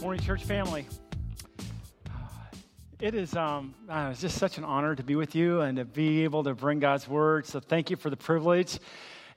Morning, 0.00 0.20
church 0.20 0.44
family. 0.44 0.86
It 2.98 3.14
is 3.14 3.36
um, 3.36 3.74
uh, 3.88 4.08
it's 4.10 4.20
just 4.20 4.38
such 4.38 4.58
an 4.58 4.64
honor 4.64 4.96
to 4.96 5.02
be 5.04 5.14
with 5.14 5.36
you 5.36 5.60
and 5.60 5.76
to 5.76 5.84
be 5.84 6.24
able 6.24 6.42
to 6.44 6.54
bring 6.54 6.80
God's 6.80 7.06
word. 7.06 7.46
So, 7.46 7.60
thank 7.60 7.90
you 7.90 7.96
for 7.96 8.10
the 8.10 8.16
privilege. 8.16 8.80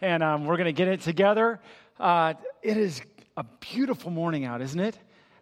And 0.01 0.23
um, 0.23 0.45
we're 0.45 0.57
going 0.57 0.65
to 0.65 0.73
get 0.73 0.87
it 0.87 1.01
together. 1.01 1.59
Uh, 1.99 2.33
it 2.63 2.77
is 2.77 3.01
a 3.37 3.43
beautiful 3.59 4.09
morning 4.09 4.45
out, 4.45 4.61
isn't 4.61 4.79
it? 4.79 4.97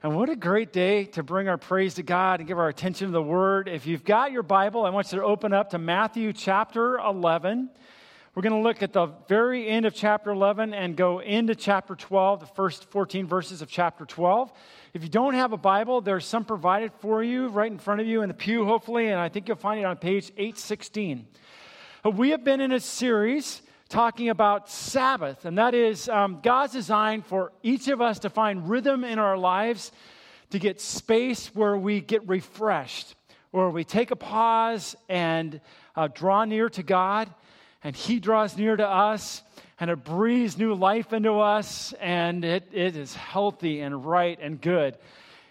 And 0.07 0.15
what 0.15 0.29
a 0.29 0.37
great 0.37 0.71
day 0.71 1.03
to 1.03 1.21
bring 1.21 1.49
our 1.49 1.57
praise 1.57 1.95
to 1.95 2.01
God 2.01 2.39
and 2.39 2.47
give 2.47 2.57
our 2.57 2.69
attention 2.69 3.07
to 3.07 3.11
the 3.11 3.21
word. 3.21 3.67
If 3.67 3.85
you've 3.85 4.05
got 4.05 4.31
your 4.31 4.41
Bible, 4.41 4.85
I 4.85 4.89
want 4.89 5.11
you 5.11 5.20
to 5.20 5.25
open 5.25 5.52
up 5.52 5.71
to 5.71 5.77
Matthew 5.77 6.31
chapter 6.31 6.98
11. 6.98 7.70
We're 8.34 8.41
going 8.41 8.53
to 8.53 8.65
look 8.65 8.81
at 8.81 8.93
the 8.93 9.07
very 9.27 9.67
end 9.67 9.85
of 9.85 9.93
chapter 9.93 10.29
11 10.31 10.73
and 10.73 10.95
go 10.95 11.20
into 11.20 11.55
chapter 11.55 11.93
12, 11.93 12.39
the 12.39 12.45
first 12.45 12.89
14 12.89 13.27
verses 13.27 13.62
of 13.62 13.67
chapter 13.67 14.05
12. 14.05 14.53
If 14.93 15.03
you 15.03 15.09
don't 15.09 15.34
have 15.34 15.51
a 15.51 15.57
Bible, 15.57 15.99
there's 15.99 16.26
some 16.26 16.45
provided 16.45 16.93
for 17.01 17.21
you 17.21 17.49
right 17.49 17.70
in 17.70 17.77
front 17.77 17.99
of 17.99 18.07
you 18.07 18.21
in 18.21 18.29
the 18.29 18.34
pew, 18.34 18.63
hopefully, 18.63 19.09
and 19.09 19.20
I 19.20 19.27
think 19.27 19.49
you'll 19.49 19.57
find 19.57 19.77
it 19.77 19.84
on 19.84 19.98
page 19.98 20.31
816. 20.37 21.27
Uh, 22.05 22.12
we 22.12 22.29
have 22.29 22.45
been 22.45 22.62
in 22.62 22.71
a 22.71 22.79
series 22.79 23.62
talking 23.88 24.30
about 24.30 24.70
Sabbath, 24.70 25.46
and 25.46 25.58
that 25.58 25.73
is 25.73 26.09
um, 26.09 26.40
God's 26.44 26.73
design 26.73 27.22
for 27.22 27.52
each 27.64 27.88
of 27.88 28.02
us 28.02 28.20
to 28.20 28.30
find 28.30 28.70
rhythm 28.70 29.04
in 29.04 29.20
our 29.20 29.38
lives, 29.38 29.91
to 30.52 30.60
get 30.60 30.80
space 30.80 31.48
where 31.55 31.77
we 31.77 32.02
get 32.02 32.27
refreshed, 32.27 33.16
where 33.52 33.70
we 33.70 33.84
take 33.84 34.12
a 34.12 34.16
pause 34.16 34.96
and 35.10 35.62
uh, 35.96 36.08
draw 36.08 36.46
near 36.46 36.70
to 36.70 36.84
God 36.84 37.34
and 37.84 37.96
He 37.96 38.20
draws 38.20 38.57
near 38.57 38.76
to 38.76 38.88
us, 38.88 39.44
and 39.79 39.90
it 39.90 40.04
breathes 40.04 40.57
new 40.57 40.74
life 40.74 41.13
into 41.13 41.40
us, 41.40 41.94
and 42.01 42.44
it, 42.44 42.68
it 42.74 42.98
is 42.98 43.16
healthy 43.16 43.79
and 43.79 44.05
right 44.05 44.38
and 44.41 44.60
good. 44.60 44.98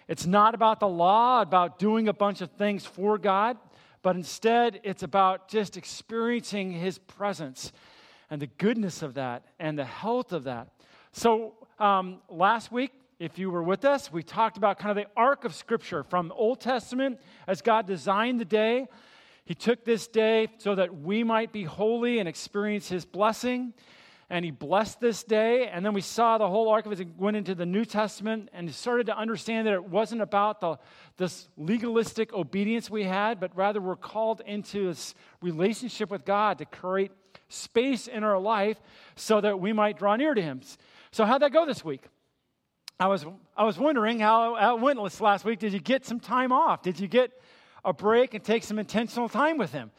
It's 0.09 0.27
not 0.27 0.55
about 0.55 0.81
the 0.81 0.89
law, 0.89 1.41
about 1.41 1.78
doing 1.78 2.09
a 2.09 2.12
bunch 2.12 2.41
of 2.41 2.50
things 2.53 2.84
for 2.84 3.19
God, 3.19 3.56
but 4.03 4.17
instead 4.17 4.81
it's 4.84 5.03
about 5.03 5.48
just 5.48 5.77
experiencing 5.77 6.73
His 6.73 6.98
presence 6.98 7.73
and 8.30 8.41
the 8.41 8.46
goodness 8.46 9.02
of 9.02 9.14
that 9.14 9.44
and 9.58 9.78
the 9.78 9.84
health 9.84 10.32
of 10.32 10.44
that. 10.44 10.69
So, 11.12 11.55
um, 11.78 12.19
last 12.28 12.72
week, 12.72 12.92
if 13.19 13.38
you 13.38 13.50
were 13.50 13.62
with 13.62 13.84
us, 13.84 14.12
we 14.12 14.22
talked 14.22 14.56
about 14.56 14.78
kind 14.78 14.91
of 14.91 15.02
the 15.05 15.10
arc 15.16 15.44
of 15.44 15.55
Scripture 15.55 16.02
from 16.02 16.28
the 16.28 16.34
Old 16.34 16.60
Testament 16.60 17.19
as 17.47 17.62
God 17.62 17.86
designed 17.86 18.41
the 18.41 18.44
day 18.44 18.86
he 19.47 19.54
took 19.54 19.84
this 19.84 20.08
day 20.08 20.48
so 20.58 20.74
that 20.74 21.02
we 21.02 21.22
might 21.22 21.52
be 21.52 21.62
holy 21.62 22.19
and 22.19 22.28
experience 22.28 22.88
His 22.88 23.04
blessing. 23.04 23.72
And 24.28 24.44
He 24.44 24.50
blessed 24.50 25.00
this 25.00 25.22
day. 25.22 25.69
And 25.69 25.86
then 25.86 25.94
we 25.94 26.00
saw 26.00 26.36
the 26.36 26.48
whole 26.48 26.69
arc 26.69 26.84
of 26.84 27.00
it 27.00 27.16
went 27.16 27.36
into 27.36 27.54
the 27.54 27.64
New 27.64 27.84
Testament 27.84 28.48
and 28.52 28.74
started 28.74 29.06
to 29.06 29.16
understand 29.16 29.69
that 29.69 29.74
it 29.74 29.84
wasn't 29.84 30.20
about 30.20 30.60
the, 30.60 30.78
this 31.16 31.48
legalistic 31.56 32.32
obedience 32.32 32.91
we 32.91 33.04
had, 33.04 33.38
but 33.38 33.56
rather 33.56 33.80
we're 33.80 33.94
called 33.94 34.42
into 34.44 34.88
this 34.88 35.14
relationship 35.41 36.10
with 36.10 36.24
God 36.24 36.58
to 36.58 36.64
create 36.64 37.12
space 37.48 38.06
in 38.06 38.25
our 38.25 38.39
life 38.39 38.80
so 39.14 39.41
that 39.41 39.61
we 39.61 39.72
might 39.72 39.98
draw 39.98 40.16
near 40.16 40.34
to 40.34 40.42
Him. 40.42 40.61
So, 41.11 41.25
how'd 41.25 41.42
that 41.42 41.53
go 41.53 41.66
this 41.66 41.84
week? 41.84 42.05
I 42.98 43.08
was, 43.08 43.27
I 43.56 43.64
was 43.64 43.78
wondering 43.78 44.20
how, 44.20 44.55
how 44.55 44.77
it 44.77 44.80
went 44.80 45.20
last 45.20 45.44
week. 45.44 45.58
Did 45.58 45.72
you 45.72 45.80
get 45.80 46.06
some 46.06 46.19
time 46.19 46.50
off? 46.50 46.83
Did 46.83 46.98
you 46.98 47.08
get 47.08 47.30
a 47.86 47.92
break 47.92 48.34
and 48.34 48.44
take 48.44 48.64
some 48.64 48.78
intentional 48.78 49.28
time 49.28 49.56
with 49.56 49.72
Him. 49.72 49.91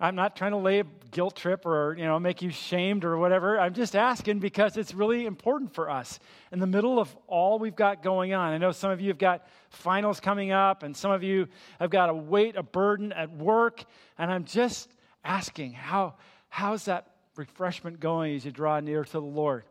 I'm 0.00 0.16
not 0.16 0.34
trying 0.34 0.50
to 0.50 0.56
lay 0.56 0.80
a 0.80 0.84
guilt 1.12 1.36
trip 1.36 1.64
or, 1.64 1.94
you 1.96 2.04
know, 2.04 2.18
make 2.18 2.42
you 2.42 2.50
shamed 2.50 3.04
or 3.04 3.18
whatever. 3.18 3.60
I'm 3.60 3.74
just 3.74 3.94
asking 3.94 4.40
because 4.40 4.76
it's 4.76 4.94
really 4.94 5.26
important 5.26 5.72
for 5.72 5.88
us 5.88 6.18
in 6.50 6.58
the 6.58 6.66
middle 6.66 6.98
of 6.98 7.14
all 7.28 7.60
we've 7.60 7.76
got 7.76 8.02
going 8.02 8.32
on. 8.32 8.52
I 8.52 8.58
know 8.58 8.72
some 8.72 8.90
of 8.90 9.00
you 9.00 9.08
have 9.08 9.18
got 9.18 9.46
finals 9.70 10.18
coming 10.18 10.50
up 10.50 10.82
and 10.82 10.96
some 10.96 11.12
of 11.12 11.22
you 11.22 11.46
have 11.78 11.90
got 11.90 12.08
a 12.08 12.14
weight, 12.14 12.56
a 12.56 12.64
burden 12.64 13.12
at 13.12 13.30
work. 13.30 13.84
And 14.18 14.32
I'm 14.32 14.44
just 14.44 14.90
asking, 15.24 15.72
how, 15.72 16.14
how's 16.48 16.86
that 16.86 17.10
refreshment 17.36 18.00
going 18.00 18.34
as 18.34 18.44
you 18.44 18.50
draw 18.50 18.80
near 18.80 19.04
to 19.04 19.12
the 19.12 19.20
Lord? 19.20 19.64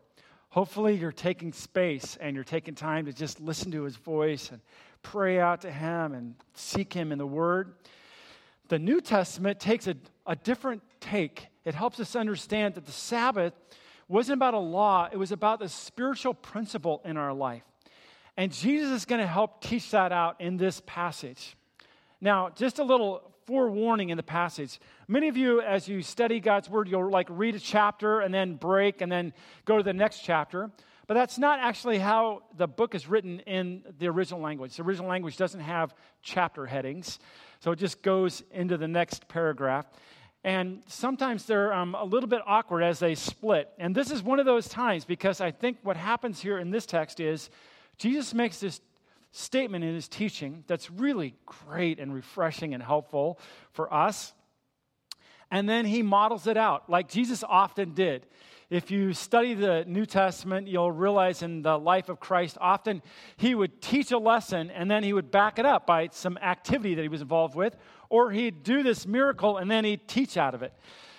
Hopefully, 0.50 0.96
you're 0.96 1.12
taking 1.12 1.54
space 1.54 2.18
and 2.20 2.36
you're 2.36 2.44
taking 2.44 2.76
time 2.76 3.06
to 3.06 3.14
just 3.14 3.40
listen 3.40 3.72
to 3.72 3.84
his 3.84 3.96
voice 3.96 4.52
and 4.52 4.60
pray 5.04 5.40
out 5.40 5.62
to 5.62 5.72
Him 5.72 6.14
and 6.14 6.36
seek 6.54 6.94
Him 6.94 7.12
in 7.12 7.18
the 7.18 7.28
Word. 7.28 7.74
The 8.68 8.80
New 8.80 9.02
Testament 9.02 9.60
takes 9.60 9.88
a, 9.88 9.96
a 10.26 10.36
different 10.36 10.82
take. 11.00 11.48
It 11.66 11.76
helps 11.76 12.00
us 12.00 12.16
understand 12.16 12.76
that 12.76 12.86
the 12.86 12.92
Sabbath 12.92 13.54
wasn't 14.08 14.38
about 14.38 14.54
a 14.54 14.60
law, 14.60 15.08
it 15.12 15.18
was 15.18 15.32
about 15.32 15.60
the 15.60 15.70
spiritual 15.70 16.34
principle 16.34 17.02
in 17.06 17.18
our 17.18 17.34
life. 17.34 17.64
And 18.38 18.52
Jesus 18.52 18.92
is 18.92 19.06
going 19.06 19.22
to 19.22 19.28
help 19.28 19.62
teach 19.62 19.92
that 19.92 20.12
out 20.12 20.40
in 20.42 20.58
this 20.58 20.82
passage. 20.86 21.56
Now, 22.20 22.50
just 22.50 22.80
a 22.80 22.84
little 22.84 23.32
forewarning 23.52 24.12
in 24.12 24.16
the 24.16 24.24
passage. 24.24 24.80
Many 25.10 25.28
of 25.28 25.36
you, 25.36 25.60
as 25.60 25.86
you 25.86 26.02
study 26.02 26.40
God's 26.40 26.70
word, 26.70 26.88
you'll 26.88 27.10
like 27.10 27.28
read 27.30 27.54
a 27.54 27.60
chapter 27.60 28.22
and 28.22 28.34
then 28.34 28.56
break 28.56 29.02
and 29.02 29.12
then 29.12 29.34
go 29.66 29.76
to 29.76 29.84
the 29.84 29.92
next 29.92 30.20
chapter. 30.20 30.72
But 31.06 31.16
that's 31.16 31.38
not 31.38 31.60
actually 31.60 31.98
how 31.98 32.44
the 32.56 32.66
book 32.66 32.96
is 32.96 33.10
written 33.10 33.42
in 33.42 33.84
the 34.00 34.08
original 34.08 34.40
language. 34.40 34.78
The 34.78 34.84
original 34.84 35.10
language 35.10 35.36
doesn't 35.36 35.60
have 35.60 35.94
chapter 36.22 36.66
headings, 36.66 37.20
so 37.60 37.74
it 37.74 37.76
just 37.80 38.02
goes 38.02 38.42
into 38.54 38.78
the 38.78 38.88
next 38.88 39.28
paragraph. 39.28 39.86
And 40.46 40.82
sometimes 40.88 41.46
they're 41.46 41.74
um, 41.74 41.94
a 41.94 42.06
little 42.06 42.30
bit 42.30 42.40
awkward 42.46 42.84
as 42.84 43.00
they 43.00 43.16
split. 43.16 43.68
And 43.78 43.94
this 43.94 44.12
is 44.12 44.24
one 44.24 44.40
of 44.40 44.46
those 44.46 44.70
times 44.70 45.04
because 45.04 45.42
I 45.42 45.52
think 45.52 45.78
what 45.84 45.98
happens 45.98 46.40
here 46.40 46.58
in 46.58 46.72
this 46.72 46.86
text 46.86 47.20
is 47.20 47.50
Jesus 47.98 48.34
makes 48.34 48.62
this 48.62 48.80
statement 49.32 49.84
in 49.84 49.96
his 49.96 50.08
teaching 50.08 50.64
that's 50.68 50.92
really 50.92 51.36
great 51.46 52.00
and 52.00 52.14
refreshing 52.14 52.74
and 52.74 52.84
helpful 52.84 53.40
for 53.72 53.94
us. 53.94 54.34
And 55.50 55.68
then 55.68 55.86
he 55.86 56.02
models 56.02 56.48
it 56.48 56.58
out 56.58 56.90
like 56.90 57.10
Jesus 57.10 57.44
often 57.44 57.94
did. 57.94 58.26
If 58.70 58.90
you 58.90 59.12
study 59.12 59.54
the 59.54 59.84
New 59.86 60.06
Testament, 60.06 60.70
you'll 60.70 60.94
realize 60.94 61.42
in 61.42 61.62
the 61.62 61.78
life 61.78 62.08
of 62.08 62.22
Christ, 62.22 62.58
often 62.62 63.02
he 63.36 63.54
would 63.54 63.82
teach 63.82 64.12
a 64.12 64.18
lesson 64.18 64.72
and 64.72 64.90
then 64.90 65.04
he 65.04 65.12
would 65.12 65.30
back 65.30 65.60
it 65.60 65.66
up 65.66 65.86
by 65.86 66.08
some 66.14 66.38
activity 66.38 66.96
that 66.96 67.02
he 67.02 67.10
was 67.10 67.22
involved 67.22 67.54
with, 67.54 67.76
or 68.10 68.32
he'd 68.32 68.64
do 68.64 68.82
this 68.82 69.06
miracle 69.06 69.58
and 69.58 69.70
then 69.70 69.84
he'd 69.84 70.08
teach 70.08 70.38
out 70.38 70.56
of 70.56 70.64
it. 70.64 70.74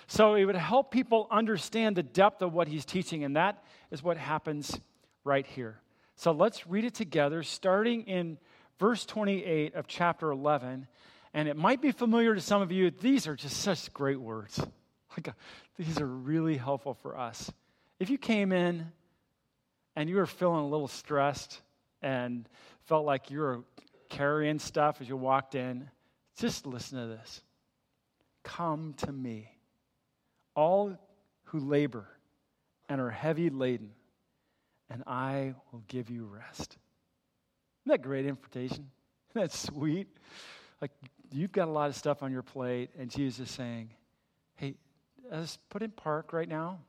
So 0.07 0.33
it 0.33 0.45
would 0.45 0.55
help 0.55 0.89
people 0.89 1.27
understand 1.29 1.95
the 1.95 2.03
depth 2.03 2.41
of 2.41 2.53
what 2.53 2.67
he's 2.67 2.85
teaching, 2.85 3.23
and 3.23 3.35
that 3.35 3.63
is 3.91 4.01
what 4.01 4.17
happens 4.17 4.79
right 5.23 5.45
here. 5.45 5.82
So 6.15 6.31
let's 6.31 6.67
read 6.67 6.85
it 6.85 6.93
together, 6.93 7.43
starting 7.43 8.03
in 8.03 8.37
verse 8.79 9.05
28 9.05 9.75
of 9.75 9.87
chapter 9.87 10.31
11. 10.31 10.87
And 11.33 11.47
it 11.47 11.57
might 11.57 11.81
be 11.81 11.91
familiar 11.91 12.35
to 12.35 12.41
some 12.41 12.61
of 12.61 12.71
you. 12.71 12.91
These 12.91 13.27
are 13.27 13.35
just 13.35 13.57
such 13.57 13.91
great 13.93 14.19
words. 14.19 14.63
Like, 15.15 15.27
uh, 15.27 15.31
these 15.77 16.01
are 16.01 16.07
really 16.07 16.57
helpful 16.57 16.95
for 16.95 17.15
us. 17.17 17.51
If 17.99 18.09
you 18.09 18.17
came 18.17 18.51
in 18.51 18.91
and 19.95 20.09
you 20.09 20.15
were 20.15 20.25
feeling 20.25 20.61
a 20.61 20.67
little 20.67 20.87
stressed 20.87 21.61
and 22.01 22.49
felt 22.85 23.05
like 23.05 23.29
you 23.29 23.39
were 23.39 23.63
carrying 24.09 24.59
stuff 24.59 25.01
as 25.01 25.09
you 25.09 25.15
walked 25.15 25.55
in, 25.55 25.89
just 26.37 26.65
listen 26.65 26.99
to 26.99 27.07
this. 27.07 27.41
Come 28.43 28.93
to 28.97 29.11
me, 29.11 29.49
all 30.55 30.97
who 31.45 31.59
labor 31.59 32.07
and 32.89 32.99
are 32.99 33.09
heavy 33.09 33.49
laden, 33.49 33.91
and 34.89 35.03
I 35.07 35.55
will 35.71 35.83
give 35.87 36.09
you 36.09 36.25
rest. 36.25 36.77
Isn't 37.85 37.91
that 37.91 38.01
great 38.01 38.25
invitation? 38.25 38.89
Isn't 39.31 39.41
that 39.41 39.51
sweet? 39.51 40.07
Like 40.81 40.91
you've 41.31 41.51
got 41.51 41.67
a 41.67 41.71
lot 41.71 41.89
of 41.89 41.95
stuff 41.95 42.23
on 42.23 42.31
your 42.31 42.43
plate, 42.43 42.91
and 42.97 43.09
Jesus 43.09 43.49
is 43.49 43.55
saying, 43.55 43.89
Hey, 44.55 44.75
let's 45.31 45.57
put 45.69 45.81
in 45.81 45.91
park 45.91 46.33
right 46.33 46.47
now 46.47 46.79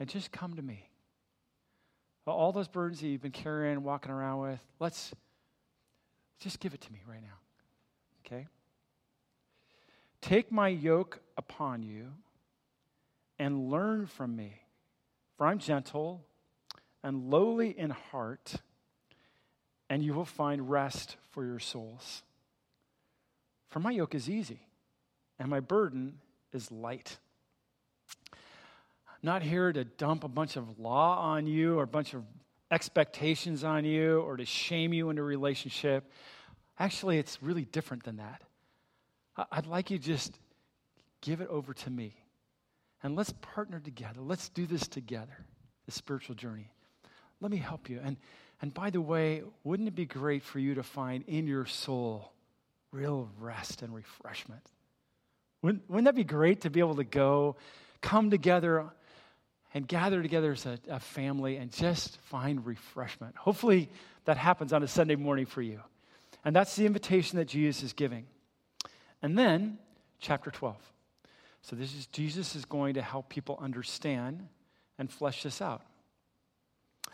and 0.00 0.08
just 0.08 0.32
come 0.32 0.54
to 0.54 0.62
me. 0.62 0.88
All 2.26 2.52
those 2.52 2.68
burdens 2.68 3.00
that 3.00 3.08
you've 3.08 3.22
been 3.22 3.32
carrying, 3.32 3.82
walking 3.82 4.12
around 4.12 4.40
with, 4.40 4.60
let's 4.78 5.12
just 6.38 6.60
give 6.60 6.72
it 6.72 6.80
to 6.80 6.92
me 6.92 7.00
right 7.08 7.22
now. 7.22 7.38
Okay? 8.24 8.46
Take 10.20 10.52
my 10.52 10.68
yoke 10.68 11.20
upon 11.36 11.82
you 11.82 12.12
and 13.38 13.70
learn 13.70 14.06
from 14.06 14.36
me, 14.36 14.62
for 15.36 15.46
I'm 15.46 15.58
gentle 15.58 16.24
and 17.02 17.30
lowly 17.30 17.76
in 17.76 17.90
heart, 17.90 18.54
and 19.88 20.02
you 20.02 20.14
will 20.14 20.24
find 20.24 20.70
rest 20.70 21.16
for 21.30 21.44
your 21.44 21.58
souls. 21.58 22.22
For 23.70 23.80
my 23.80 23.90
yoke 23.90 24.14
is 24.14 24.28
easy, 24.28 24.60
and 25.38 25.48
my 25.48 25.60
burden 25.60 26.18
is 26.52 26.70
light 26.70 27.18
I'm 29.22 29.28
not 29.28 29.42
here 29.42 29.72
to 29.72 29.84
dump 29.84 30.24
a 30.24 30.28
bunch 30.28 30.56
of 30.56 30.80
law 30.80 31.18
on 31.20 31.46
you 31.46 31.78
or 31.78 31.84
a 31.84 31.86
bunch 31.86 32.12
of 32.12 32.24
expectations 32.72 33.62
on 33.62 33.84
you 33.84 34.18
or 34.18 34.36
to 34.36 34.44
shame 34.44 34.92
you 34.92 35.10
into 35.10 35.22
a 35.22 35.24
relationship. 35.24 36.10
Actually, 36.76 37.18
it's 37.18 37.40
really 37.40 37.64
different 37.66 38.02
than 38.02 38.16
that. 38.16 38.42
I'd 39.52 39.66
like 39.66 39.92
you 39.92 39.98
just 39.98 40.40
give 41.20 41.40
it 41.40 41.48
over 41.48 41.72
to 41.72 41.90
me. 41.90 42.16
And 43.04 43.14
let's 43.14 43.32
partner 43.40 43.78
together. 43.78 44.20
Let's 44.20 44.48
do 44.48 44.66
this 44.66 44.88
together, 44.88 45.44
the 45.86 45.92
spiritual 45.92 46.34
journey. 46.34 46.72
Let 47.42 47.50
me 47.50 47.58
help 47.58 47.90
you. 47.90 48.00
And, 48.02 48.16
and 48.62 48.72
by 48.72 48.90
the 48.90 49.00
way, 49.00 49.42
wouldn't 49.64 49.88
it 49.88 49.96
be 49.96 50.06
great 50.06 50.44
for 50.44 50.60
you 50.60 50.76
to 50.76 50.84
find 50.84 51.24
in 51.26 51.48
your 51.48 51.66
soul 51.66 52.32
real 52.92 53.28
rest 53.40 53.82
and 53.82 53.92
refreshment? 53.92 54.64
Wouldn't, 55.60 55.90
wouldn't 55.90 56.04
that 56.04 56.14
be 56.14 56.24
great 56.24 56.60
to 56.62 56.70
be 56.70 56.78
able 56.78 56.94
to 56.96 57.04
go, 57.04 57.56
come 58.00 58.30
together, 58.30 58.86
and 59.74 59.88
gather 59.88 60.22
together 60.22 60.52
as 60.52 60.66
a, 60.66 60.78
a 60.88 61.00
family 61.00 61.56
and 61.56 61.72
just 61.72 62.16
find 62.22 62.64
refreshment? 62.64 63.36
Hopefully, 63.36 63.90
that 64.24 64.36
happens 64.36 64.72
on 64.72 64.84
a 64.84 64.88
Sunday 64.88 65.16
morning 65.16 65.46
for 65.46 65.62
you. 65.62 65.80
And 66.44 66.54
that's 66.54 66.76
the 66.76 66.86
invitation 66.86 67.38
that 67.38 67.48
Jesus 67.48 67.82
is 67.82 67.92
giving. 67.92 68.26
And 69.20 69.36
then, 69.36 69.78
chapter 70.20 70.52
12. 70.52 70.76
So, 71.62 71.74
this 71.74 71.94
is 71.94 72.06
Jesus 72.06 72.54
is 72.54 72.64
going 72.64 72.94
to 72.94 73.02
help 73.02 73.28
people 73.28 73.58
understand 73.60 74.46
and 74.96 75.10
flesh 75.10 75.42
this 75.42 75.60
out. 75.60 75.82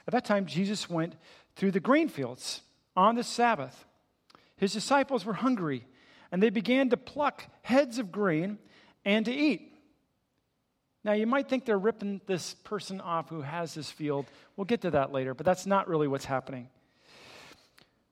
At 0.09 0.13
that 0.13 0.25
time, 0.25 0.47
Jesus 0.47 0.89
went 0.89 1.17
through 1.55 1.73
the 1.73 1.81
grain 1.81 2.09
fields 2.09 2.63
on 2.97 3.15
the 3.15 3.23
Sabbath. 3.23 3.85
His 4.57 4.73
disciples 4.73 5.27
were 5.27 5.35
hungry, 5.35 5.85
and 6.33 6.43
they 6.43 6.49
began 6.49 6.89
to 6.89 6.97
pluck 6.97 7.45
heads 7.61 7.99
of 7.99 8.11
grain 8.11 8.57
and 9.05 9.27
to 9.27 9.33
eat. 9.33 9.71
Now, 11.05 11.13
you 11.13 11.27
might 11.27 11.47
think 11.47 11.67
they're 11.67 11.79
ripping 11.79 12.23
this 12.27 12.55
person 12.55 13.03
off 13.03 13.29
who 13.29 13.43
has 13.43 13.75
this 13.75 13.91
field. 13.91 14.25
We'll 14.57 14.65
get 14.65 14.81
to 14.81 14.93
that 14.93 15.13
later, 15.13 15.35
but 15.35 15.45
that's 15.45 15.67
not 15.67 15.89
really 15.89 16.09
what's 16.09 16.25
happening. 16.25 16.71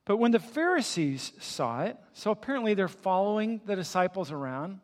But 0.04 0.18
when 0.18 0.32
the 0.32 0.38
Pharisees 0.38 1.32
saw 1.40 1.84
it, 1.84 1.96
so 2.12 2.30
apparently 2.30 2.74
they're 2.74 2.88
following 2.88 3.62
the 3.64 3.74
disciples 3.74 4.30
around, 4.30 4.80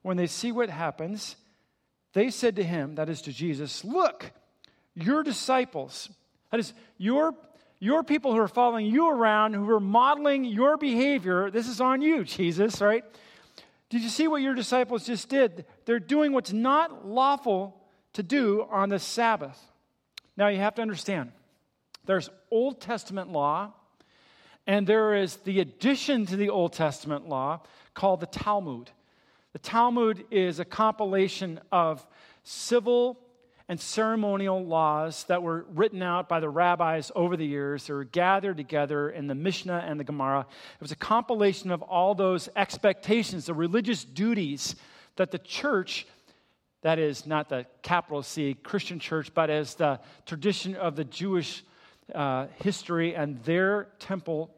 when 0.00 0.16
they 0.16 0.26
see 0.26 0.52
what 0.52 0.70
happens, 0.70 1.36
they 2.14 2.30
said 2.30 2.56
to 2.56 2.64
him, 2.64 2.94
that 2.94 3.10
is 3.10 3.20
to 3.22 3.32
Jesus, 3.32 3.84
Look, 3.84 4.32
your 4.94 5.22
disciples, 5.22 6.08
that 6.50 6.60
is, 6.60 6.72
your, 6.98 7.34
your 7.78 8.02
people 8.02 8.32
who 8.32 8.38
are 8.38 8.48
following 8.48 8.86
you 8.86 9.10
around, 9.10 9.54
who 9.54 9.68
are 9.70 9.80
modeling 9.80 10.44
your 10.44 10.76
behavior, 10.76 11.50
this 11.50 11.68
is 11.68 11.80
on 11.80 12.00
you, 12.00 12.24
Jesus, 12.24 12.80
right? 12.80 13.04
Did 13.90 14.02
you 14.02 14.08
see 14.08 14.26
what 14.28 14.42
your 14.42 14.54
disciples 14.54 15.06
just 15.06 15.28
did? 15.28 15.66
They're 15.84 16.00
doing 16.00 16.32
what's 16.32 16.52
not 16.52 17.06
lawful 17.06 17.80
to 18.14 18.22
do 18.22 18.66
on 18.70 18.88
the 18.88 18.98
Sabbath. 18.98 19.58
Now, 20.36 20.48
you 20.48 20.58
have 20.58 20.74
to 20.76 20.82
understand 20.82 21.32
there's 22.06 22.28
Old 22.50 22.80
Testament 22.80 23.30
law, 23.30 23.72
and 24.66 24.86
there 24.86 25.14
is 25.14 25.36
the 25.38 25.60
addition 25.60 26.26
to 26.26 26.36
the 26.36 26.50
Old 26.50 26.72
Testament 26.72 27.28
law 27.28 27.60
called 27.94 28.20
the 28.20 28.26
Talmud. 28.26 28.90
The 29.52 29.58
Talmud 29.58 30.24
is 30.30 30.58
a 30.58 30.64
compilation 30.64 31.60
of 31.70 32.06
civil 32.42 33.18
and 33.68 33.80
ceremonial 33.80 34.64
laws 34.64 35.24
that 35.24 35.42
were 35.42 35.64
written 35.70 36.02
out 36.02 36.28
by 36.28 36.38
the 36.38 36.48
rabbis 36.48 37.10
over 37.14 37.36
the 37.36 37.46
years. 37.46 37.86
They 37.86 37.94
were 37.94 38.04
gathered 38.04 38.58
together 38.58 39.08
in 39.08 39.26
the 39.26 39.34
Mishnah 39.34 39.84
and 39.86 39.98
the 39.98 40.04
Gemara. 40.04 40.40
It 40.40 40.80
was 40.80 40.92
a 40.92 40.96
compilation 40.96 41.70
of 41.70 41.80
all 41.82 42.14
those 42.14 42.48
expectations, 42.56 43.46
the 43.46 43.54
religious 43.54 44.04
duties 44.04 44.76
that 45.16 45.30
the 45.30 45.38
church, 45.38 46.06
that 46.82 46.98
is 46.98 47.26
not 47.26 47.48
the 47.48 47.64
capital 47.82 48.22
C 48.22 48.54
Christian 48.54 48.98
church, 48.98 49.32
but 49.32 49.48
as 49.48 49.74
the 49.74 49.98
tradition 50.26 50.76
of 50.76 50.96
the 50.96 51.04
Jewish 51.04 51.64
uh, 52.14 52.48
history 52.56 53.14
and 53.16 53.42
their 53.44 53.88
temple, 53.98 54.50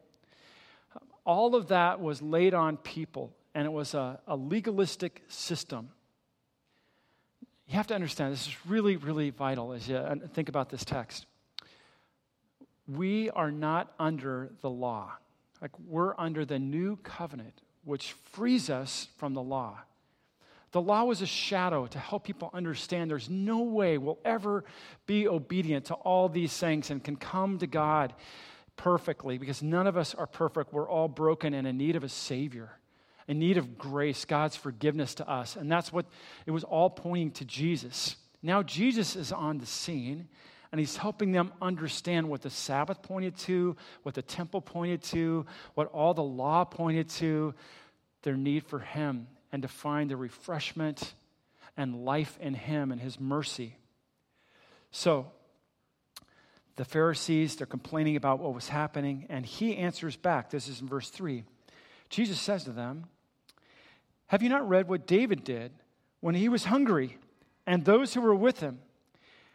all 1.25 1.55
of 1.55 1.69
that 1.69 2.01
was 2.01 2.21
laid 2.21 2.53
on 2.53 2.75
people, 2.75 3.33
and 3.55 3.65
it 3.65 3.71
was 3.71 3.93
a, 3.93 4.19
a 4.27 4.35
legalistic 4.35 5.23
system 5.29 5.89
you 7.67 7.75
have 7.75 7.87
to 7.87 7.95
understand 7.95 8.33
this 8.33 8.47
is 8.47 8.55
really, 8.65 8.95
really 8.95 9.29
vital 9.29 9.73
as 9.73 9.87
you 9.87 9.97
uh, 9.97 10.15
think 10.33 10.47
about 10.47 10.69
this 10.69 10.85
text. 10.85 11.25
We 12.87 13.29
are 13.31 13.51
not 13.51 13.93
under 13.99 14.51
the 14.61 14.69
law. 14.69 15.11
Like 15.61 15.71
we're 15.85 16.13
under 16.17 16.45
the 16.45 16.59
new 16.59 16.95
covenant, 16.97 17.61
which 17.83 18.13
frees 18.31 18.69
us 18.69 19.09
from 19.17 19.33
the 19.33 19.41
law. 19.41 19.79
The 20.71 20.81
law 20.81 21.05
was 21.05 21.21
a 21.21 21.25
shadow 21.25 21.87
to 21.87 21.99
help 21.99 22.23
people 22.23 22.49
understand 22.53 23.09
there's 23.09 23.29
no 23.29 23.63
way 23.63 23.97
we'll 23.97 24.19
ever 24.23 24.63
be 25.05 25.27
obedient 25.27 25.85
to 25.85 25.93
all 25.95 26.29
these 26.29 26.55
things 26.55 26.89
and 26.89 27.03
can 27.03 27.15
come 27.15 27.57
to 27.59 27.67
God 27.67 28.13
perfectly 28.75 29.37
because 29.37 29.63
none 29.63 29.87
of 29.87 29.97
us 29.97 30.13
are 30.13 30.27
perfect. 30.27 30.71
We're 30.71 30.89
all 30.89 31.07
broken 31.07 31.53
and 31.53 31.67
in 31.67 31.77
need 31.77 31.95
of 31.95 32.03
a 32.03 32.09
Savior 32.09 32.77
in 33.27 33.39
need 33.39 33.57
of 33.57 33.77
grace, 33.77 34.25
God's 34.25 34.55
forgiveness 34.55 35.15
to 35.15 35.29
us. 35.29 35.55
And 35.55 35.71
that's 35.71 35.91
what 35.91 36.05
it 36.45 36.51
was 36.51 36.63
all 36.63 36.89
pointing 36.89 37.31
to 37.31 37.45
Jesus. 37.45 38.15
Now 38.41 38.63
Jesus 38.63 39.15
is 39.15 39.31
on 39.31 39.57
the 39.57 39.65
scene 39.65 40.27
and 40.71 40.79
he's 40.79 40.97
helping 40.97 41.31
them 41.31 41.51
understand 41.61 42.29
what 42.29 42.41
the 42.41 42.49
Sabbath 42.49 43.01
pointed 43.01 43.37
to, 43.39 43.75
what 44.03 44.15
the 44.15 44.21
temple 44.21 44.61
pointed 44.61 45.01
to, 45.03 45.45
what 45.75 45.87
all 45.91 46.13
the 46.13 46.23
law 46.23 46.63
pointed 46.65 47.09
to, 47.09 47.53
their 48.23 48.35
need 48.35 48.63
for 48.65 48.79
him, 48.79 49.27
and 49.51 49.61
to 49.61 49.67
find 49.67 50.11
the 50.11 50.17
refreshment 50.17 51.13
and 51.77 52.03
life 52.03 52.37
in 52.41 52.53
him 52.53 52.91
and 52.91 52.99
his 52.99 53.19
mercy. 53.19 53.77
So, 54.91 55.27
the 56.75 56.85
Pharisees, 56.85 57.55
they're 57.55 57.65
complaining 57.65 58.17
about 58.17 58.39
what 58.39 58.53
was 58.53 58.69
happening, 58.69 59.25
and 59.29 59.45
he 59.45 59.77
answers 59.77 60.15
back. 60.15 60.49
This 60.51 60.67
is 60.67 60.81
in 60.81 60.87
verse 60.87 61.09
3. 61.09 61.43
Jesus 62.09 62.39
says 62.39 62.65
to 62.65 62.71
them, 62.71 63.05
have 64.27 64.43
you 64.43 64.49
not 64.49 64.67
read 64.67 64.87
what 64.87 65.07
David 65.07 65.43
did 65.43 65.71
when 66.19 66.35
he 66.35 66.49
was 66.49 66.65
hungry 66.65 67.17
and 67.65 67.83
those 67.83 68.13
who 68.13 68.21
were 68.21 68.35
with 68.35 68.59
him? 68.59 68.79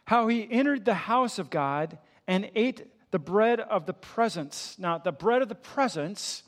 How 0.05 0.27
he 0.27 0.47
entered 0.51 0.85
the 0.85 0.93
house 0.93 1.39
of 1.39 1.49
God 1.49 1.97
and 2.27 2.49
ate 2.55 2.87
the 3.11 3.19
bread 3.19 3.59
of 3.59 3.85
the 3.85 3.93
presence. 3.93 4.75
Now, 4.79 4.97
the 4.97 5.11
bread 5.11 5.41
of 5.41 5.49
the 5.49 5.55
presence 5.55 6.43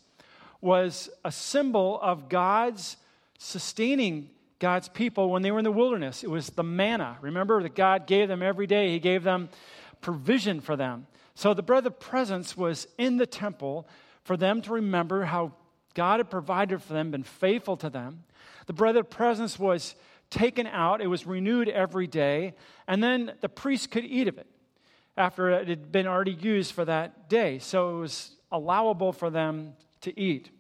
was 0.62 1.10
a 1.24 1.32
symbol 1.32 2.00
of 2.02 2.28
God's 2.28 2.98
sustaining 3.38 4.30
God's 4.58 4.90
people 4.90 5.30
when 5.30 5.42
they 5.42 5.52
were 5.52 5.60
in 5.60 5.66
the 5.66 5.72
wilderness. 5.72 6.24
It 6.24 6.30
was 6.30 6.50
the 6.50 6.64
manna. 6.64 7.18
Remember 7.22 7.62
that 7.62 7.76
God 7.76 8.08
gave 8.08 8.28
them 8.28 8.42
every 8.42 8.66
day, 8.66 8.90
He 8.90 9.00
gave 9.00 9.24
them 9.24 9.50
provision 10.02 10.62
for 10.62 10.76
them. 10.76 11.08
So 11.36 11.54
the 11.54 11.62
bread 11.62 11.80
of 11.80 11.84
the 11.84 11.92
presence 11.92 12.56
was 12.58 12.88
in 12.98 13.18
the 13.18 13.26
temple 13.28 13.88
for 14.24 14.38
them 14.38 14.62
to 14.64 14.74
remember 14.74 15.26
how 15.26 15.54
God 15.96 16.20
had 16.20 16.30
provided 16.30 16.84
for 16.84 16.94
them, 16.94 17.10
been 17.10 17.24
faithful 17.24 17.76
to 17.78 17.90
them. 17.90 18.24
The 18.68 18.74
bread 18.74 18.96
of 18.96 19.10
presence 19.10 19.58
was 19.58 19.96
taken 20.30 20.68
out, 20.68 21.02
it 21.02 21.08
was 21.08 21.26
renewed 21.26 21.70
every 21.70 22.08
day, 22.08 22.54
and 22.88 23.04
then 23.04 23.34
the 23.42 23.50
priest 23.50 23.92
could 23.92 24.06
eat 24.06 24.28
of 24.28 24.38
it 24.38 24.48
after 25.18 25.50
it 25.50 25.68
had 25.68 25.92
been 25.92 26.08
already 26.08 26.34
used 26.34 26.74
for 26.74 26.86
that 26.86 27.30
day. 27.30 27.58
So 27.60 27.98
it 27.98 28.00
was 28.02 28.32
allowable 28.52 29.14
for 29.14 29.30
them 29.30 29.74
to 30.02 30.20
eat. 30.20 30.52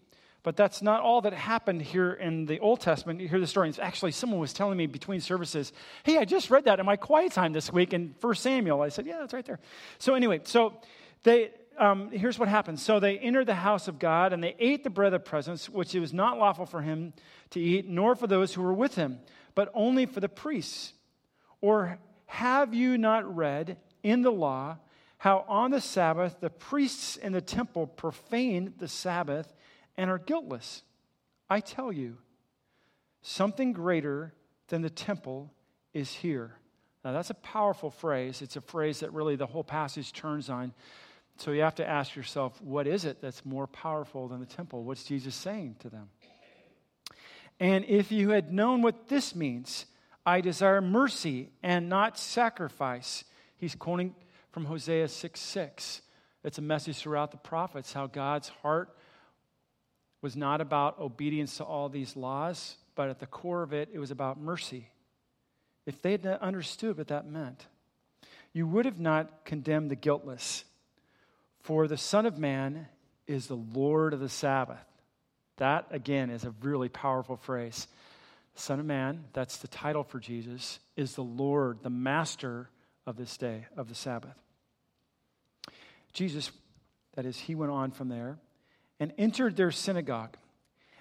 But 0.43 0.55
that's 0.55 0.83
not 0.83 1.01
all 1.01 1.21
that 1.21 1.33
happened 1.33 1.81
here 1.81 2.13
in 2.13 2.45
the 2.45 2.59
Old 2.59 2.79
Testament. 2.79 3.19
You 3.19 3.27
hear 3.27 3.39
the 3.39 3.47
story. 3.47 3.73
Actually, 3.81 4.11
someone 4.11 4.39
was 4.39 4.53
telling 4.53 4.77
me 4.77 4.85
between 4.85 5.19
services, 5.19 5.73
hey, 6.03 6.19
I 6.19 6.25
just 6.25 6.51
read 6.51 6.65
that 6.65 6.79
in 6.79 6.85
my 6.85 6.95
quiet 6.97 7.31
time 7.31 7.51
this 7.51 7.73
week 7.73 7.93
in 7.93 8.13
1 8.21 8.35
Samuel. 8.35 8.81
I 8.81 8.89
said, 8.89 9.07
yeah, 9.07 9.17
that's 9.17 9.33
right 9.33 9.43
there. 9.43 9.59
So, 9.97 10.13
anyway, 10.13 10.41
so 10.43 10.73
they, 11.23 11.49
um, 11.77 12.11
here's 12.11 12.39
what 12.39 12.47
happened. 12.47 12.79
So 12.79 12.99
they 12.99 13.17
entered 13.17 13.47
the 13.47 13.55
house 13.55 13.87
of 13.87 13.99
God 13.99 14.33
and 14.33 14.43
they 14.43 14.55
ate 14.59 14.83
the 14.83 14.89
bread 14.89 15.13
of 15.13 15.25
presence, 15.25 15.69
which 15.69 15.93
it 15.95 15.99
was 15.99 16.13
not 16.13 16.37
lawful 16.37 16.65
for 16.65 16.81
him 16.81 17.13
to 17.51 17.59
eat, 17.59 17.87
nor 17.87 18.15
for 18.15 18.27
those 18.27 18.53
who 18.53 18.61
were 18.61 18.73
with 18.73 18.95
him, 18.95 19.19
but 19.53 19.71
only 19.73 20.05
for 20.05 20.19
the 20.19 20.29
priests. 20.29 20.93
Or 21.61 21.99
have 22.27 22.73
you 22.73 22.97
not 22.97 23.35
read 23.35 23.77
in 24.03 24.21
the 24.21 24.31
law 24.31 24.77
how 25.17 25.45
on 25.47 25.71
the 25.71 25.81
Sabbath 25.81 26.39
the 26.39 26.49
priests 26.49 27.17
in 27.17 27.33
the 27.33 27.41
temple 27.41 27.87
profane 27.87 28.73
the 28.77 28.87
Sabbath 28.87 29.53
and 29.97 30.09
are 30.09 30.19
guiltless? 30.19 30.83
I 31.49 31.59
tell 31.59 31.91
you, 31.91 32.17
something 33.21 33.73
greater 33.73 34.33
than 34.67 34.81
the 34.81 34.89
temple 34.89 35.51
is 35.93 36.11
here. 36.11 36.57
Now, 37.03 37.13
that's 37.13 37.29
a 37.29 37.35
powerful 37.35 37.91
phrase. 37.91 38.41
It's 38.41 38.55
a 38.55 38.61
phrase 38.61 39.01
that 39.01 39.13
really 39.13 39.35
the 39.35 39.45
whole 39.45 39.63
passage 39.63 40.11
turns 40.11 40.49
on. 40.49 40.73
So 41.37 41.51
you 41.51 41.61
have 41.61 41.75
to 41.75 41.87
ask 41.87 42.15
yourself, 42.15 42.61
what 42.61 42.87
is 42.87 43.05
it 43.05 43.21
that's 43.21 43.45
more 43.45 43.67
powerful 43.67 44.27
than 44.27 44.39
the 44.39 44.45
temple? 44.45 44.83
What's 44.83 45.03
Jesus 45.03 45.35
saying 45.35 45.75
to 45.79 45.89
them? 45.89 46.09
And 47.59 47.85
if 47.85 48.11
you 48.11 48.29
had 48.29 48.51
known 48.51 48.81
what 48.81 49.07
this 49.07 49.35
means, 49.35 49.85
I 50.25 50.41
desire 50.41 50.81
mercy 50.81 51.49
and 51.61 51.89
not 51.89 52.17
sacrifice. 52.17 53.23
He's 53.57 53.75
quoting 53.75 54.15
from 54.51 54.65
Hosea 54.65 55.07
6 55.07 55.39
6. 55.39 56.01
It's 56.43 56.57
a 56.57 56.61
message 56.61 56.97
throughout 56.97 57.31
the 57.31 57.37
prophets 57.37 57.93
how 57.93 58.07
God's 58.07 58.49
heart 58.61 58.95
was 60.21 60.35
not 60.35 60.61
about 60.61 60.99
obedience 60.99 61.57
to 61.57 61.63
all 61.63 61.89
these 61.89 62.15
laws, 62.15 62.77
but 62.95 63.09
at 63.09 63.19
the 63.19 63.25
core 63.25 63.63
of 63.63 63.73
it, 63.73 63.89
it 63.93 63.99
was 63.99 64.11
about 64.11 64.39
mercy. 64.39 64.89
If 65.85 66.01
they 66.01 66.11
had 66.11 66.25
understood 66.25 66.97
what 66.97 67.09
that 67.09 67.27
meant, 67.27 67.67
you 68.53 68.67
would 68.67 68.85
have 68.85 68.99
not 68.99 69.45
condemned 69.45 69.91
the 69.91 69.95
guiltless 69.95 70.63
for 71.65 71.87
the 71.87 71.97
Son 71.97 72.27
of 72.27 72.37
Man 72.37 72.87
is 73.25 73.47
the 73.47 73.55
Lord 73.55 74.13
of 74.13 74.19
the 74.19 74.29
Sabbath. 74.29 74.85
That, 75.57 75.87
again, 75.89 76.29
is 76.29 76.43
a 76.43 76.53
really 76.61 76.89
powerful 76.89 77.37
phrase. 77.37 77.87
Son 78.53 78.79
of 78.79 78.85
Man, 78.85 79.23
that's 79.33 79.57
the 79.57 79.67
title 79.67 80.03
for 80.03 80.19
Jesus, 80.19 80.79
is 80.95 81.15
the 81.15 81.23
Lord, 81.23 81.79
the 81.81 81.89
master 81.89 82.69
of 83.07 83.17
this 83.17 83.35
day, 83.35 83.65
of 83.75 83.89
the 83.89 83.95
Sabbath. 83.95 84.35
Jesus, 86.13 86.51
that 87.15 87.25
is, 87.25 87.35
he 87.35 87.55
went 87.55 87.71
on 87.71 87.89
from 87.89 88.09
there 88.09 88.37
and 88.99 89.11
entered 89.17 89.55
their 89.55 89.71
synagogue. 89.71 90.37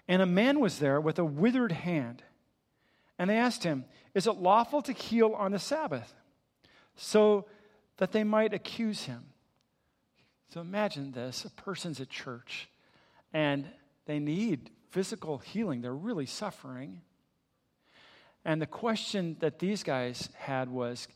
And 0.08 0.22
a 0.22 0.26
man 0.26 0.60
was 0.60 0.78
there 0.78 0.98
with 0.98 1.18
a 1.18 1.26
withered 1.26 1.72
hand. 1.72 2.22
And 3.18 3.28
they 3.28 3.36
asked 3.36 3.64
him, 3.64 3.84
Is 4.14 4.26
it 4.26 4.36
lawful 4.36 4.80
to 4.80 4.92
heal 4.94 5.34
on 5.34 5.52
the 5.52 5.58
Sabbath? 5.58 6.14
So 6.96 7.44
that 7.98 8.12
they 8.12 8.24
might 8.24 8.54
accuse 8.54 9.02
him. 9.02 9.24
So 10.54 10.60
imagine 10.60 11.10
this 11.10 11.44
a 11.44 11.50
person's 11.50 12.00
at 12.00 12.08
church 12.08 12.68
and 13.32 13.66
they 14.06 14.20
need 14.20 14.70
physical 14.92 15.38
healing, 15.38 15.80
they're 15.80 15.92
really 15.92 16.26
suffering. 16.26 17.00
And 18.44 18.62
the 18.62 18.66
question 18.66 19.36
that 19.40 19.58
these 19.58 19.82
guys 19.82 20.28
had 20.36 20.68
was 20.68 21.08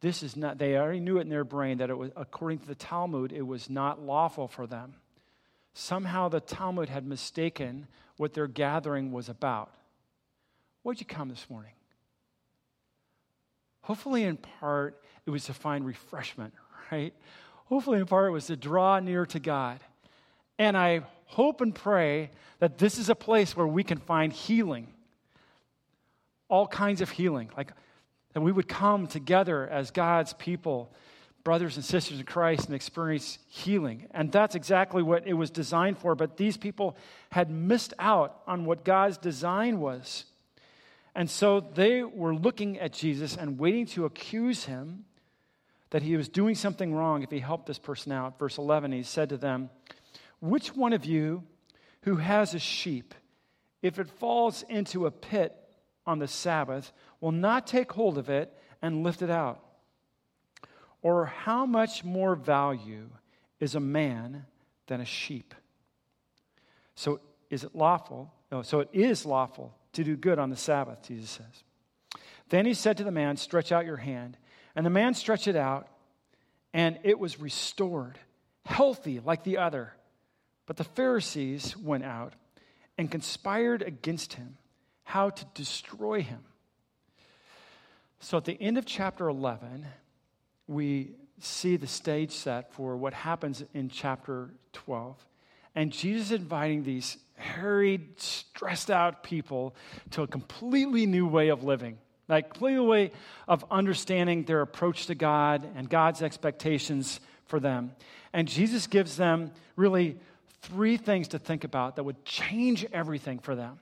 this 0.00 0.22
is 0.22 0.34
not, 0.34 0.56
they 0.56 0.78
already 0.78 1.00
knew 1.00 1.18
it 1.18 1.22
in 1.22 1.28
their 1.28 1.44
brain 1.44 1.76
that 1.76 1.90
it 1.90 1.98
was, 1.98 2.10
according 2.16 2.60
to 2.60 2.66
the 2.66 2.74
Talmud, 2.74 3.32
it 3.32 3.42
was 3.42 3.68
not 3.68 4.00
lawful 4.00 4.48
for 4.48 4.66
them. 4.66 4.94
Somehow 5.74 6.30
the 6.30 6.40
Talmud 6.40 6.88
had 6.88 7.06
mistaken 7.06 7.88
what 8.16 8.32
their 8.32 8.46
gathering 8.46 9.12
was 9.12 9.28
about. 9.28 9.70
What'd 10.84 11.02
you 11.02 11.06
come 11.06 11.28
this 11.28 11.50
morning? 11.50 11.72
Hopefully, 13.82 14.22
in 14.22 14.38
part, 14.38 15.02
it 15.26 15.30
was 15.30 15.44
to 15.44 15.52
find 15.52 15.84
refreshment, 15.84 16.54
right? 16.90 17.12
Hopefully, 17.66 17.98
in 17.98 18.06
part, 18.06 18.28
it 18.28 18.32
was 18.32 18.46
to 18.46 18.56
draw 18.56 18.98
near 19.00 19.26
to 19.26 19.40
God. 19.40 19.80
And 20.58 20.76
I 20.76 21.02
hope 21.26 21.60
and 21.60 21.74
pray 21.74 22.30
that 22.60 22.78
this 22.78 22.98
is 22.98 23.08
a 23.08 23.14
place 23.14 23.56
where 23.56 23.66
we 23.66 23.82
can 23.82 23.98
find 23.98 24.32
healing, 24.32 24.88
all 26.48 26.66
kinds 26.66 27.00
of 27.00 27.10
healing, 27.10 27.50
like 27.56 27.72
that 28.32 28.40
we 28.40 28.52
would 28.52 28.68
come 28.68 29.06
together 29.06 29.68
as 29.68 29.90
God's 29.90 30.32
people, 30.34 30.92
brothers 31.42 31.76
and 31.76 31.84
sisters 31.84 32.20
in 32.20 32.26
Christ, 32.26 32.66
and 32.66 32.74
experience 32.74 33.38
healing. 33.48 34.06
And 34.12 34.30
that's 34.30 34.54
exactly 34.54 35.02
what 35.02 35.26
it 35.26 35.34
was 35.34 35.50
designed 35.50 35.98
for. 35.98 36.14
But 36.14 36.36
these 36.36 36.56
people 36.56 36.96
had 37.30 37.50
missed 37.50 37.94
out 37.98 38.42
on 38.46 38.64
what 38.64 38.84
God's 38.84 39.18
design 39.18 39.80
was. 39.80 40.24
And 41.14 41.30
so 41.30 41.60
they 41.60 42.02
were 42.02 42.34
looking 42.34 42.78
at 42.78 42.92
Jesus 42.92 43.36
and 43.36 43.58
waiting 43.58 43.86
to 43.86 44.04
accuse 44.04 44.64
him 44.64 45.06
that 45.96 46.02
he 46.02 46.14
was 46.14 46.28
doing 46.28 46.54
something 46.54 46.92
wrong 46.92 47.22
if 47.22 47.30
he 47.30 47.38
helped 47.38 47.64
this 47.64 47.78
person 47.78 48.12
out. 48.12 48.38
Verse 48.38 48.58
11, 48.58 48.92
he 48.92 49.02
said 49.02 49.30
to 49.30 49.38
them, 49.38 49.70
Which 50.42 50.76
one 50.76 50.92
of 50.92 51.06
you 51.06 51.42
who 52.02 52.16
has 52.16 52.52
a 52.52 52.58
sheep, 52.58 53.14
if 53.80 53.98
it 53.98 54.10
falls 54.10 54.62
into 54.68 55.06
a 55.06 55.10
pit 55.10 55.56
on 56.06 56.18
the 56.18 56.28
Sabbath, 56.28 56.92
will 57.18 57.32
not 57.32 57.66
take 57.66 57.90
hold 57.90 58.18
of 58.18 58.28
it 58.28 58.52
and 58.82 59.04
lift 59.04 59.22
it 59.22 59.30
out? 59.30 59.64
Or 61.00 61.24
how 61.24 61.64
much 61.64 62.04
more 62.04 62.34
value 62.34 63.08
is 63.58 63.74
a 63.74 63.80
man 63.80 64.44
than 64.88 65.00
a 65.00 65.06
sheep? 65.06 65.54
So 66.94 67.20
is 67.48 67.64
it 67.64 67.74
lawful? 67.74 68.34
No, 68.52 68.60
so 68.60 68.80
it 68.80 68.90
is 68.92 69.24
lawful 69.24 69.74
to 69.94 70.04
do 70.04 70.14
good 70.14 70.38
on 70.38 70.50
the 70.50 70.56
Sabbath, 70.56 71.08
Jesus 71.08 71.30
says. 71.30 71.64
Then 72.50 72.66
he 72.66 72.74
said 72.74 72.98
to 72.98 73.04
the 73.04 73.10
man, 73.10 73.38
Stretch 73.38 73.72
out 73.72 73.86
your 73.86 73.96
hand. 73.96 74.36
And 74.76 74.84
the 74.84 74.90
man 74.90 75.14
stretched 75.14 75.48
it 75.48 75.56
out, 75.56 75.88
and 76.74 76.98
it 77.02 77.18
was 77.18 77.40
restored, 77.40 78.18
healthy 78.66 79.20
like 79.20 79.42
the 79.42 79.56
other. 79.56 79.94
But 80.66 80.76
the 80.76 80.84
Pharisees 80.84 81.76
went 81.76 82.04
out 82.04 82.34
and 82.98 83.10
conspired 83.10 83.80
against 83.80 84.34
him, 84.34 84.58
how 85.04 85.30
to 85.30 85.44
destroy 85.54 86.20
him. 86.20 86.44
So 88.20 88.36
at 88.36 88.44
the 88.44 88.60
end 88.60 88.76
of 88.76 88.84
chapter 88.84 89.28
11, 89.28 89.86
we 90.68 91.12
see 91.40 91.76
the 91.76 91.86
stage 91.86 92.32
set 92.32 92.72
for 92.72 92.96
what 92.96 93.14
happens 93.14 93.62
in 93.72 93.88
chapter 93.88 94.50
12. 94.72 95.16
And 95.74 95.92
Jesus 95.92 96.32
inviting 96.32 96.82
these 96.82 97.18
harried, 97.36 98.20
stressed 98.20 98.90
out 98.90 99.22
people 99.22 99.74
to 100.10 100.22
a 100.22 100.26
completely 100.26 101.06
new 101.06 101.26
way 101.26 101.48
of 101.48 101.64
living. 101.64 101.98
Like, 102.28 102.60
way 102.60 103.12
of 103.46 103.64
understanding 103.70 104.44
their 104.44 104.60
approach 104.60 105.06
to 105.06 105.14
God 105.14 105.66
and 105.76 105.88
God's 105.88 106.22
expectations 106.22 107.20
for 107.46 107.60
them. 107.60 107.92
And 108.32 108.48
Jesus 108.48 108.86
gives 108.86 109.16
them 109.16 109.52
really 109.76 110.16
three 110.62 110.96
things 110.96 111.28
to 111.28 111.38
think 111.38 111.64
about 111.64 111.96
that 111.96 112.04
would 112.04 112.24
change 112.24 112.84
everything 112.92 113.38
for 113.38 113.54
them. 113.54 113.78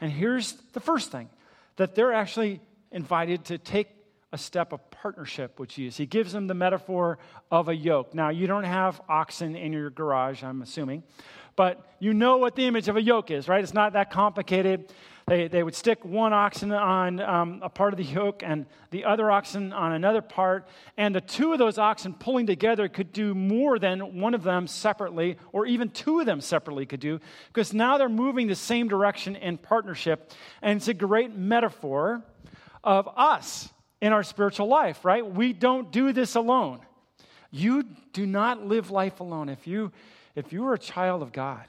And 0.00 0.10
here's 0.10 0.52
the 0.72 0.80
first 0.80 1.12
thing 1.12 1.28
that 1.76 1.94
they're 1.94 2.12
actually 2.12 2.60
invited 2.90 3.44
to 3.46 3.58
take 3.58 3.88
a 4.32 4.38
step 4.38 4.72
of 4.72 4.90
partnership 4.90 5.60
with 5.60 5.68
Jesus. 5.68 5.96
He 5.96 6.06
gives 6.06 6.32
them 6.32 6.48
the 6.48 6.54
metaphor 6.54 7.18
of 7.52 7.68
a 7.68 7.74
yoke. 7.74 8.14
Now, 8.14 8.30
you 8.30 8.48
don't 8.48 8.64
have 8.64 9.00
oxen 9.08 9.54
in 9.54 9.72
your 9.72 9.90
garage, 9.90 10.42
I'm 10.42 10.60
assuming, 10.60 11.04
but 11.54 11.86
you 12.00 12.12
know 12.12 12.38
what 12.38 12.56
the 12.56 12.66
image 12.66 12.88
of 12.88 12.96
a 12.96 13.02
yoke 13.02 13.30
is, 13.30 13.46
right? 13.46 13.62
It's 13.62 13.74
not 13.74 13.92
that 13.92 14.10
complicated. 14.10 14.92
They, 15.26 15.48
they 15.48 15.62
would 15.62 15.74
stick 15.74 16.04
one 16.04 16.34
oxen 16.34 16.70
on 16.70 17.18
um, 17.20 17.60
a 17.62 17.70
part 17.70 17.94
of 17.94 17.96
the 17.96 18.04
yoke 18.04 18.42
and 18.44 18.66
the 18.90 19.06
other 19.06 19.30
oxen 19.30 19.72
on 19.72 19.92
another 19.92 20.20
part. 20.20 20.68
And 20.98 21.14
the 21.14 21.22
two 21.22 21.54
of 21.54 21.58
those 21.58 21.78
oxen 21.78 22.12
pulling 22.12 22.46
together 22.46 22.88
could 22.88 23.10
do 23.10 23.34
more 23.34 23.78
than 23.78 24.20
one 24.20 24.34
of 24.34 24.42
them 24.42 24.66
separately, 24.66 25.38
or 25.50 25.64
even 25.64 25.88
two 25.88 26.20
of 26.20 26.26
them 26.26 26.42
separately 26.42 26.84
could 26.84 27.00
do, 27.00 27.20
because 27.48 27.72
now 27.72 27.96
they're 27.96 28.08
moving 28.10 28.48
the 28.48 28.54
same 28.54 28.86
direction 28.86 29.34
in 29.34 29.56
partnership. 29.56 30.30
And 30.60 30.76
it's 30.76 30.88
a 30.88 30.94
great 30.94 31.34
metaphor 31.34 32.22
of 32.82 33.08
us 33.16 33.70
in 34.02 34.12
our 34.12 34.22
spiritual 34.22 34.66
life, 34.66 35.06
right? 35.06 35.26
We 35.26 35.54
don't 35.54 35.90
do 35.90 36.12
this 36.12 36.34
alone. 36.34 36.80
You 37.50 37.84
do 38.12 38.26
not 38.26 38.66
live 38.66 38.90
life 38.90 39.20
alone. 39.20 39.48
If 39.48 39.66
you, 39.66 39.90
if 40.34 40.52
you 40.52 40.66
are 40.66 40.74
a 40.74 40.78
child 40.78 41.22
of 41.22 41.32
God, 41.32 41.64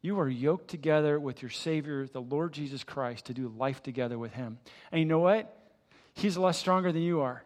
you 0.00 0.18
are 0.20 0.28
yoked 0.28 0.68
together 0.68 1.18
with 1.18 1.42
your 1.42 1.50
Savior, 1.50 2.06
the 2.06 2.20
Lord 2.20 2.52
Jesus 2.52 2.84
Christ, 2.84 3.26
to 3.26 3.34
do 3.34 3.52
life 3.56 3.82
together 3.82 4.18
with 4.18 4.32
Him. 4.32 4.58
And 4.92 5.00
you 5.00 5.04
know 5.04 5.18
what? 5.18 5.54
He's 6.14 6.36
a 6.36 6.40
lot 6.40 6.54
stronger 6.54 6.92
than 6.92 7.02
you 7.02 7.20
are. 7.20 7.42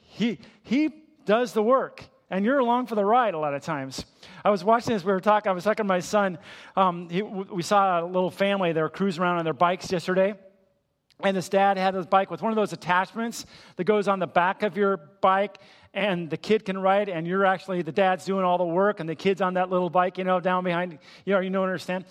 He, 0.00 0.38
he 0.62 0.90
does 1.24 1.52
the 1.52 1.62
work, 1.62 2.04
and 2.30 2.44
you're 2.44 2.58
along 2.58 2.86
for 2.86 2.94
the 2.94 3.04
ride 3.04 3.34
a 3.34 3.38
lot 3.38 3.54
of 3.54 3.62
times. 3.62 4.04
I 4.44 4.50
was 4.50 4.64
watching 4.64 4.94
this, 4.94 5.04
we 5.04 5.12
were 5.12 5.20
talking, 5.20 5.50
I 5.50 5.54
was 5.54 5.64
talking 5.64 5.84
to 5.84 5.88
my 5.88 6.00
son. 6.00 6.38
Um, 6.76 7.08
he, 7.08 7.22
we 7.22 7.62
saw 7.62 8.02
a 8.02 8.06
little 8.06 8.30
family, 8.30 8.72
they 8.72 8.82
were 8.82 8.88
cruising 8.88 9.22
around 9.22 9.38
on 9.38 9.44
their 9.44 9.54
bikes 9.54 9.90
yesterday. 9.92 10.34
And 11.20 11.36
this 11.36 11.48
dad 11.48 11.76
had 11.76 11.94
his 11.94 12.06
bike 12.06 12.30
with 12.30 12.42
one 12.42 12.50
of 12.52 12.56
those 12.56 12.72
attachments 12.72 13.46
that 13.76 13.84
goes 13.84 14.08
on 14.08 14.18
the 14.18 14.26
back 14.26 14.62
of 14.62 14.76
your 14.76 14.96
bike, 15.20 15.58
and 15.94 16.30
the 16.30 16.36
kid 16.36 16.64
can 16.64 16.78
ride, 16.78 17.08
and 17.08 17.26
you're 17.26 17.44
actually, 17.44 17.82
the 17.82 17.92
dad's 17.92 18.24
doing 18.24 18.44
all 18.44 18.58
the 18.58 18.64
work, 18.64 18.98
and 18.98 19.08
the 19.08 19.14
kid's 19.14 19.40
on 19.40 19.54
that 19.54 19.70
little 19.70 19.90
bike, 19.90 20.18
you 20.18 20.24
know, 20.24 20.40
down 20.40 20.64
behind, 20.64 20.98
you 21.24 21.34
know, 21.34 21.40
you 21.40 21.50
know, 21.50 21.62
understand 21.62 22.04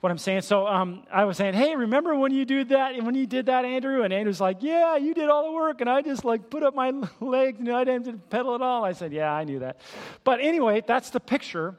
what 0.00 0.10
I'm 0.10 0.18
saying? 0.18 0.42
So 0.42 0.66
um, 0.66 1.02
I 1.10 1.24
was 1.24 1.36
saying, 1.36 1.54
hey, 1.54 1.74
remember 1.74 2.14
when 2.14 2.32
you 2.32 2.44
did 2.44 2.68
that, 2.68 3.02
when 3.02 3.14
you 3.14 3.26
did 3.26 3.46
that, 3.46 3.64
Andrew? 3.64 4.02
And 4.02 4.12
Andrew's 4.12 4.40
like, 4.40 4.58
yeah, 4.60 4.96
you 4.96 5.14
did 5.14 5.28
all 5.28 5.44
the 5.44 5.52
work, 5.52 5.80
and 5.80 5.88
I 5.88 6.02
just 6.02 6.24
like 6.24 6.50
put 6.50 6.62
up 6.62 6.74
my 6.74 6.92
legs, 7.20 7.58
and 7.58 7.68
I 7.70 7.84
didn't 7.84 8.28
pedal 8.30 8.54
at 8.54 8.62
all. 8.62 8.84
I 8.84 8.92
said, 8.92 9.12
yeah, 9.12 9.32
I 9.32 9.44
knew 9.44 9.60
that. 9.60 9.80
But 10.24 10.40
anyway, 10.40 10.82
that's 10.86 11.10
the 11.10 11.20
picture 11.20 11.74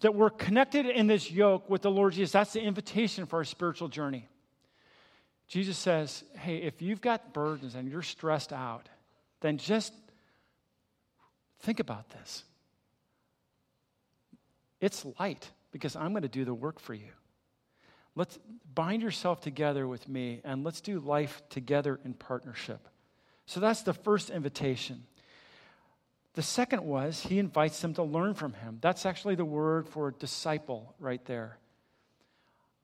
that 0.00 0.14
we're 0.14 0.30
connected 0.30 0.86
in 0.86 1.06
this 1.06 1.30
yoke 1.30 1.70
with 1.70 1.82
the 1.82 1.90
Lord 1.90 2.12
Jesus. 2.12 2.32
That's 2.32 2.52
the 2.52 2.60
invitation 2.60 3.26
for 3.26 3.36
our 3.36 3.44
spiritual 3.44 3.88
journey. 3.88 4.28
Jesus 5.48 5.76
says, 5.76 6.24
hey, 6.38 6.56
if 6.56 6.80
you've 6.82 7.00
got 7.00 7.32
burdens 7.32 7.74
and 7.74 7.88
you're 7.90 8.02
stressed 8.02 8.52
out, 8.52 8.88
then 9.40 9.58
just 9.58 9.92
think 11.60 11.80
about 11.80 12.08
this. 12.10 12.44
It's 14.80 15.04
light 15.18 15.50
because 15.70 15.96
I'm 15.96 16.10
going 16.12 16.22
to 16.22 16.28
do 16.28 16.44
the 16.44 16.54
work 16.54 16.80
for 16.80 16.94
you. 16.94 17.10
Let's 18.16 18.38
bind 18.74 19.02
yourself 19.02 19.40
together 19.40 19.86
with 19.86 20.08
me 20.08 20.40
and 20.44 20.64
let's 20.64 20.80
do 20.80 21.00
life 21.00 21.42
together 21.50 21.98
in 22.04 22.14
partnership. 22.14 22.88
So 23.46 23.60
that's 23.60 23.82
the 23.82 23.92
first 23.92 24.30
invitation. 24.30 25.04
The 26.34 26.42
second 26.42 26.84
was 26.84 27.20
he 27.20 27.38
invites 27.38 27.80
them 27.80 27.94
to 27.94 28.02
learn 28.02 28.34
from 28.34 28.54
him. 28.54 28.78
That's 28.80 29.06
actually 29.06 29.34
the 29.34 29.44
word 29.44 29.88
for 29.88 30.10
disciple 30.10 30.94
right 30.98 31.24
there. 31.26 31.58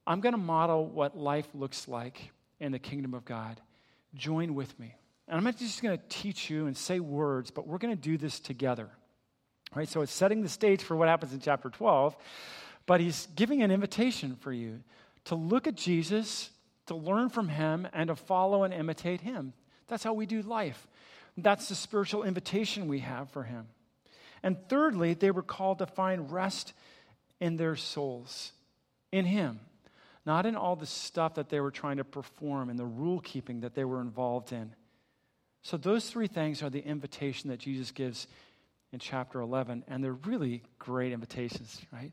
I'm 0.06 0.20
going 0.20 0.34
to 0.34 0.38
model 0.38 0.86
what 0.86 1.16
life 1.16 1.48
looks 1.54 1.88
like 1.88 2.30
in 2.60 2.72
the 2.72 2.78
kingdom 2.78 3.14
of 3.14 3.24
God. 3.24 3.60
Join 4.14 4.54
with 4.54 4.78
me. 4.78 4.94
And 5.28 5.36
I'm 5.36 5.44
not 5.44 5.56
just 5.56 5.82
going 5.82 5.96
to 5.96 6.04
teach 6.08 6.50
you 6.50 6.66
and 6.66 6.76
say 6.76 7.00
words, 7.00 7.50
but 7.50 7.66
we're 7.66 7.78
going 7.78 7.94
to 7.94 8.00
do 8.00 8.18
this 8.18 8.40
together. 8.40 8.88
Right? 9.74 9.88
So 9.88 10.02
it's 10.02 10.12
setting 10.12 10.42
the 10.42 10.48
stage 10.48 10.82
for 10.82 10.96
what 10.96 11.08
happens 11.08 11.32
in 11.32 11.40
chapter 11.40 11.70
12, 11.70 12.16
but 12.86 13.00
he's 13.00 13.28
giving 13.36 13.62
an 13.62 13.70
invitation 13.70 14.36
for 14.40 14.52
you 14.52 14.80
to 15.26 15.34
look 15.36 15.66
at 15.66 15.76
Jesus, 15.76 16.50
to 16.86 16.96
learn 16.96 17.28
from 17.28 17.48
him, 17.48 17.86
and 17.92 18.08
to 18.08 18.16
follow 18.16 18.64
and 18.64 18.74
imitate 18.74 19.20
him. 19.20 19.52
That's 19.86 20.02
how 20.02 20.12
we 20.12 20.26
do 20.26 20.42
life. 20.42 20.88
That's 21.36 21.68
the 21.68 21.74
spiritual 21.74 22.24
invitation 22.24 22.88
we 22.88 23.00
have 23.00 23.30
for 23.30 23.44
him. 23.44 23.66
And 24.42 24.56
thirdly, 24.68 25.14
they 25.14 25.30
were 25.30 25.42
called 25.42 25.78
to 25.78 25.86
find 25.86 26.32
rest 26.32 26.72
in 27.40 27.56
their 27.56 27.76
souls, 27.76 28.52
in 29.12 29.24
Him, 29.24 29.60
not 30.26 30.46
in 30.46 30.56
all 30.56 30.76
the 30.76 30.86
stuff 30.86 31.34
that 31.34 31.48
they 31.48 31.60
were 31.60 31.70
trying 31.70 31.96
to 31.96 32.04
perform 32.04 32.68
and 32.68 32.78
the 32.78 32.84
rule 32.84 33.20
keeping 33.20 33.60
that 33.60 33.74
they 33.74 33.84
were 33.84 34.00
involved 34.00 34.52
in. 34.52 34.74
So, 35.62 35.76
those 35.76 36.08
three 36.08 36.26
things 36.26 36.62
are 36.62 36.70
the 36.70 36.84
invitation 36.84 37.50
that 37.50 37.58
Jesus 37.58 37.90
gives 37.90 38.26
in 38.92 38.98
chapter 38.98 39.40
11, 39.40 39.84
and 39.88 40.02
they're 40.02 40.12
really 40.12 40.62
great 40.78 41.12
invitations, 41.12 41.80
right? 41.92 42.12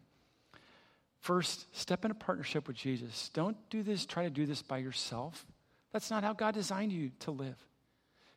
First, 1.20 1.76
step 1.76 2.06
into 2.06 2.16
partnership 2.16 2.68
with 2.68 2.78
Jesus. 2.78 3.30
Don't 3.34 3.58
do 3.70 3.84
this, 3.84 4.06
try 4.06 4.24
to 4.24 4.30
do 4.30 4.46
this 4.46 4.62
by 4.62 4.78
yourself. 4.78 5.46
That's 5.92 6.12
not 6.12 6.24
how 6.24 6.34
God 6.34 6.54
designed 6.54 6.92
you 6.92 7.12
to 7.22 7.32
live. 7.32 7.58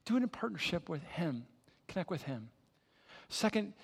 Do 0.05 0.17
it 0.17 0.23
in 0.23 0.29
partnership 0.29 0.89
with 0.89 1.03
Him, 1.03 1.45
connect 1.89 2.11
with 2.11 2.23
Him. 2.23 2.49
Second, 3.29 3.75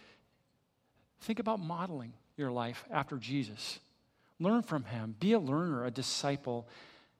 think 1.20 1.38
about 1.38 1.60
modeling 1.60 2.14
your 2.36 2.50
life 2.50 2.84
after 2.90 3.16
Jesus. 3.16 3.78
Learn 4.38 4.62
from 4.62 4.84
Him, 4.84 5.14
be 5.18 5.32
a 5.32 5.38
learner, 5.38 5.84
a 5.84 5.90
disciple. 5.90 6.68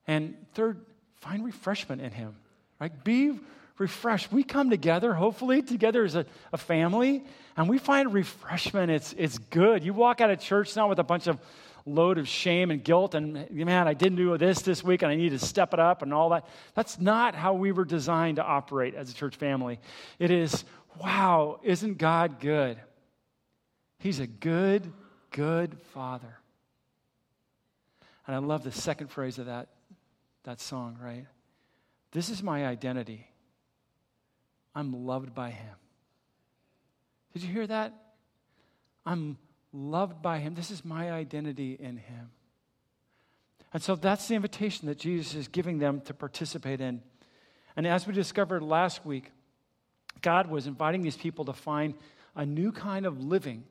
And 0.07 0.37
third, 0.55 0.85
find 1.15 1.45
refreshment 1.45 2.03
in 2.03 2.13
Him, 2.13 2.37
right? 2.81 3.05
Be 3.05 3.39
refreshed. 3.79 4.33
We 4.33 4.43
come 4.43 4.71
together, 4.71 5.15
hopefully, 5.15 5.63
together 5.63 6.05
as 6.05 6.15
a, 6.15 6.27
a 6.53 6.57
family, 6.57 7.25
and 7.57 7.69
we 7.69 7.79
find 7.79 8.13
refreshment. 8.13 8.91
It's, 8.91 9.15
it's 9.19 9.39
good. 9.39 9.85
You 9.85 9.93
walk 9.93 10.21
out 10.21 10.31
of 10.31 10.41
church 10.41 10.75
now 10.77 10.89
with 10.89 10.99
a 10.99 11.05
bunch 11.05 11.27
of 11.27 11.39
load 11.87 12.19
of 12.19 12.27
shame 12.27 12.73
and 12.73 12.83
guilt 12.83 13.15
and 13.15 13.49
man, 13.51 13.87
I 13.87 13.95
didn't 13.95 14.17
do 14.17 14.37
this 14.37 14.61
this 14.63 14.83
week 14.83 15.03
and 15.03 15.13
I 15.13 15.15
need 15.15 15.29
to 15.29 15.39
step 15.39 15.73
it 15.73 15.79
up 15.79 16.03
and 16.03 16.13
all 16.13 16.31
that. 16.31 16.45
That's 16.75 16.99
not 16.99 17.37
how 17.37 17.55
we 17.55 17.71
were 17.71 17.85
designed 17.85 18.37
to 18.37 18.45
operate 18.45 18.97
as 18.97 19.09
a 19.09 19.15
church 19.15 19.37
family. 19.37 19.79
It 20.19 20.33
is, 20.33 20.65
wow, 21.01 21.61
isn't 21.63 21.99
God 21.99 22.41
good? 22.41 22.77
He's 24.01 24.19
a 24.19 24.27
good, 24.27 24.93
good 25.31 25.81
father. 25.95 26.41
And 28.27 28.35
I 28.35 28.39
love 28.39 28.65
the 28.65 28.73
second 28.73 29.09
phrase 29.09 29.39
of 29.39 29.47
that, 29.47 29.69
that 30.45 30.61
song, 30.61 30.99
right? 31.01 31.27
This 32.13 32.29
is 32.29 32.43
my 32.43 32.67
identity. 32.67 33.27
I'm 34.75 35.07
loved 35.07 35.35
by 35.35 35.51
him. 35.51 35.75
Did 37.33 37.43
you 37.43 37.53
hear 37.53 37.67
that? 37.67 37.93
I'm 39.05 39.39
loved 39.73 40.23
by 40.23 40.39
him. 40.39 40.55
This 40.55 40.71
is 40.71 40.85
my 40.85 41.13
identity 41.13 41.77
in 41.79 41.99
him. 41.99 42.31
And 43.73 43.83
so 43.83 43.95
that's 43.95 44.27
the 44.29 44.35
invitation 44.35 44.89
that 44.89 44.99
Jesus 44.99 45.35
is 45.35 45.49
giving 45.49 45.79
them 45.79 46.01
to 46.03 46.15
participate 46.15 46.81
in. 46.81 47.03
And 47.77 47.87
as 47.87 48.07
we 48.07 48.15
discovered 48.15 48.63
last 48.63 49.05
week, 49.05 49.33
God 50.23 50.49
was 50.49 50.67
inviting 50.67 51.03
these 51.03 51.17
people 51.17 51.45
to 51.45 51.53
find 51.53 51.95
a 52.35 52.47
new 52.47 52.73
kind 52.73 53.07
of 53.07 53.23
living, 53.23 53.65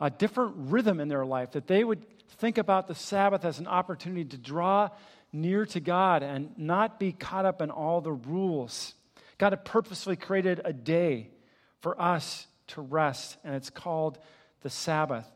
a 0.00 0.10
different 0.10 0.54
rhythm 0.56 1.00
in 1.00 1.08
their 1.08 1.24
life, 1.24 1.52
that 1.52 1.66
they 1.66 1.84
would 1.84 2.04
think 2.36 2.58
about 2.58 2.86
the 2.88 2.94
Sabbath 2.94 3.44
as 3.44 3.58
an 3.58 3.66
opportunity 3.66 4.24
to 4.24 4.38
draw 4.38 4.90
near 5.32 5.66
to 5.66 5.80
God 5.80 6.22
and 6.22 6.50
not 6.56 6.98
be 6.98 7.12
caught 7.12 7.44
up 7.44 7.60
in 7.60 7.70
all 7.70 8.00
the 8.00 8.12
rules 8.12 8.94
God 9.38 9.52
had 9.52 9.64
purposely 9.64 10.16
created 10.16 10.60
a 10.64 10.72
day 10.72 11.30
for 11.80 12.00
us 12.00 12.46
to 12.68 12.80
rest, 12.80 13.36
and 13.44 13.54
it's 13.54 13.70
called 13.70 14.18
the 14.62 14.70
Sabbath. 14.70 15.26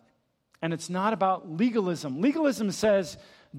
And 0.62 0.72
it's 0.72 0.90
not 0.90 1.12
about 1.12 1.50
legalism. 1.50 2.20
Legalism 2.20 2.70
says, 2.70 3.16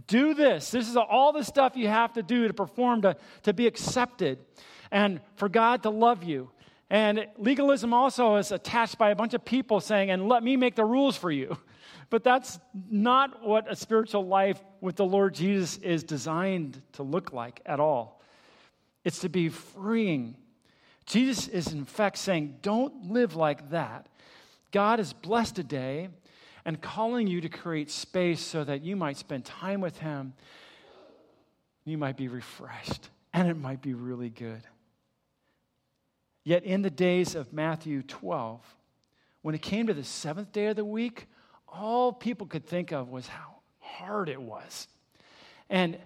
do 0.08 0.34
this. 0.34 0.72
This 0.72 0.89
is 0.89 0.98
all 0.98 1.32
the 1.32 1.44
stuff 1.44 1.75
you 1.75 1.88
have 1.88 2.13
to 2.13 2.24
do 2.24 2.48
to 2.48 2.53
perform 2.53 3.03
to, 3.03 3.15
to 3.44 3.53
be 3.53 3.68
accepted 3.68 4.39
and 4.91 5.22
for 5.36 5.50
God 5.50 5.84
to 5.84 5.89
love 5.89 6.24
you. 6.24 6.50
And 6.89 7.27
legalism 7.38 7.93
also 7.93 8.38
is 8.38 8.51
attached 8.51 8.98
by 8.98 9.12
a 9.12 9.15
bunch 9.15 9.34
of 9.34 9.46
people 9.46 9.79
saying, 9.79 10.10
and 10.10 10.27
let 10.27 10.43
me 10.43 10.58
make 10.58 10.75
the 10.75 10.86
rules 10.86 11.17
for 11.17 11.31
you. 11.31 11.58
But 12.12 12.24
that's 12.24 12.58
not 12.89 13.46
what 13.46 13.72
a 13.72 13.75
spiritual 13.75 14.25
life 14.25 14.60
with 14.81 14.96
the 14.96 15.05
Lord 15.05 15.36
Jesus 15.36 15.77
is 15.77 16.03
designed 16.03 16.81
to 16.93 17.03
look 17.03 17.34
like 17.34 17.62
at 17.67 17.79
all. 17.79 18.24
It's 19.03 19.19
to 19.19 19.29
be 19.29 19.49
freeing. 19.49 20.36
Jesus 21.06 21.47
is, 21.47 21.71
in 21.71 21.86
fact, 21.86 22.17
saying, 22.17 22.58
Don't 22.63 23.12
live 23.12 23.36
like 23.36 23.69
that. 23.69 24.08
God 24.71 24.97
has 24.97 25.13
blessed 25.13 25.60
a 25.60 25.63
day 25.63 26.10
and 26.65 26.82
calling 26.82 27.28
you 27.28 27.41
to 27.41 27.49
create 27.49 27.91
space 27.91 28.41
so 28.41 28.63
that 28.63 28.84
you 28.84 28.95
might 28.95 29.17
spend 29.17 29.45
time 29.45 29.82
with 29.82 29.99
Him. 29.99 30.34
You 31.86 31.97
might 31.97 32.17
be 32.17 32.28
refreshed, 32.28 33.10
and 33.34 33.47
it 33.47 33.58
might 33.58 33.82
be 33.82 33.93
really 33.93 34.30
good. 34.30 34.62
Yet, 36.49 36.63
in 36.63 36.81
the 36.81 36.89
days 36.89 37.35
of 37.35 37.53
Matthew 37.53 38.01
12, 38.01 38.59
when 39.43 39.53
it 39.53 39.62
came 39.62 39.85
to 39.85 39.93
the 39.93 40.03
seventh 40.03 40.51
day 40.51 40.65
of 40.65 40.77
the 40.77 40.83
week, 40.83 41.27
all 41.67 42.12
people 42.12 42.47
could 42.47 42.65
think 42.65 42.91
of 42.91 43.09
was 43.09 43.27
how 43.27 43.57
hard 43.77 44.29
it 44.29 44.41
was. 44.41 44.88
And 45.69 45.99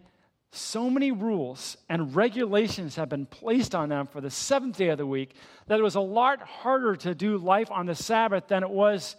so 0.51 0.89
many 0.89 1.13
rules 1.13 1.77
and 1.88 2.13
regulations 2.13 2.97
have 2.97 3.08
been 3.08 3.25
placed 3.25 3.73
on 3.73 3.88
them 3.88 4.06
for 4.06 4.19
the 4.19 4.29
seventh 4.29 4.75
day 4.75 4.89
of 4.89 4.97
the 4.97 5.06
week 5.06 5.34
that 5.67 5.79
it 5.79 5.82
was 5.82 5.95
a 5.95 6.01
lot 6.01 6.41
harder 6.41 6.97
to 6.97 7.15
do 7.15 7.38
life 7.38 7.71
on 7.71 7.86
the 7.86 7.95
Sabbath 7.95 8.49
than 8.49 8.63
it 8.63 8.69
was 8.69 9.15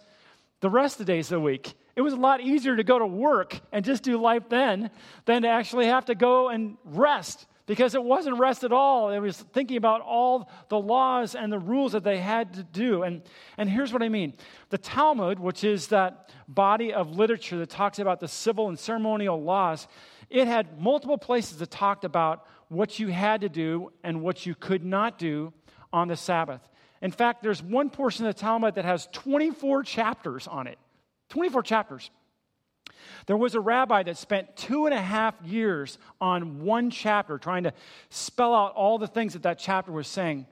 the 0.59 0.69
rest 0.69 0.99
of 0.99 1.07
the 1.07 1.11
days 1.11 1.31
of 1.31 1.37
the 1.37 1.43
week. 1.43 1.73
It 1.95 2.01
was 2.01 2.13
a 2.13 2.17
lot 2.17 2.39
easier 2.39 2.75
to 2.75 2.83
go 2.83 2.99
to 2.99 3.07
work 3.07 3.59
and 3.71 3.83
just 3.83 4.03
do 4.03 4.21
life 4.21 4.43
then 4.47 4.91
than 5.25 5.41
to 5.41 5.47
actually 5.47 5.87
have 5.87 6.05
to 6.05 6.13
go 6.13 6.49
and 6.49 6.77
rest 6.83 7.47
because 7.65 7.95
it 7.95 8.03
wasn't 8.03 8.37
rest 8.37 8.63
at 8.63 8.71
all. 8.71 9.09
It 9.09 9.19
was 9.19 9.37
thinking 9.37 9.77
about 9.77 10.01
all 10.01 10.49
the 10.69 10.79
laws 10.79 11.35
and 11.35 11.51
the 11.51 11.59
rules 11.59 11.93
that 11.93 12.03
they 12.03 12.19
had 12.19 12.53
to 12.53 12.63
do. 12.63 13.03
And, 13.03 13.21
and 13.57 13.69
here's 13.69 13.91
what 13.91 14.03
I 14.03 14.09
mean 14.09 14.33
the 14.69 14.77
Talmud, 14.77 15.39
which 15.39 15.63
is 15.63 15.87
that 15.87 16.31
body 16.47 16.93
of 16.93 17.15
literature 17.15 17.57
that 17.59 17.69
talks 17.69 17.99
about 17.99 18.19
the 18.19 18.27
civil 18.27 18.69
and 18.69 18.77
ceremonial 18.77 19.41
laws, 19.41 19.87
it 20.29 20.47
had 20.47 20.79
multiple 20.79 21.17
places 21.17 21.57
that 21.57 21.71
talked 21.71 22.05
about 22.05 22.45
what 22.69 22.99
you 22.99 23.07
had 23.07 23.41
to 23.41 23.49
do 23.49 23.91
and 24.03 24.21
what 24.21 24.45
you 24.45 24.55
could 24.55 24.83
not 24.83 25.17
do 25.17 25.53
on 25.93 26.07
the 26.07 26.15
Sabbath. 26.15 26.61
In 27.01 27.11
fact, 27.11 27.43
there's 27.43 27.61
one 27.61 27.89
portion 27.89 28.25
of 28.25 28.35
the 28.35 28.39
Talmud 28.39 28.75
that 28.75 28.85
has 28.85 29.07
24 29.11 29.83
chapters 29.83 30.47
on 30.47 30.67
it. 30.67 30.79
24 31.29 31.63
chapters. 31.63 32.09
There 33.25 33.37
was 33.37 33.55
a 33.55 33.59
rabbi 33.59 34.03
that 34.03 34.17
spent 34.17 34.55
two 34.55 34.85
and 34.85 34.93
a 34.93 35.01
half 35.01 35.35
years 35.43 35.97
on 36.21 36.63
one 36.63 36.89
chapter 36.89 37.37
trying 37.37 37.63
to 37.63 37.73
spell 38.09 38.53
out 38.53 38.73
all 38.73 38.97
the 38.97 39.07
things 39.07 39.33
that 39.33 39.43
that 39.43 39.59
chapter 39.59 39.91
was 39.91 40.07
saying. 40.07 40.45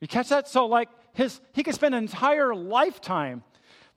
You 0.00 0.08
catch 0.08 0.28
that? 0.28 0.48
So, 0.48 0.66
like, 0.66 0.88
his, 1.14 1.40
he 1.52 1.62
could 1.62 1.74
spend 1.74 1.94
an 1.94 2.02
entire 2.02 2.54
lifetime 2.54 3.42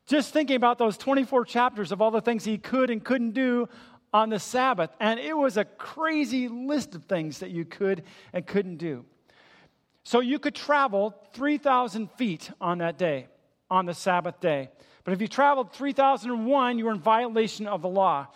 just 0.06 0.34
thinking 0.34 0.56
about 0.56 0.78
those 0.78 0.98
24 0.98 1.46
chapters 1.46 1.92
of 1.92 2.02
all 2.02 2.12
the 2.12 2.22
things 2.22 2.46
he 2.46 2.58
could 2.58 2.90
and 2.90 3.04
couldn't 3.04 3.32
do 3.32 3.68
on 4.14 4.30
the 4.30 4.40
Sabbath. 4.40 4.90
And 5.00 5.20
it 5.20 5.38
was 5.38 5.58
a 5.58 5.66
crazy 5.66 6.48
list 6.48 6.96
of 6.96 7.06
things 7.06 7.40
that 7.40 7.52
you 7.52 7.66
could 7.66 8.04
and 8.34 8.46
couldn't 8.46 8.78
do. 8.78 9.06
So 10.04 10.20
you 10.20 10.40
could 10.40 10.56
travel 10.56 11.14
3,000 11.34 12.10
feet 12.12 12.50
on 12.60 12.80
that 12.80 12.98
day, 12.98 13.28
on 13.70 13.86
the 13.86 13.94
Sabbath 13.94 14.40
day. 14.40 14.70
But 15.10 15.16
if 15.16 15.22
you 15.22 15.28
traveled 15.28 15.74
3,001, 15.74 16.78
you 16.78 16.86
were 16.86 16.92
in 16.92 17.00
violation 17.00 17.66
of 17.66 17.82
the 17.82 17.88
law. 17.88 18.28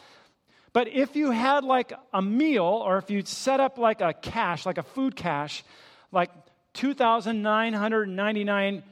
But 0.73 0.88
if 0.88 1.15
you 1.15 1.29
had 1.29 1.63
like 1.63 1.93
a 2.12 2.19
meal, 2.19 2.63
or 2.63 2.97
if 2.97 3.12
you 3.12 3.23
set 3.23 3.59
up 3.59 3.77
like 3.77 4.01
a 4.01 4.12
cache, 4.12 4.65
like 4.65 4.79
a 4.79 4.83
food 4.83 5.15
cache, 5.15 5.63
like 6.12 6.31
2,999 6.73 8.83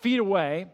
feet 0.00 0.18
away, 0.18 0.66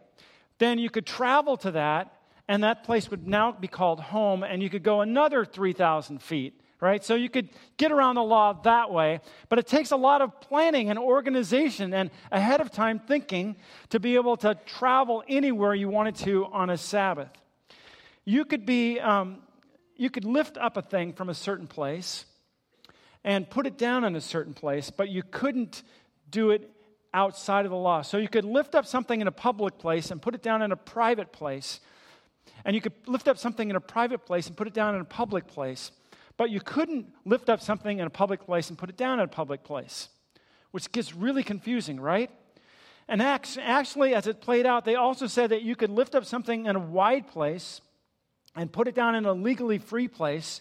then 0.56 0.78
you 0.78 0.88
could 0.88 1.04
travel 1.04 1.58
to 1.58 1.72
that 1.72 2.16
and 2.48 2.64
that 2.64 2.84
place 2.84 3.10
would 3.10 3.28
now 3.28 3.52
be 3.52 3.68
called 3.68 4.00
home, 4.00 4.42
and 4.42 4.62
you 4.62 4.70
could 4.70 4.82
go 4.82 5.02
another 5.02 5.44
3,000 5.44 6.22
feet, 6.22 6.58
right? 6.84 7.02
So 7.02 7.14
you 7.14 7.30
could 7.30 7.48
get 7.78 7.92
around 7.92 8.16
the 8.16 8.22
law 8.22 8.52
that 8.52 8.92
way, 8.92 9.20
but 9.48 9.58
it 9.58 9.66
takes 9.66 9.90
a 9.90 9.96
lot 9.96 10.20
of 10.20 10.38
planning 10.42 10.90
and 10.90 10.98
organization 10.98 11.94
and 11.94 12.10
ahead 12.30 12.60
of 12.60 12.70
time 12.70 12.98
thinking 12.98 13.56
to 13.88 13.98
be 13.98 14.16
able 14.16 14.36
to 14.38 14.54
travel 14.66 15.24
anywhere 15.26 15.74
you 15.74 15.88
wanted 15.88 16.14
to 16.16 16.44
on 16.44 16.68
a 16.68 16.76
Sabbath. 16.76 17.30
You 18.26 18.44
could 18.44 18.66
be, 18.66 19.00
um, 19.00 19.38
you 19.96 20.10
could 20.10 20.26
lift 20.26 20.58
up 20.58 20.76
a 20.76 20.82
thing 20.82 21.14
from 21.14 21.30
a 21.30 21.34
certain 21.34 21.66
place 21.66 22.26
and 23.24 23.48
put 23.48 23.66
it 23.66 23.78
down 23.78 24.04
in 24.04 24.14
a 24.14 24.20
certain 24.20 24.52
place, 24.52 24.90
but 24.90 25.08
you 25.08 25.22
couldn't 25.22 25.82
do 26.30 26.50
it 26.50 26.70
outside 27.14 27.64
of 27.64 27.70
the 27.70 27.78
law. 27.78 28.02
So 28.02 28.18
you 28.18 28.28
could 28.28 28.44
lift 28.44 28.74
up 28.74 28.84
something 28.84 29.22
in 29.22 29.26
a 29.26 29.32
public 29.32 29.78
place 29.78 30.10
and 30.10 30.20
put 30.20 30.34
it 30.34 30.42
down 30.42 30.60
in 30.60 30.70
a 30.70 30.76
private 30.76 31.32
place 31.32 31.80
and 32.64 32.74
you 32.74 32.80
could 32.80 32.94
lift 33.06 33.28
up 33.28 33.38
something 33.38 33.68
in 33.68 33.76
a 33.76 33.80
private 33.80 34.24
place 34.24 34.46
and 34.46 34.56
put 34.56 34.66
it 34.66 34.74
down 34.74 34.94
in 34.94 35.00
a 35.00 35.04
public 35.04 35.46
place, 35.46 35.90
but 36.36 36.50
you 36.50 36.60
couldn't 36.60 37.06
lift 37.24 37.48
up 37.48 37.60
something 37.60 37.98
in 37.98 38.06
a 38.06 38.10
public 38.10 38.44
place 38.44 38.68
and 38.68 38.78
put 38.78 38.90
it 38.90 38.96
down 38.96 39.20
in 39.20 39.24
a 39.24 39.28
public 39.28 39.62
place, 39.62 40.08
which 40.72 40.90
gets 40.90 41.14
really 41.14 41.42
confusing, 41.42 42.00
right? 42.00 42.30
And 43.06 43.22
actually, 43.22 44.14
as 44.14 44.26
it 44.26 44.40
played 44.40 44.66
out, 44.66 44.84
they 44.84 44.94
also 44.94 45.26
said 45.26 45.50
that 45.50 45.62
you 45.62 45.76
could 45.76 45.90
lift 45.90 46.14
up 46.14 46.24
something 46.24 46.66
in 46.66 46.74
a 46.74 46.80
wide 46.80 47.28
place 47.28 47.80
and 48.56 48.72
put 48.72 48.88
it 48.88 48.94
down 48.94 49.14
in 49.14 49.26
a 49.26 49.32
legally 49.32 49.78
free 49.78 50.08
place, 50.08 50.60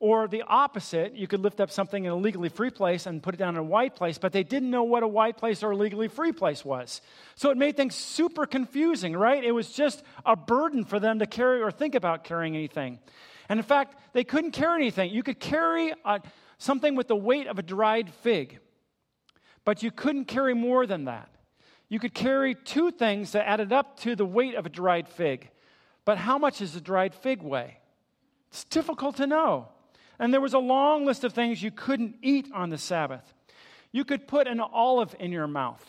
Or 0.00 0.28
the 0.28 0.42
opposite, 0.46 1.16
you 1.16 1.26
could 1.26 1.40
lift 1.40 1.60
up 1.60 1.72
something 1.72 2.04
in 2.04 2.12
a 2.12 2.16
legally 2.16 2.50
free 2.50 2.70
place 2.70 3.06
and 3.06 3.20
put 3.20 3.34
it 3.34 3.38
down 3.38 3.56
in 3.56 3.60
a 3.60 3.64
wide 3.64 3.96
place, 3.96 4.16
but 4.16 4.32
they 4.32 4.44
didn't 4.44 4.70
know 4.70 4.84
what 4.84 5.02
a 5.02 5.08
wide 5.08 5.36
place 5.36 5.64
or 5.64 5.72
a 5.72 5.76
legally 5.76 6.06
free 6.06 6.30
place 6.30 6.64
was. 6.64 7.00
So 7.34 7.50
it 7.50 7.56
made 7.56 7.76
things 7.76 7.96
super 7.96 8.46
confusing, 8.46 9.16
right? 9.16 9.42
It 9.42 9.50
was 9.50 9.72
just 9.72 10.04
a 10.24 10.36
burden 10.36 10.84
for 10.84 11.00
them 11.00 11.18
to 11.18 11.26
carry 11.26 11.60
or 11.60 11.72
think 11.72 11.96
about 11.96 12.22
carrying 12.22 12.54
anything. 12.54 13.00
And 13.48 13.58
in 13.58 13.64
fact, 13.64 13.96
they 14.12 14.24
couldn't 14.24 14.50
carry 14.50 14.82
anything. 14.82 15.10
You 15.10 15.22
could 15.22 15.40
carry 15.40 15.92
a, 16.04 16.20
something 16.58 16.94
with 16.94 17.08
the 17.08 17.16
weight 17.16 17.46
of 17.46 17.58
a 17.58 17.62
dried 17.62 18.12
fig, 18.12 18.58
but 19.64 19.82
you 19.82 19.90
couldn't 19.90 20.26
carry 20.26 20.54
more 20.54 20.86
than 20.86 21.04
that. 21.04 21.30
You 21.88 21.98
could 21.98 22.14
carry 22.14 22.54
two 22.54 22.90
things 22.90 23.32
that 23.32 23.48
added 23.48 23.72
up 23.72 23.98
to 24.00 24.14
the 24.14 24.26
weight 24.26 24.54
of 24.54 24.66
a 24.66 24.68
dried 24.68 25.08
fig. 25.08 25.50
But 26.04 26.18
how 26.18 26.38
much 26.38 26.58
does 26.58 26.76
a 26.76 26.80
dried 26.80 27.14
fig 27.14 27.42
weigh? 27.42 27.78
It's 28.50 28.64
difficult 28.64 29.16
to 29.16 29.26
know. 29.26 29.68
And 30.18 30.32
there 30.32 30.40
was 30.40 30.54
a 30.54 30.58
long 30.58 31.06
list 31.06 31.24
of 31.24 31.32
things 31.32 31.62
you 31.62 31.70
couldn't 31.70 32.16
eat 32.22 32.48
on 32.52 32.70
the 32.70 32.78
Sabbath. 32.78 33.34
You 33.92 34.04
could 34.04 34.26
put 34.26 34.46
an 34.46 34.60
olive 34.60 35.14
in 35.18 35.32
your 35.32 35.46
mouth, 35.46 35.84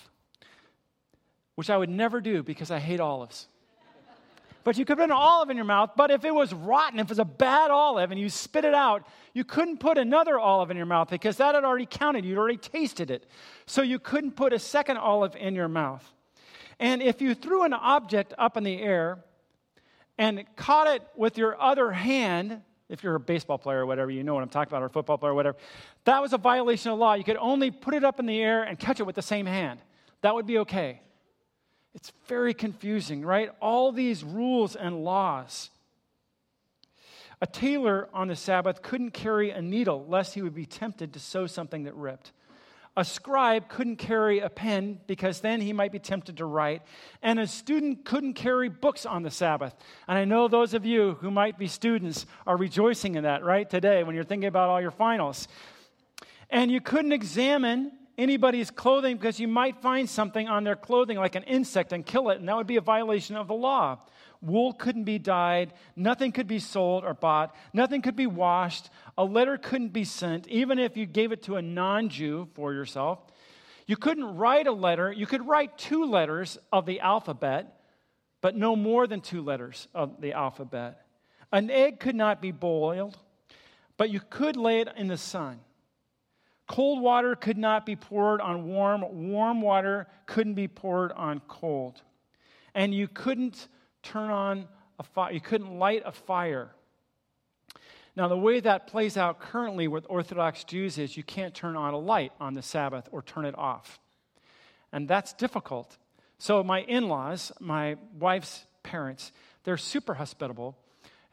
which 1.55 1.69
I 1.69 1.77
would 1.77 1.89
never 1.89 2.21
do 2.21 2.43
because 2.43 2.71
I 2.71 2.79
hate 2.79 2.99
olives. 2.99 3.47
But 4.63 4.77
you 4.77 4.85
could 4.85 4.97
put 4.97 5.05
an 5.05 5.11
olive 5.11 5.49
in 5.49 5.55
your 5.55 5.65
mouth, 5.65 5.91
but 5.95 6.11
if 6.11 6.25
it 6.25 6.33
was 6.33 6.53
rotten, 6.53 6.99
if 6.99 7.05
it 7.05 7.09
was 7.09 7.19
a 7.19 7.25
bad 7.25 7.71
olive 7.71 8.11
and 8.11 8.19
you 8.19 8.29
spit 8.29 8.65
it 8.65 8.73
out, 8.73 9.07
you 9.33 9.43
couldn't 9.43 9.79
put 9.79 9.97
another 9.97 10.37
olive 10.37 10.69
in 10.69 10.77
your 10.77 10.85
mouth 10.85 11.09
because 11.09 11.37
that 11.37 11.55
had 11.55 11.63
already 11.63 11.85
counted. 11.85 12.25
You'd 12.25 12.37
already 12.37 12.57
tasted 12.57 13.09
it. 13.09 13.25
So 13.65 13.81
you 13.81 13.99
couldn't 13.99 14.31
put 14.31 14.51
a 14.51 14.59
second 14.59 14.97
olive 14.97 15.35
in 15.35 15.55
your 15.55 15.69
mouth. 15.69 16.03
And 16.79 17.01
if 17.01 17.21
you 17.21 17.35
threw 17.35 17.63
an 17.63 17.73
object 17.73 18.33
up 18.37 18.57
in 18.57 18.63
the 18.63 18.81
air 18.81 19.19
and 20.17 20.43
caught 20.55 20.87
it 20.87 21.03
with 21.15 21.37
your 21.37 21.59
other 21.61 21.91
hand, 21.91 22.61
if 22.89 23.03
you're 23.03 23.15
a 23.15 23.19
baseball 23.19 23.57
player 23.57 23.79
or 23.79 23.85
whatever, 23.85 24.11
you 24.11 24.23
know 24.23 24.33
what 24.33 24.43
I'm 24.43 24.49
talking 24.49 24.71
about, 24.71 24.81
or 24.81 24.87
a 24.87 24.89
football 24.89 25.17
player 25.17 25.31
or 25.31 25.35
whatever, 25.35 25.57
that 26.05 26.21
was 26.21 26.33
a 26.33 26.37
violation 26.37 26.91
of 26.91 26.99
law. 26.99 27.13
You 27.13 27.23
could 27.23 27.37
only 27.37 27.71
put 27.71 27.93
it 27.93 28.03
up 28.03 28.19
in 28.19 28.25
the 28.25 28.41
air 28.41 28.63
and 28.63 28.77
catch 28.77 28.99
it 28.99 29.03
with 29.03 29.15
the 29.15 29.21
same 29.21 29.45
hand. 29.45 29.79
That 30.21 30.35
would 30.35 30.45
be 30.45 30.59
okay. 30.59 31.01
It's 31.93 32.11
very 32.27 32.53
confusing, 32.53 33.23
right? 33.23 33.51
All 33.61 33.91
these 33.91 34.23
rules 34.23 34.75
and 34.75 35.03
laws. 35.03 35.69
A 37.41 37.47
tailor 37.47 38.09
on 38.13 38.27
the 38.27 38.35
Sabbath 38.35 38.81
couldn't 38.81 39.11
carry 39.11 39.49
a 39.49 39.61
needle 39.61 40.05
lest 40.07 40.33
he 40.33 40.41
would 40.41 40.53
be 40.53 40.65
tempted 40.65 41.13
to 41.13 41.19
sew 41.19 41.47
something 41.47 41.83
that 41.83 41.95
ripped. 41.95 42.31
A 42.97 43.05
scribe 43.05 43.69
couldn't 43.69 43.95
carry 43.95 44.39
a 44.39 44.49
pen 44.49 44.99
because 45.07 45.39
then 45.39 45.61
he 45.61 45.71
might 45.71 45.93
be 45.93 45.99
tempted 45.99 46.37
to 46.37 46.45
write. 46.45 46.81
And 47.21 47.39
a 47.39 47.47
student 47.47 48.03
couldn't 48.03 48.33
carry 48.33 48.67
books 48.67 49.05
on 49.05 49.23
the 49.23 49.31
Sabbath. 49.31 49.73
And 50.07 50.17
I 50.17 50.25
know 50.25 50.49
those 50.49 50.73
of 50.73 50.85
you 50.85 51.17
who 51.21 51.31
might 51.31 51.57
be 51.57 51.67
students 51.67 52.25
are 52.45 52.57
rejoicing 52.57 53.15
in 53.15 53.23
that, 53.23 53.43
right, 53.43 53.69
today 53.69 54.03
when 54.03 54.15
you're 54.15 54.25
thinking 54.25 54.49
about 54.49 54.69
all 54.69 54.81
your 54.81 54.91
finals. 54.91 55.47
And 56.49 56.69
you 56.69 56.81
couldn't 56.81 57.13
examine 57.13 57.93
anybody's 58.19 58.69
clothing 58.69 59.15
because 59.15 59.39
you 59.39 59.47
might 59.47 59.81
find 59.81 60.07
something 60.07 60.47
on 60.47 60.63
their 60.63 60.75
clothing 60.75 61.17
like 61.17 61.35
an 61.35 61.43
insect 61.43 61.93
and 61.93 62.05
kill 62.05 62.29
it, 62.29 62.39
and 62.39 62.47
that 62.47 62.57
would 62.57 62.67
be 62.67 62.75
a 62.75 62.81
violation 62.81 63.35
of 63.35 63.47
the 63.47 63.53
law. 63.53 63.97
Wool 64.41 64.73
couldn't 64.73 65.05
be 65.05 65.17
dyed, 65.17 65.73
nothing 65.95 66.31
could 66.31 66.47
be 66.47 66.59
sold 66.59 67.03
or 67.03 67.13
bought, 67.13 67.55
nothing 67.73 68.01
could 68.01 68.15
be 68.15 68.27
washed, 68.27 68.89
a 69.17 69.23
letter 69.23 69.57
couldn't 69.57 69.93
be 69.93 70.03
sent, 70.03 70.47
even 70.47 70.79
if 70.79 70.95
you 70.97 71.05
gave 71.05 71.31
it 71.31 71.43
to 71.43 71.55
a 71.55 71.61
non 71.61 72.09
Jew 72.09 72.47
for 72.53 72.73
yourself. 72.73 73.19
You 73.87 73.97
couldn't 73.97 74.35
write 74.35 74.67
a 74.67 74.71
letter, 74.71 75.11
you 75.11 75.25
could 75.25 75.47
write 75.47 75.77
two 75.77 76.05
letters 76.05 76.57
of 76.71 76.85
the 76.85 76.99
alphabet, 76.99 77.81
but 78.41 78.55
no 78.55 78.75
more 78.75 79.07
than 79.07 79.21
two 79.21 79.41
letters 79.41 79.87
of 79.95 80.21
the 80.21 80.33
alphabet. 80.33 81.05
An 81.51 81.71
egg 81.71 81.99
could 81.99 82.15
not 82.15 82.41
be 82.41 82.51
boiled, 82.51 83.17
but 83.97 84.09
you 84.09 84.21
could 84.29 84.55
lay 84.55 84.81
it 84.81 84.89
in 84.95 85.07
the 85.07 85.17
sun. 85.17 85.59
Cold 86.69 87.01
water 87.01 87.35
could 87.35 87.57
not 87.57 87.83
be 87.83 87.95
poured 87.95 88.39
on 88.39 88.67
warm, 88.67 89.03
warm 89.31 89.59
water 89.59 90.05
couldn't 90.27 90.53
be 90.53 90.67
poured 90.67 91.11
on 91.13 91.41
cold. 91.47 91.99
And 92.75 92.93
you 92.93 93.07
couldn't 93.07 93.67
turn 94.03 94.29
on 94.29 94.67
a 94.99 95.03
fire, 95.03 95.33
you 95.33 95.41
couldn't 95.41 95.79
light 95.79 96.03
a 96.05 96.11
fire. 96.11 96.69
Now, 98.15 98.27
the 98.27 98.37
way 98.37 98.59
that 98.59 98.85
plays 98.85 99.17
out 99.17 99.39
currently 99.39 99.87
with 99.87 100.05
Orthodox 100.09 100.63
Jews 100.63 100.99
is 100.99 101.17
you 101.17 101.23
can't 101.23 101.55
turn 101.55 101.75
on 101.75 101.95
a 101.95 101.97
light 101.97 102.33
on 102.39 102.53
the 102.53 102.61
Sabbath 102.61 103.09
or 103.11 103.23
turn 103.23 103.45
it 103.45 103.57
off. 103.57 103.99
And 104.91 105.07
that's 105.07 105.33
difficult. 105.33 105.97
So, 106.37 106.63
my 106.63 106.81
in 106.81 107.07
laws, 107.07 107.51
my 107.59 107.95
wife's 108.19 108.67
parents, 108.83 109.31
they're 109.63 109.77
super 109.77 110.13
hospitable. 110.13 110.77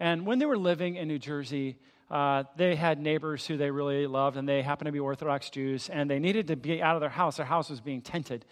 And 0.00 0.24
when 0.24 0.38
they 0.38 0.46
were 0.46 0.56
living 0.56 0.96
in 0.96 1.08
New 1.08 1.18
Jersey, 1.18 1.76
uh, 2.10 2.44
they 2.56 2.76
had 2.76 3.00
neighbors 3.00 3.46
who 3.46 3.56
they 3.56 3.70
really 3.70 4.06
loved, 4.06 4.36
and 4.36 4.48
they 4.48 4.62
happened 4.62 4.86
to 4.86 4.92
be 4.92 5.00
Orthodox 5.00 5.50
Jews, 5.50 5.88
and 5.88 6.08
they 6.08 6.18
needed 6.18 6.48
to 6.48 6.56
be 6.56 6.80
out 6.80 6.94
of 6.94 7.00
their 7.00 7.10
house. 7.10 7.36
Their 7.36 7.46
house 7.46 7.68
was 7.68 7.80
being 7.80 8.00
tented 8.00 8.44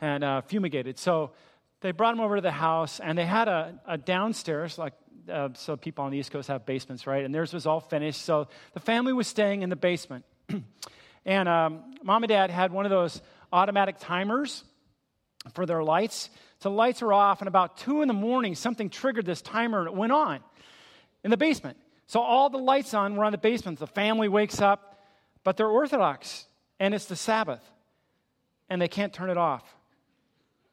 and 0.00 0.24
uh, 0.24 0.40
fumigated. 0.42 0.98
So 0.98 1.32
they 1.80 1.92
brought 1.92 2.12
them 2.12 2.20
over 2.20 2.36
to 2.36 2.42
the 2.42 2.50
house, 2.50 3.00
and 3.00 3.18
they 3.18 3.26
had 3.26 3.46
a, 3.48 3.78
a 3.86 3.98
downstairs, 3.98 4.78
like 4.78 4.94
uh, 5.30 5.50
so 5.54 5.76
people 5.76 6.04
on 6.04 6.10
the 6.10 6.18
East 6.18 6.30
Coast 6.30 6.48
have 6.48 6.64
basements, 6.64 7.06
right? 7.06 7.24
And 7.24 7.34
theirs 7.34 7.52
was 7.52 7.66
all 7.66 7.80
finished. 7.80 8.22
So 8.22 8.48
the 8.72 8.80
family 8.80 9.12
was 9.12 9.26
staying 9.26 9.62
in 9.62 9.70
the 9.70 9.76
basement. 9.76 10.24
and 11.26 11.48
um, 11.48 11.94
mom 12.02 12.22
and 12.22 12.28
dad 12.28 12.50
had 12.50 12.72
one 12.72 12.86
of 12.86 12.90
those 12.90 13.20
automatic 13.52 13.96
timers 13.98 14.64
for 15.54 15.66
their 15.66 15.82
lights. 15.82 16.30
So 16.60 16.70
the 16.70 16.74
lights 16.74 17.02
were 17.02 17.12
off, 17.12 17.42
and 17.42 17.48
about 17.48 17.76
two 17.76 18.00
in 18.00 18.08
the 18.08 18.14
morning, 18.14 18.54
something 18.54 18.88
triggered 18.88 19.26
this 19.26 19.42
timer, 19.42 19.80
and 19.80 19.88
it 19.88 19.94
went 19.94 20.12
on 20.12 20.40
in 21.22 21.30
the 21.30 21.36
basement. 21.36 21.76
So 22.06 22.20
all 22.20 22.50
the 22.50 22.58
lights 22.58 22.94
on 22.94 23.16
were 23.16 23.24
on 23.24 23.32
the 23.32 23.38
basement. 23.38 23.78
The 23.78 23.86
family 23.86 24.28
wakes 24.28 24.60
up, 24.60 24.98
but 25.42 25.56
they're 25.56 25.68
Orthodox, 25.68 26.46
and 26.78 26.94
it's 26.94 27.06
the 27.06 27.16
Sabbath, 27.16 27.62
and 28.68 28.80
they 28.80 28.88
can't 28.88 29.12
turn 29.12 29.30
it 29.30 29.38
off. 29.38 29.64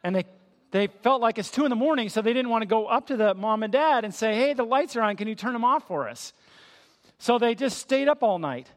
And 0.03 0.15
they 0.15 0.25
they 0.71 0.87
felt 0.87 1.21
like 1.21 1.37
it's 1.37 1.51
two 1.51 1.65
in 1.65 1.69
the 1.69 1.75
morning, 1.75 2.07
so 2.07 2.21
they 2.21 2.33
didn't 2.33 2.49
want 2.49 2.61
to 2.61 2.67
go 2.67 2.87
up 2.87 3.07
to 3.07 3.17
the 3.17 3.33
mom 3.33 3.61
and 3.63 3.71
dad 3.71 4.05
and 4.05 4.15
say, 4.15 4.35
hey, 4.35 4.53
the 4.53 4.63
lights 4.63 4.95
are 4.95 5.01
on. 5.01 5.17
Can 5.17 5.27
you 5.27 5.35
turn 5.35 5.53
them 5.53 5.65
off 5.65 5.85
for 5.85 6.07
us? 6.07 6.33
So 7.19 7.37
they 7.37 7.55
just 7.55 7.77
stayed 7.77 8.07
up 8.07 8.23
all 8.23 8.39
night 8.39 8.67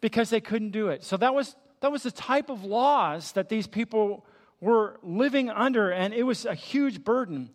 because 0.00 0.30
they 0.30 0.40
couldn't 0.40 0.70
do 0.70 0.88
it. 0.88 1.02
So 1.04 1.16
that 1.16 1.34
was, 1.34 1.56
that 1.80 1.90
was 1.90 2.04
the 2.04 2.12
type 2.12 2.50
of 2.50 2.64
laws 2.64 3.32
that 3.32 3.48
these 3.48 3.66
people 3.66 4.24
were 4.60 4.98
living 5.02 5.50
under, 5.50 5.90
and 5.90 6.14
it 6.14 6.22
was 6.22 6.46
a 6.46 6.54
huge 6.54 7.02
burden. 7.02 7.50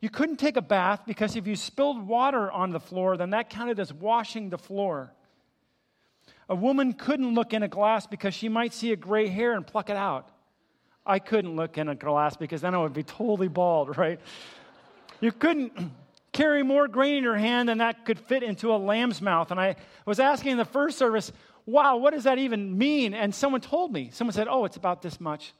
You 0.00 0.10
couldn't 0.10 0.36
take 0.36 0.56
a 0.56 0.62
bath 0.62 1.02
because 1.06 1.36
if 1.36 1.46
you 1.46 1.56
spilled 1.56 2.06
water 2.06 2.50
on 2.50 2.70
the 2.70 2.80
floor, 2.80 3.16
then 3.16 3.30
that 3.30 3.50
counted 3.50 3.80
as 3.80 3.92
washing 3.92 4.50
the 4.50 4.58
floor. 4.58 5.12
A 6.48 6.54
woman 6.54 6.92
couldn't 6.92 7.34
look 7.34 7.52
in 7.52 7.62
a 7.62 7.68
glass 7.68 8.06
because 8.06 8.34
she 8.34 8.48
might 8.48 8.72
see 8.72 8.92
a 8.92 8.96
gray 8.96 9.28
hair 9.28 9.54
and 9.54 9.66
pluck 9.66 9.90
it 9.90 9.96
out. 9.96 10.28
I 11.04 11.18
couldn't 11.18 11.56
look 11.56 11.78
in 11.78 11.88
a 11.88 11.94
glass 11.94 12.36
because 12.36 12.60
then 12.60 12.74
I 12.74 12.78
would 12.78 12.92
be 12.92 13.02
totally 13.02 13.48
bald, 13.48 13.96
right? 13.98 14.20
You 15.20 15.32
couldn't 15.32 15.72
carry 16.32 16.62
more 16.62 16.88
grain 16.88 17.16
in 17.16 17.22
your 17.22 17.36
hand 17.36 17.68
than 17.68 17.78
that 17.78 18.04
could 18.04 18.18
fit 18.18 18.42
into 18.42 18.74
a 18.74 18.76
lamb's 18.76 19.22
mouth. 19.22 19.50
And 19.50 19.58
I 19.58 19.76
was 20.04 20.20
asking 20.20 20.52
in 20.52 20.58
the 20.58 20.64
first 20.64 20.98
service, 20.98 21.32
wow, 21.64 21.96
what 21.96 22.12
does 22.12 22.24
that 22.24 22.38
even 22.38 22.76
mean? 22.76 23.14
And 23.14 23.34
someone 23.34 23.60
told 23.60 23.92
me. 23.92 24.10
Someone 24.12 24.34
said, 24.34 24.46
oh, 24.48 24.64
it's 24.66 24.76
about 24.76 25.02
this 25.02 25.20
much. 25.20 25.52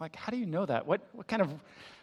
Like, 0.00 0.16
how 0.16 0.30
do 0.30 0.38
you 0.38 0.46
know 0.46 0.64
that? 0.64 0.86
What, 0.86 1.02
what 1.12 1.26
kind 1.26 1.42
of, 1.42 1.52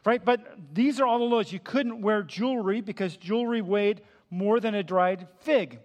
right? 0.06 0.24
But 0.24 0.46
these 0.74 1.00
are 1.00 1.06
all 1.08 1.18
the 1.18 1.26
laws. 1.26 1.52
You 1.52 1.60
couldn't 1.60 2.02
wear 2.02 2.22
jewelry 2.22 2.82
because 2.82 3.18
jewelry 3.18 3.62
weighed 3.62 4.02
more 4.30 4.60
than 4.60 4.76
a 4.76 4.84
dried 4.84 5.28
fig. 5.40 5.80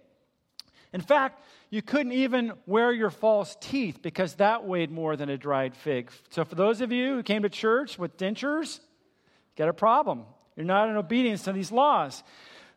In 0.93 1.01
fact, 1.01 1.43
you 1.71 1.81
couldn't 1.81 2.11
even 2.11 2.53
wear 2.67 2.91
your 2.91 3.09
false 3.09 3.57
teeth 3.59 4.03
because 4.03 4.35
that 4.35 4.63
weighed 4.63 4.91
more 4.91 5.15
than 5.15 5.29
a 5.29 5.37
dried 5.37 5.75
fig. 5.75 6.11
So, 6.29 6.45
for 6.45 6.53
those 6.53 6.81
of 6.81 6.91
you 6.91 7.15
who 7.15 7.23
came 7.23 7.41
to 7.41 7.49
church 7.49 7.97
with 7.97 8.15
dentures, 8.15 8.77
you 8.77 9.57
got 9.57 9.69
a 9.69 9.73
problem. 9.73 10.25
You're 10.55 10.67
not 10.67 10.89
in 10.89 10.97
obedience 10.97 11.43
to 11.43 11.51
these 11.51 11.71
laws. 11.71 12.23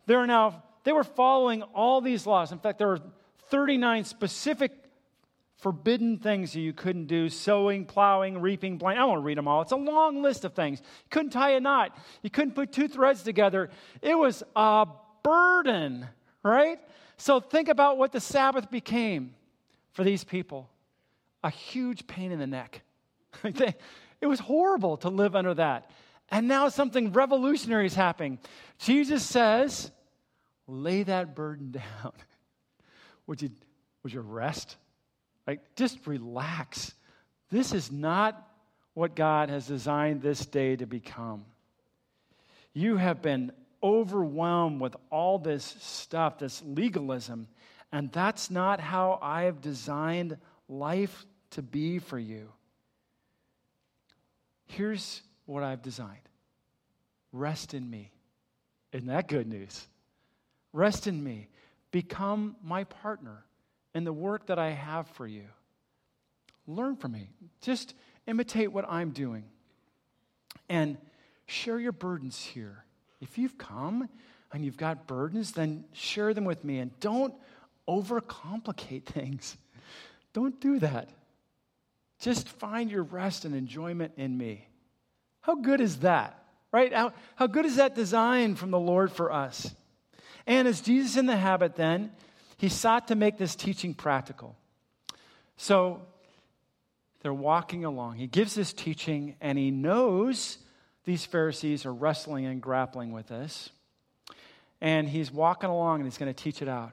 There 0.06 0.18
are 0.18 0.26
now, 0.26 0.62
they 0.84 0.92
were 0.92 1.04
following 1.04 1.62
all 1.62 2.00
these 2.00 2.26
laws. 2.26 2.52
In 2.52 2.58
fact, 2.58 2.78
there 2.78 2.88
were 2.88 3.02
39 3.50 4.04
specific 4.04 4.85
forbidden 5.56 6.18
things 6.18 6.52
that 6.52 6.60
you 6.60 6.72
couldn't 6.72 7.06
do 7.06 7.28
sowing, 7.28 7.84
plowing, 7.84 8.40
reaping, 8.40 8.78
blind. 8.78 8.98
I 8.98 9.04
won't 9.04 9.24
read 9.24 9.38
them 9.38 9.48
all. 9.48 9.62
It's 9.62 9.72
a 9.72 9.76
long 9.76 10.22
list 10.22 10.44
of 10.44 10.54
things. 10.54 10.80
You 10.80 11.10
couldn't 11.10 11.30
tie 11.30 11.52
a 11.52 11.60
knot, 11.60 11.96
you 12.22 12.30
couldn't 12.30 12.54
put 12.54 12.72
two 12.72 12.88
threads 12.88 13.22
together. 13.22 13.70
It 14.02 14.14
was 14.14 14.42
a 14.54 14.86
burden, 15.22 16.06
right? 16.42 16.78
So 17.16 17.40
think 17.40 17.68
about 17.68 17.98
what 17.98 18.12
the 18.12 18.20
Sabbath 18.20 18.70
became 18.70 19.34
for 19.92 20.04
these 20.04 20.24
people 20.24 20.70
a 21.42 21.50
huge 21.50 22.06
pain 22.08 22.32
in 22.32 22.40
the 22.40 22.46
neck. 22.46 22.82
it 23.44 24.26
was 24.26 24.40
horrible 24.40 24.96
to 24.98 25.08
live 25.08 25.36
under 25.36 25.54
that. 25.54 25.90
And 26.28 26.48
now 26.48 26.68
something 26.68 27.12
revolutionary 27.12 27.86
is 27.86 27.94
happening. 27.94 28.40
Jesus 28.78 29.24
says, 29.24 29.92
lay 30.66 31.04
that 31.04 31.36
burden 31.36 31.70
down. 32.02 32.12
would 33.26 33.40
you, 33.40 33.50
would 34.02 34.12
you 34.12 34.20
rest? 34.20 34.76
Like, 35.46 35.76
just 35.76 36.06
relax. 36.06 36.92
This 37.50 37.72
is 37.72 37.92
not 37.92 38.42
what 38.94 39.14
God 39.14 39.50
has 39.50 39.66
designed 39.66 40.22
this 40.22 40.44
day 40.46 40.74
to 40.76 40.86
become. 40.86 41.44
You 42.72 42.96
have 42.96 43.22
been 43.22 43.52
overwhelmed 43.82 44.80
with 44.80 44.96
all 45.10 45.38
this 45.38 45.76
stuff, 45.80 46.38
this 46.38 46.62
legalism, 46.64 47.48
And 47.92 48.10
that's 48.10 48.50
not 48.50 48.80
how 48.80 49.18
I 49.22 49.42
have 49.44 49.60
designed 49.60 50.36
life 50.68 51.24
to 51.50 51.62
be 51.62 52.00
for 52.00 52.18
you. 52.18 52.52
Here's 54.66 55.22
what 55.46 55.62
I've 55.62 55.82
designed 55.82 56.28
rest 57.32 57.74
in 57.74 57.88
me. 57.88 58.12
Isn't 58.92 59.06
that 59.06 59.28
good 59.28 59.46
news? 59.46 59.86
Rest 60.72 61.06
in 61.06 61.22
me. 61.22 61.48
Become 61.90 62.56
my 62.62 62.84
partner 62.84 63.45
in 63.96 64.04
the 64.04 64.12
work 64.12 64.48
that 64.48 64.58
I 64.58 64.72
have 64.72 65.08
for 65.08 65.26
you. 65.26 65.44
Learn 66.66 66.96
from 66.96 67.12
me. 67.12 67.30
Just 67.62 67.94
imitate 68.26 68.70
what 68.70 68.84
I'm 68.86 69.08
doing. 69.08 69.44
And 70.68 70.98
share 71.46 71.80
your 71.80 71.92
burdens 71.92 72.38
here. 72.38 72.84
If 73.22 73.38
you've 73.38 73.56
come 73.56 74.10
and 74.52 74.66
you've 74.66 74.76
got 74.76 75.06
burdens, 75.06 75.52
then 75.52 75.86
share 75.94 76.34
them 76.34 76.44
with 76.44 76.62
me. 76.62 76.78
And 76.78 76.90
don't 77.00 77.32
overcomplicate 77.88 79.04
things. 79.06 79.56
Don't 80.34 80.60
do 80.60 80.78
that. 80.80 81.08
Just 82.20 82.50
find 82.50 82.90
your 82.90 83.02
rest 83.02 83.46
and 83.46 83.54
enjoyment 83.54 84.12
in 84.18 84.36
me. 84.36 84.68
How 85.40 85.54
good 85.54 85.80
is 85.80 86.00
that? 86.00 86.44
Right? 86.70 86.92
How, 86.92 87.14
how 87.36 87.46
good 87.46 87.64
is 87.64 87.76
that 87.76 87.94
design 87.94 88.56
from 88.56 88.70
the 88.70 88.78
Lord 88.78 89.10
for 89.10 89.32
us? 89.32 89.74
And 90.46 90.68
is 90.68 90.82
Jesus 90.82 91.16
in 91.16 91.24
the 91.24 91.36
habit, 91.36 91.76
then, 91.76 92.12
he 92.56 92.68
sought 92.68 93.08
to 93.08 93.14
make 93.14 93.38
this 93.38 93.54
teaching 93.54 93.94
practical. 93.94 94.56
So 95.56 96.02
they're 97.22 97.34
walking 97.34 97.84
along. 97.84 98.16
He 98.16 98.26
gives 98.26 98.54
this 98.54 98.72
teaching, 98.72 99.36
and 99.40 99.58
he 99.58 99.70
knows 99.70 100.58
these 101.04 101.24
Pharisees 101.24 101.86
are 101.86 101.92
wrestling 101.92 102.46
and 102.46 102.60
grappling 102.60 103.12
with 103.12 103.28
this. 103.28 103.70
And 104.80 105.08
he's 105.08 105.32
walking 105.32 105.70
along 105.70 106.00
and 106.00 106.06
he's 106.06 106.18
going 106.18 106.32
to 106.32 106.42
teach 106.42 106.60
it 106.60 106.68
out. 106.68 106.92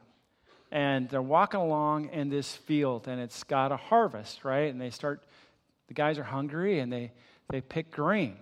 And 0.71 1.09
they're 1.09 1.21
walking 1.21 1.59
along 1.59 2.09
in 2.09 2.29
this 2.29 2.55
field, 2.55 3.07
and 3.07 3.21
it's 3.21 3.43
got 3.43 3.71
a 3.71 3.77
harvest, 3.77 4.43
right? 4.43 4.71
And 4.71 4.81
they 4.81 4.89
start, 4.89 5.23
the 5.87 5.93
guys 5.93 6.17
are 6.17 6.23
hungry 6.23 6.79
and 6.79 6.91
they, 6.91 7.11
they 7.49 7.61
pick 7.61 7.91
grain 7.91 8.37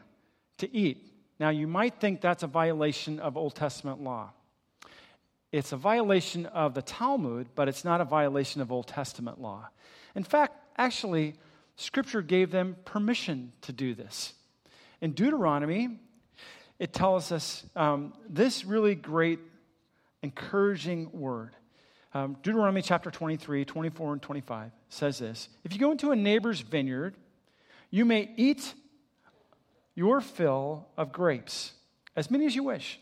to 0.60 0.74
eat. 0.74 1.12
Now, 1.40 1.50
you 1.50 1.68
might 1.68 2.00
think 2.00 2.22
that's 2.22 2.44
a 2.44 2.48
violation 2.48 3.20
of 3.20 3.36
Old 3.36 3.56
Testament 3.56 4.02
law. 4.02 4.32
It's 5.52 5.74
a 5.74 5.78
violation 5.78 6.46
of 6.46 6.74
the 6.74 6.82
Talmud, 6.82 7.50
but 7.56 7.68
it's 7.68 7.84
not 7.84 8.00
a 8.00 8.06
violation 8.06 8.62
of 8.62 8.72
Old 8.72 8.88
Testament 8.88 9.42
law. 9.42 9.68
In 10.16 10.24
fact, 10.24 10.56
actually, 10.78 11.36
Scripture 11.76 12.22
gave 12.22 12.52
them 12.52 12.78
permission 12.86 13.52
to 13.62 13.74
do 13.74 13.94
this. 13.94 14.34
In 15.02 15.12
Deuteronomy, 15.12 16.00
it 16.80 16.94
tells 16.94 17.32
us 17.34 17.66
um, 17.76 18.14
this 18.30 18.64
really 18.64 18.96
great, 18.96 19.40
encouraging 20.22 21.12
word. 21.12 21.56
Um, 22.14 22.38
Deuteronomy 22.44 22.82
chapter 22.82 23.12
23, 23.12 23.66
24, 23.66 24.14
and 24.14 24.22
25 24.22 24.72
says 24.88 25.20
this 25.20 25.50
If 25.66 25.74
you 25.74 25.80
go 25.80 25.92
into 25.92 26.12
a 26.12 26.16
neighbor's 26.16 26.62
vineyard, 26.62 27.16
you 27.90 28.06
may 28.06 28.32
eat 28.38 28.74
your 29.96 30.22
fill 30.22 30.88
of 30.96 31.12
grapes, 31.12 31.74
as 32.16 32.32
many 32.32 32.46
as 32.46 32.56
you 32.56 32.64
wish, 32.64 33.01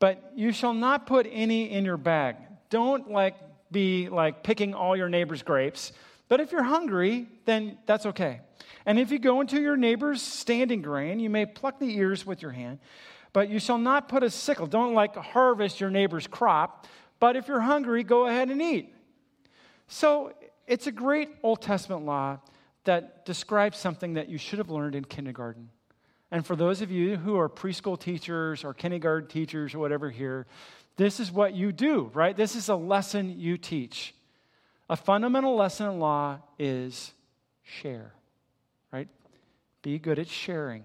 but 0.00 0.32
you 0.34 0.50
shall 0.50 0.74
not 0.74 1.06
put 1.06 1.28
any 1.30 1.70
in 1.70 1.84
your 1.84 1.96
bag. 1.96 2.36
Don't 2.70 3.10
like 3.10 3.36
be 3.70 4.08
like 4.08 4.42
picking 4.42 4.74
all 4.74 4.96
your 4.96 5.08
neighbor's 5.08 5.42
grapes. 5.42 5.92
But 6.28 6.40
if 6.40 6.52
you're 6.52 6.62
hungry, 6.62 7.28
then 7.44 7.78
that's 7.86 8.06
okay. 8.06 8.40
And 8.86 8.98
if 8.98 9.10
you 9.10 9.18
go 9.18 9.40
into 9.40 9.60
your 9.60 9.76
neighbor's 9.76 10.22
standing 10.22 10.82
grain, 10.82 11.20
you 11.20 11.30
may 11.30 11.46
pluck 11.46 11.78
the 11.78 11.96
ears 11.96 12.24
with 12.24 12.42
your 12.42 12.50
hand, 12.50 12.78
but 13.32 13.48
you 13.48 13.58
shall 13.58 13.78
not 13.78 14.08
put 14.08 14.22
a 14.22 14.30
sickle. 14.30 14.66
Don't 14.66 14.94
like 14.94 15.14
harvest 15.14 15.80
your 15.80 15.90
neighbor's 15.90 16.26
crop, 16.26 16.86
but 17.18 17.36
if 17.36 17.48
you're 17.48 17.60
hungry, 17.60 18.02
go 18.02 18.26
ahead 18.26 18.48
and 18.48 18.62
eat. 18.62 18.94
So 19.88 20.32
it's 20.66 20.86
a 20.86 20.92
great 20.92 21.30
Old 21.42 21.60
Testament 21.60 22.04
law 22.04 22.38
that 22.84 23.26
describes 23.26 23.76
something 23.76 24.14
that 24.14 24.28
you 24.28 24.38
should 24.38 24.58
have 24.58 24.70
learned 24.70 24.94
in 24.94 25.04
kindergarten. 25.04 25.68
And 26.30 26.46
for 26.46 26.54
those 26.54 26.80
of 26.80 26.90
you 26.90 27.16
who 27.16 27.38
are 27.38 27.48
preschool 27.48 27.98
teachers 27.98 28.64
or 28.64 28.72
kindergarten 28.72 29.28
teachers 29.28 29.74
or 29.74 29.80
whatever 29.80 30.10
here, 30.10 30.46
this 30.96 31.18
is 31.18 31.32
what 31.32 31.54
you 31.54 31.72
do, 31.72 32.10
right? 32.14 32.36
This 32.36 32.54
is 32.54 32.68
a 32.68 32.76
lesson 32.76 33.38
you 33.38 33.58
teach. 33.58 34.14
A 34.88 34.96
fundamental 34.96 35.56
lesson 35.56 35.88
in 35.88 35.98
law 35.98 36.38
is 36.58 37.12
share 37.62 38.12
right? 38.92 39.08
Be 39.82 39.98
good 39.98 40.18
at 40.18 40.28
sharing. 40.28 40.84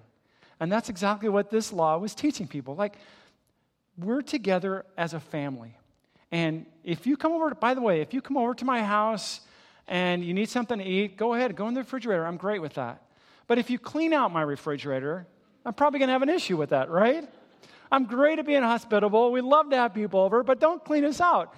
And 0.59 0.71
that's 0.71 0.89
exactly 0.89 1.29
what 1.29 1.49
this 1.49 1.73
law 1.73 1.97
was 1.97 2.15
teaching 2.15 2.47
people. 2.47 2.75
Like, 2.75 2.97
we're 3.97 4.21
together 4.21 4.85
as 4.97 5.13
a 5.13 5.19
family. 5.19 5.75
And 6.31 6.65
if 6.83 7.05
you 7.05 7.17
come 7.17 7.33
over, 7.33 7.53
by 7.55 7.73
the 7.73 7.81
way, 7.81 8.01
if 8.01 8.13
you 8.13 8.21
come 8.21 8.37
over 8.37 8.53
to 8.55 8.65
my 8.65 8.83
house 8.83 9.41
and 9.87 10.23
you 10.23 10.33
need 10.33 10.49
something 10.49 10.79
to 10.79 10.85
eat, 10.85 11.17
go 11.17 11.33
ahead, 11.33 11.55
go 11.55 11.67
in 11.67 11.73
the 11.73 11.81
refrigerator. 11.81 12.25
I'm 12.25 12.37
great 12.37 12.61
with 12.61 12.73
that. 12.75 13.01
But 13.47 13.57
if 13.57 13.69
you 13.69 13.77
clean 13.77 14.13
out 14.13 14.33
my 14.33 14.41
refrigerator, 14.41 15.27
I'm 15.65 15.73
probably 15.73 15.99
going 15.99 16.09
to 16.09 16.13
have 16.13 16.21
an 16.21 16.29
issue 16.29 16.57
with 16.57 16.69
that, 16.69 16.89
right? 16.89 17.27
I'm 17.91 18.05
great 18.05 18.39
at 18.39 18.45
being 18.45 18.63
hospitable. 18.63 19.31
We 19.31 19.41
love 19.41 19.69
to 19.71 19.77
have 19.77 19.93
people 19.93 20.19
over, 20.19 20.43
but 20.43 20.59
don't 20.59 20.83
clean 20.83 21.05
us 21.05 21.19
out. 21.19 21.53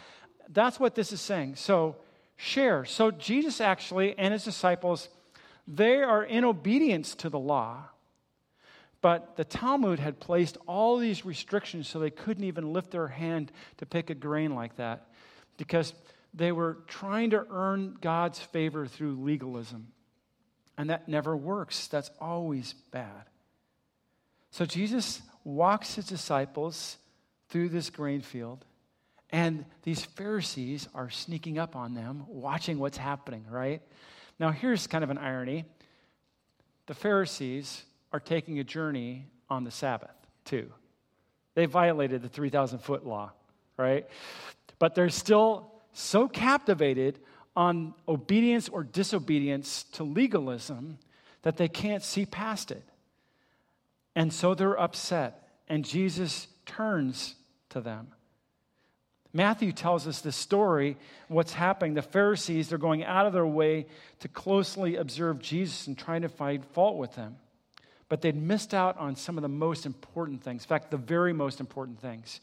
That's 0.50 0.80
what 0.80 0.96
this 0.96 1.12
is 1.12 1.22
saying. 1.22 1.56
So 1.56 1.98
share. 2.38 2.86
So 2.86 3.12
Jesus 3.12 3.60
actually 3.60 4.18
and 4.18 4.34
his 4.34 4.44
disciples 4.44 5.10
they 5.68 6.02
are 6.02 6.24
in 6.24 6.46
obedience 6.46 7.14
to 7.16 7.30
the 7.30 7.40
law, 7.40 7.84
but 9.02 9.36
the 9.36 9.44
Talmud 9.44 10.00
had 10.00 10.20
placed 10.20 10.58
all 10.66 10.98
these 10.98 11.26
restrictions 11.26 11.90
so 11.90 12.00
they 12.00 12.10
couldn't 12.10 12.46
even 12.46 12.72
lift 12.72 12.92
their 12.92 13.10
hand 13.10 13.52
to 13.78 13.86
pick 13.86 14.10
a 14.10 14.16
grain 14.16 14.56
like 14.56 14.78
that 14.78 15.08
because 15.58 15.94
they 16.34 16.54
were 16.54 16.78
trying 16.88 17.32
to 17.32 17.46
earn 17.50 17.98
God's 18.00 18.40
favor 18.40 18.88
through 18.88 19.22
legalism. 19.22 19.88
And 20.78 20.90
that 20.90 21.10
never 21.10 21.36
works, 21.36 21.88
that's 21.88 22.12
always 22.22 22.74
bad. 22.92 23.26
So 24.58 24.66
Jesus 24.66 25.22
walks 25.44 25.94
his 25.94 26.08
disciples 26.08 26.98
through 27.50 27.70
this 27.70 27.92
grain 27.92 28.22
field. 28.22 28.66
And 29.30 29.66
these 29.84 30.04
Pharisees 30.04 30.90
are 30.96 31.12
sneaking 31.12 31.60
up 31.60 31.76
on 31.76 31.94
them, 31.94 32.24
watching 32.28 32.80
what's 32.80 32.98
happening, 32.98 33.46
right? 33.52 33.84
Now, 34.40 34.50
here's 34.50 34.88
kind 34.88 35.04
of 35.04 35.12
an 35.12 35.20
irony 35.20 35.66
the 36.88 36.96
Pharisees 36.96 37.84
are 38.12 38.20
taking 38.20 38.58
a 38.58 38.64
journey 38.64 39.28
on 39.48 39.64
the 39.64 39.70
Sabbath, 39.70 40.16
too. 40.44 40.72
They 41.54 41.68
violated 41.68 42.24
the 42.24 42.30
3,000 42.30 42.80
foot 42.80 43.06
law, 43.06 43.34
right? 43.78 44.08
But 44.80 44.96
they're 44.96 45.10
still 45.10 45.72
so 45.94 46.28
captivated 46.28 47.20
on 47.56 47.94
obedience 48.08 48.70
or 48.70 48.84
disobedience 48.84 49.84
to 49.92 50.04
legalism 50.04 50.98
that 51.44 51.58
they 51.58 51.68
can't 51.68 52.02
see 52.02 52.26
past 52.26 52.72
it. 52.72 52.84
And 54.18 54.34
so 54.34 54.56
they're 54.56 54.80
upset, 54.80 55.48
and 55.70 55.86
Jesus 55.86 56.48
turns 56.66 57.36
to 57.70 57.82
them. 57.82 58.08
Matthew 59.32 59.72
tells 59.72 60.08
us 60.08 60.22
the 60.22 60.32
story, 60.32 60.98
what's 61.28 61.54
happening. 61.54 61.94
The 61.94 62.02
Pharisees, 62.02 62.68
they're 62.68 62.80
going 62.80 63.04
out 63.04 63.28
of 63.28 63.34
their 63.34 63.46
way 63.46 63.86
to 64.22 64.28
closely 64.28 64.96
observe 64.96 65.38
Jesus 65.38 65.86
and 65.86 65.96
trying 65.96 66.24
to 66.24 66.30
find 66.30 66.66
fault 66.66 66.98
with 66.98 67.14
him. 67.14 67.36
But 68.10 68.22
they'd 68.22 68.36
missed 68.36 68.74
out 68.74 68.98
on 68.98 69.16
some 69.16 69.38
of 69.38 69.44
the 69.44 69.50
most 69.50 69.86
important 69.86 70.42
things. 70.42 70.64
In 70.64 70.68
fact, 70.68 70.90
the 70.90 70.98
very 70.98 71.32
most 71.32 71.60
important 71.60 72.02
things. 72.02 72.42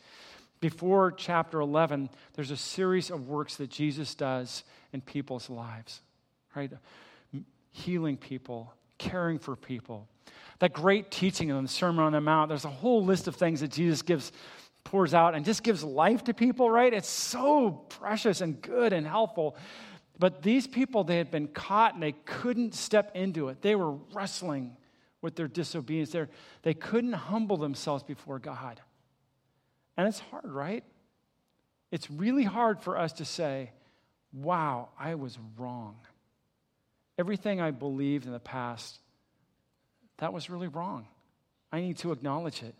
Before 0.60 1.10
chapter 1.10 1.58
11, 1.58 2.08
there's 2.34 2.52
a 2.52 2.56
series 2.56 3.10
of 3.10 3.26
works 3.26 3.56
that 3.56 3.70
Jesus 3.70 4.14
does 4.14 4.62
in 4.92 5.00
people's 5.00 5.50
lives, 5.50 6.02
right? 6.54 6.70
Healing 7.72 8.16
people, 8.16 8.72
caring 8.96 9.40
for 9.40 9.56
people. 9.56 10.06
That 10.64 10.72
great 10.72 11.10
teaching 11.10 11.50
in 11.50 11.62
the 11.62 11.68
Sermon 11.68 12.06
on 12.06 12.12
the 12.12 12.22
Mount, 12.22 12.48
there's 12.48 12.64
a 12.64 12.70
whole 12.70 13.04
list 13.04 13.28
of 13.28 13.36
things 13.36 13.60
that 13.60 13.70
Jesus 13.70 14.00
gives 14.00 14.32
pours 14.82 15.12
out 15.12 15.34
and 15.34 15.44
just 15.44 15.62
gives 15.62 15.84
life 15.84 16.24
to 16.24 16.32
people, 16.32 16.70
right? 16.70 16.90
It's 16.90 17.06
so 17.06 17.70
precious 17.70 18.40
and 18.40 18.58
good 18.62 18.94
and 18.94 19.06
helpful. 19.06 19.58
But 20.18 20.42
these 20.42 20.66
people, 20.66 21.04
they 21.04 21.18
had 21.18 21.30
been 21.30 21.48
caught 21.48 21.92
and 21.92 22.02
they 22.02 22.12
couldn't 22.12 22.74
step 22.74 23.14
into 23.14 23.50
it. 23.50 23.60
They 23.60 23.74
were 23.74 23.90
wrestling 24.14 24.74
with 25.20 25.36
their 25.36 25.48
disobedience. 25.48 26.12
They're, 26.12 26.30
they 26.62 26.72
couldn't 26.72 27.12
humble 27.12 27.58
themselves 27.58 28.02
before 28.02 28.38
God. 28.38 28.80
And 29.98 30.08
it's 30.08 30.20
hard, 30.20 30.50
right? 30.50 30.82
It's 31.92 32.10
really 32.10 32.44
hard 32.44 32.80
for 32.80 32.96
us 32.96 33.12
to 33.12 33.26
say, 33.26 33.70
wow, 34.32 34.88
I 34.98 35.16
was 35.16 35.38
wrong. 35.58 35.96
Everything 37.18 37.60
I 37.60 37.70
believed 37.70 38.24
in 38.24 38.32
the 38.32 38.40
past, 38.40 38.98
that 40.18 40.32
was 40.32 40.50
really 40.50 40.68
wrong. 40.68 41.06
I 41.72 41.80
need 41.80 41.98
to 41.98 42.12
acknowledge 42.12 42.62
it. 42.62 42.74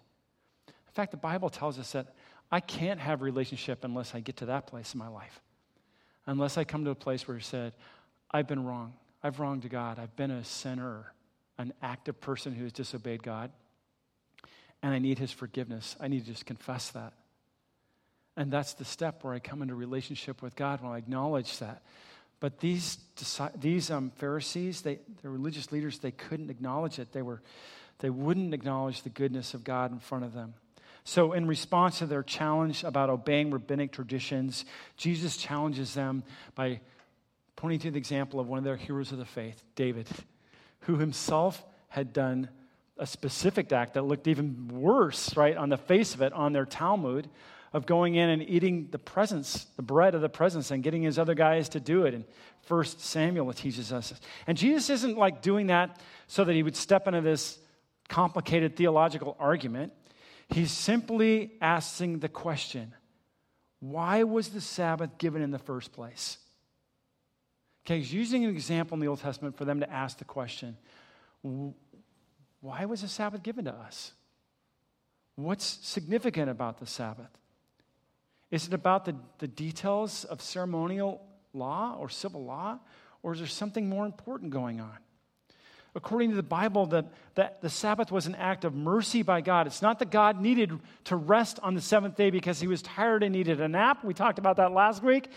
In 0.68 0.92
fact, 0.92 1.11
the 1.11 1.16
Bible 1.16 1.51
tells 1.51 1.79
us 1.79 1.92
that 1.92 2.14
I 2.51 2.61
can't 2.61 3.01
have 3.01 3.23
relationship 3.23 3.85
unless 3.85 4.14
I 4.14 4.20
get 4.20 4.37
to 4.38 4.47
that 4.47 4.66
place 4.66 4.94
in 4.94 4.99
my 4.99 5.09
life. 5.09 5.40
Unless 6.27 6.57
I 6.57 6.64
come 6.64 6.85
to 6.85 6.90
a 6.90 6.94
place 6.94 7.27
where 7.27 7.37
he 7.37 7.42
said, 7.42 7.73
I've 8.31 8.47
been 8.47 8.64
wrong. 8.64 8.94
I've 9.23 9.40
wronged 9.40 9.68
God. 9.68 9.99
I've 9.99 10.14
been 10.16 10.31
a 10.31 10.44
sinner, 10.44 11.12
an 11.59 11.73
active 11.83 12.20
person 12.20 12.55
who 12.55 12.62
has 12.62 12.73
disobeyed 12.73 13.23
God. 13.23 13.51
And 14.83 14.92
I 14.92 14.99
need 14.99 15.18
his 15.18 15.33
forgiveness. 15.33 15.97
I 15.99 16.09
need 16.09 16.20
to 16.27 16.33
just 16.33 16.47
confess 16.47 16.90
that. 16.90 17.14
And 18.37 18.53
that's 18.53 18.75
the 18.75 18.85
step 18.85 19.25
where 19.25 19.33
I 19.33 19.38
come 19.38 19.62
into 19.62 19.75
relationship 19.75 20.42
with 20.42 20.57
God 20.57 20.83
when 20.83 20.92
I 20.92 20.99
acknowledge 20.99 21.59
that. 21.59 21.83
But 22.40 22.61
these, 22.61 22.99
these 23.57 23.90
um, 23.90 24.11
Pharisees, 24.16 24.83
they, 24.83 24.99
the 25.23 25.31
religious 25.31 25.73
leaders, 25.73 25.99
they 25.99 26.11
couldn't 26.11 26.51
acknowledge 26.51 26.99
it. 26.99 27.12
They, 27.12 27.23
were, 27.23 27.40
they 28.01 28.11
wouldn't 28.11 28.53
acknowledge 28.53 29.03
the 29.03 29.11
goodness 29.11 29.55
of 29.55 29.64
God 29.64 29.92
in 29.92 29.99
front 29.99 30.25
of 30.25 30.35
them. 30.35 30.55
So, 31.07 31.33
in 31.33 31.47
response 31.47 31.99
to 31.99 32.07
their 32.07 32.23
challenge 32.23 32.83
about 32.83 33.11
obeying 33.11 33.51
rabbinic 33.51 33.92
traditions, 33.92 34.64
Jesus 34.97 35.37
challenges 35.37 35.92
them 35.92 36.25
by 36.55 36.81
pointing 37.57 37.81
to 37.81 37.90
the 37.90 37.99
example 37.99 38.40
of 38.40 38.49
one 38.49 38.59
of 38.59 38.64
their 38.64 38.77
heroes 38.77 39.12
of 39.12 39.18
the 39.18 39.27
faith, 39.27 39.62
David, 39.75 40.09
who 40.81 40.97
himself 40.97 41.62
had 41.88 42.14
done 42.14 42.49
a 42.97 43.07
specific 43.07 43.70
act 43.73 43.94
that 43.94 44.03
looked 44.03 44.29
even 44.29 44.68
worse, 44.68 45.37
right, 45.37 45.57
on 45.57 45.68
the 45.68 45.77
face 45.77 46.14
of 46.14 46.23
it, 46.23 46.33
on 46.33 46.53
their 46.53 46.64
Talmud, 46.64 47.29
of 47.75 47.87
going 47.87 48.15
in 48.15 48.31
and 48.31 48.49
eating 48.49 48.87
the 48.93 49.01
presence, 49.01 49.67
the 49.77 49.83
bread 49.83 50.15
of 50.15 50.21
the 50.21 50.29
presence, 50.29 50.71
and 50.71 50.83
getting 50.83 51.03
his 51.03 51.19
other 51.19 51.35
guys 51.35 51.69
to 51.71 51.81
do 51.81 52.07
it. 52.07 52.15
And 52.15 52.25
First 52.63 53.01
Samuel 53.01 53.53
teaches 53.53 53.93
us. 53.93 54.15
And 54.47 54.57
Jesus 54.57 54.89
isn't 54.91 55.19
like 55.19 55.43
doing 55.43 55.67
that 55.67 56.01
so 56.29 56.45
that 56.45 56.55
he 56.55 56.63
would 56.63 56.77
step 56.77 57.09
into 57.09 57.21
this 57.21 57.59
complicated 58.09 58.77
theological 58.77 59.37
argument. 59.41 59.93
He's 60.49 60.71
simply 60.71 61.53
asking 61.61 62.21
the 62.21 62.29
question 62.29 62.95
why 63.81 64.23
was 64.23 64.49
the 64.49 64.63
Sabbath 64.63 65.19
given 65.19 65.43
in 65.43 65.51
the 65.51 65.59
first 65.59 65.93
place? 65.93 66.39
Okay, 67.85 67.99
he's 67.99 68.15
using 68.15 68.45
an 68.45 68.51
example 68.51 68.95
in 68.95 69.01
the 69.01 69.09
Old 69.09 69.21
Testament 69.21 69.59
for 69.59 69.67
them 69.67 69.81
to 69.81 69.93
ask 69.93 70.19
the 70.19 70.25
question 70.25 70.77
why 72.61 72.85
was 72.85 73.03
the 73.03 73.09
Sabbath 73.09 73.43
given 73.43 73.65
to 73.65 73.75
us? 73.75 74.13
What's 75.35 75.65
significant 75.65 76.49
about 76.49 76.79
the 76.79 76.87
Sabbath? 76.87 77.29
Is 78.51 78.67
it 78.67 78.75
about 78.75 79.05
the, 79.05 79.17
the 79.39 79.49
details 79.49 80.25
of 80.25 80.41
ceremonial 80.41 81.21
law 81.53 81.97
or 81.99 82.09
civil 82.09 82.45
law? 82.45 82.79
Or 83.23 83.33
is 83.33 83.39
there 83.39 83.49
something 83.49 83.89
more 83.89 84.07
important 84.07 84.51
going 84.51 84.81
on? 84.81 84.99
According 85.97 86.31
to 86.31 86.37
the 86.37 86.43
Bible, 86.43 86.87
the, 86.87 87.05
the, 87.37 87.53
the 87.61 87.71
Sabbath 87.71 88.11
was 88.11 88.27
an 88.27 88.35
act 88.35 88.65
of 88.65 88.75
mercy 88.75 89.23
by 89.23 89.41
God. 89.41 89.69
It's 89.69 89.81
not 89.81 90.01
that 90.01 90.11
God 90.11 90.41
needed 90.41 90.73
to 91.05 91.15
rest 91.15 91.61
on 91.63 91.75
the 91.75 91.81
seventh 91.81 92.17
day 92.17 92.31
because 92.31 92.59
he 92.61 92.67
was 92.67 92.83
tired 92.83 93.23
and 93.23 93.33
needed 93.33 93.61
a 93.61 93.69
nap. 93.69 94.05
We 94.05 94.13
talked 94.13 94.41
about 94.41 94.57
that 94.57 94.73
last 94.73 95.05
week. 95.05 95.29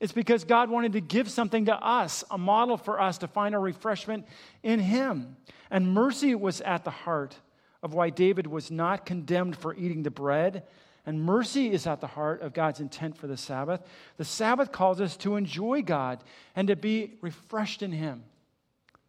It's 0.00 0.12
because 0.12 0.44
God 0.44 0.70
wanted 0.70 0.94
to 0.94 1.02
give 1.02 1.30
something 1.30 1.66
to 1.66 1.74
us, 1.74 2.24
a 2.30 2.38
model 2.38 2.78
for 2.78 2.98
us 2.98 3.18
to 3.18 3.28
find 3.28 3.54
our 3.54 3.60
refreshment 3.60 4.26
in 4.62 4.80
Him. 4.80 5.36
And 5.70 5.92
mercy 5.92 6.34
was 6.34 6.62
at 6.62 6.84
the 6.84 6.90
heart 6.90 7.36
of 7.82 7.92
why 7.92 8.08
David 8.08 8.46
was 8.46 8.70
not 8.70 9.04
condemned 9.04 9.56
for 9.56 9.74
eating 9.74 10.02
the 10.02 10.10
bread. 10.10 10.62
And 11.06 11.22
mercy 11.22 11.70
is 11.70 11.86
at 11.86 12.00
the 12.00 12.08
heart 12.08 12.42
of 12.42 12.52
God's 12.52 12.80
intent 12.80 13.16
for 13.16 13.28
the 13.28 13.36
Sabbath. 13.36 13.80
The 14.16 14.24
Sabbath 14.24 14.72
calls 14.72 15.00
us 15.00 15.16
to 15.18 15.36
enjoy 15.36 15.82
God 15.82 16.22
and 16.56 16.66
to 16.66 16.74
be 16.74 17.14
refreshed 17.22 17.80
in 17.80 17.92
Him. 17.92 18.24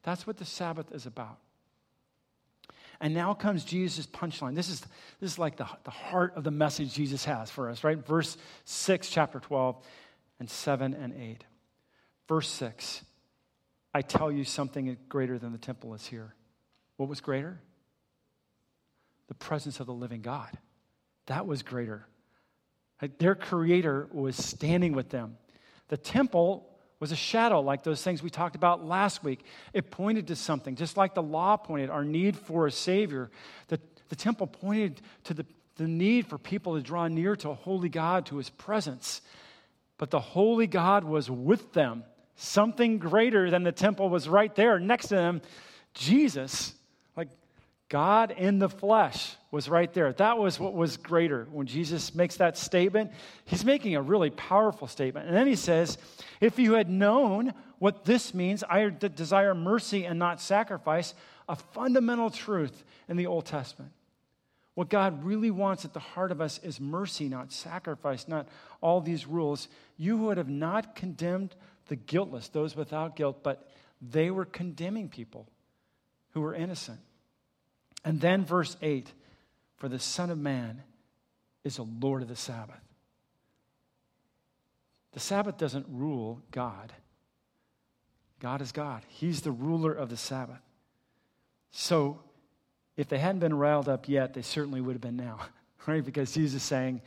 That's 0.03 0.27
what 0.27 0.37
the 0.37 0.45
Sabbath 0.45 0.91
is 0.91 1.07
about. 1.07 1.39
And 3.01 3.13
now 3.13 3.33
comes 3.33 3.63
Jesus' 3.63 4.05
punchline. 4.07 4.55
This 4.55 4.69
is, 4.69 4.81
this 5.19 5.31
is 5.33 5.39
like 5.39 5.57
the, 5.57 5.67
the 5.83 5.91
heart 5.91 6.33
of 6.35 6.43
the 6.43 6.51
message 6.51 6.93
Jesus 6.93 7.25
has 7.25 7.49
for 7.49 7.69
us, 7.69 7.83
right? 7.83 7.97
Verse 8.05 8.37
6, 8.65 9.09
chapter 9.09 9.39
12 9.39 9.83
and 10.39 10.49
7 10.49 10.93
and 10.93 11.13
8. 11.13 11.43
Verse 12.27 12.49
6 12.49 13.03
I 13.93 14.01
tell 14.01 14.31
you 14.31 14.43
something 14.43 14.95
greater 15.09 15.39
than 15.39 15.51
the 15.51 15.57
temple 15.57 15.95
is 15.95 16.05
here. 16.05 16.35
What 16.97 17.09
was 17.09 17.19
greater? 17.19 17.59
The 19.27 19.33
presence 19.33 19.79
of 19.79 19.87
the 19.87 19.93
living 19.93 20.21
God. 20.21 20.55
That 21.27 21.45
was 21.45 21.61
greater. 21.61 22.05
Their 23.19 23.35
creator 23.35 24.07
was 24.11 24.35
standing 24.35 24.93
with 24.93 25.09
them. 25.09 25.37
The 25.89 25.97
temple 25.97 26.67
was 26.99 27.11
a 27.11 27.15
shadow, 27.15 27.61
like 27.61 27.83
those 27.83 28.01
things 28.01 28.23
we 28.23 28.29
talked 28.29 28.55
about 28.55 28.83
last 28.83 29.23
week. 29.23 29.45
It 29.71 29.91
pointed 29.91 30.27
to 30.27 30.35
something, 30.35 30.75
just 30.75 30.97
like 30.97 31.13
the 31.13 31.21
law 31.21 31.55
pointed, 31.57 31.89
our 31.89 32.03
need 32.03 32.35
for 32.35 32.65
a 32.65 32.71
Savior. 32.71 33.29
The, 33.67 33.79
the 34.09 34.15
temple 34.15 34.47
pointed 34.47 35.01
to 35.25 35.35
the, 35.35 35.45
the 35.75 35.87
need 35.87 36.25
for 36.25 36.37
people 36.39 36.75
to 36.75 36.81
draw 36.81 37.07
near 37.07 37.35
to 37.35 37.51
a 37.51 37.53
holy 37.53 37.89
God, 37.89 38.25
to 38.27 38.37
his 38.37 38.49
presence. 38.49 39.21
But 39.99 40.09
the 40.09 40.19
holy 40.19 40.65
God 40.65 41.03
was 41.03 41.29
with 41.29 41.73
them. 41.73 42.03
Something 42.35 42.97
greater 42.97 43.49
than 43.51 43.63
the 43.63 43.71
temple 43.71 44.09
was 44.09 44.27
right 44.27 44.53
there 44.55 44.79
next 44.79 45.07
to 45.09 45.15
them. 45.15 45.41
Jesus, 45.93 46.73
like 46.73 46.76
God 47.89 48.31
in 48.31 48.59
the 48.59 48.69
flesh, 48.69 49.35
was 49.49 49.69
right 49.69 49.91
there. 49.93 50.11
That 50.13 50.37
was 50.37 50.59
what 50.59 50.73
was 50.73 50.97
greater. 50.97 51.47
When 51.51 51.67
Jesus 51.67 52.13
makes 52.13 52.35
that 52.37 52.57
statement, 52.57 53.11
he's 53.45 53.63
making 53.63 53.95
a 53.95 54.01
really 54.01 54.29
powerful 54.29 54.87
statement. 54.87 55.27
And 55.27 55.35
then 55.35 55.47
he 55.47 55.55
says, 55.55 55.97
If 56.41 56.59
you 56.59 56.73
had 56.73 56.89
known 56.89 57.53
what 57.79 58.03
this 58.03 58.33
means, 58.33 58.63
I 58.63 58.89
desire 58.89 59.55
mercy 59.55 60.05
and 60.05 60.19
not 60.19 60.41
sacrifice, 60.41 61.13
a 61.47 61.55
fundamental 61.55 62.29
truth 62.29 62.83
in 63.07 63.15
the 63.15 63.27
Old 63.27 63.45
Testament. 63.45 63.93
What 64.73 64.89
God 64.89 65.23
really 65.23 65.49
wants 65.49 65.85
at 65.85 65.93
the 65.93 65.99
heart 65.99 66.31
of 66.31 66.41
us 66.41 66.59
is 66.61 66.79
mercy, 66.79 67.29
not 67.29 67.51
sacrifice, 67.51 68.27
not 68.27 68.47
all 68.81 69.01
these 69.01 69.25
rules. 69.25 69.69
You 69.95 70.17
would 70.17 70.37
have 70.37 70.49
not 70.49 70.95
condemned 70.95 71.55
the 71.87 71.95
guiltless, 71.95 72.49
those 72.49 72.75
without 72.75 73.15
guilt, 73.15 73.39
but 73.43 73.71
they 74.01 74.29
were 74.29 74.45
condemning 74.45 75.07
people 75.09 75.47
who 76.31 76.41
were 76.41 76.53
innocent. 76.53 76.99
And 78.03 78.21
then 78.21 78.45
verse 78.45 78.77
8 78.81 79.11
For 79.77 79.89
the 79.89 79.99
Son 79.99 80.29
of 80.29 80.37
Man 80.37 80.83
is 81.63 81.77
a 81.77 81.83
Lord 81.83 82.21
of 82.21 82.27
the 82.27 82.35
Sabbath. 82.35 82.79
The 85.13 85.19
Sabbath 85.19 85.57
doesn't 85.57 85.85
rule 85.89 86.41
God. 86.51 86.93
God 88.39 88.61
is 88.61 88.71
God. 88.71 89.01
He's 89.07 89.41
the 89.41 89.51
ruler 89.51 89.91
of 89.91 90.09
the 90.09 90.17
Sabbath. 90.17 90.61
So 91.71 92.19
if 92.95 93.07
they 93.07 93.17
hadn't 93.17 93.39
been 93.39 93.53
riled 93.53 93.89
up 93.89 94.07
yet, 94.07 94.33
they 94.33 94.41
certainly 94.41 94.79
would 94.79 94.93
have 94.93 95.01
been 95.01 95.17
now, 95.17 95.39
right? 95.87 96.05
Because 96.05 96.31
Jesus 96.33 96.61
is 96.61 96.67
saying, 96.67 97.01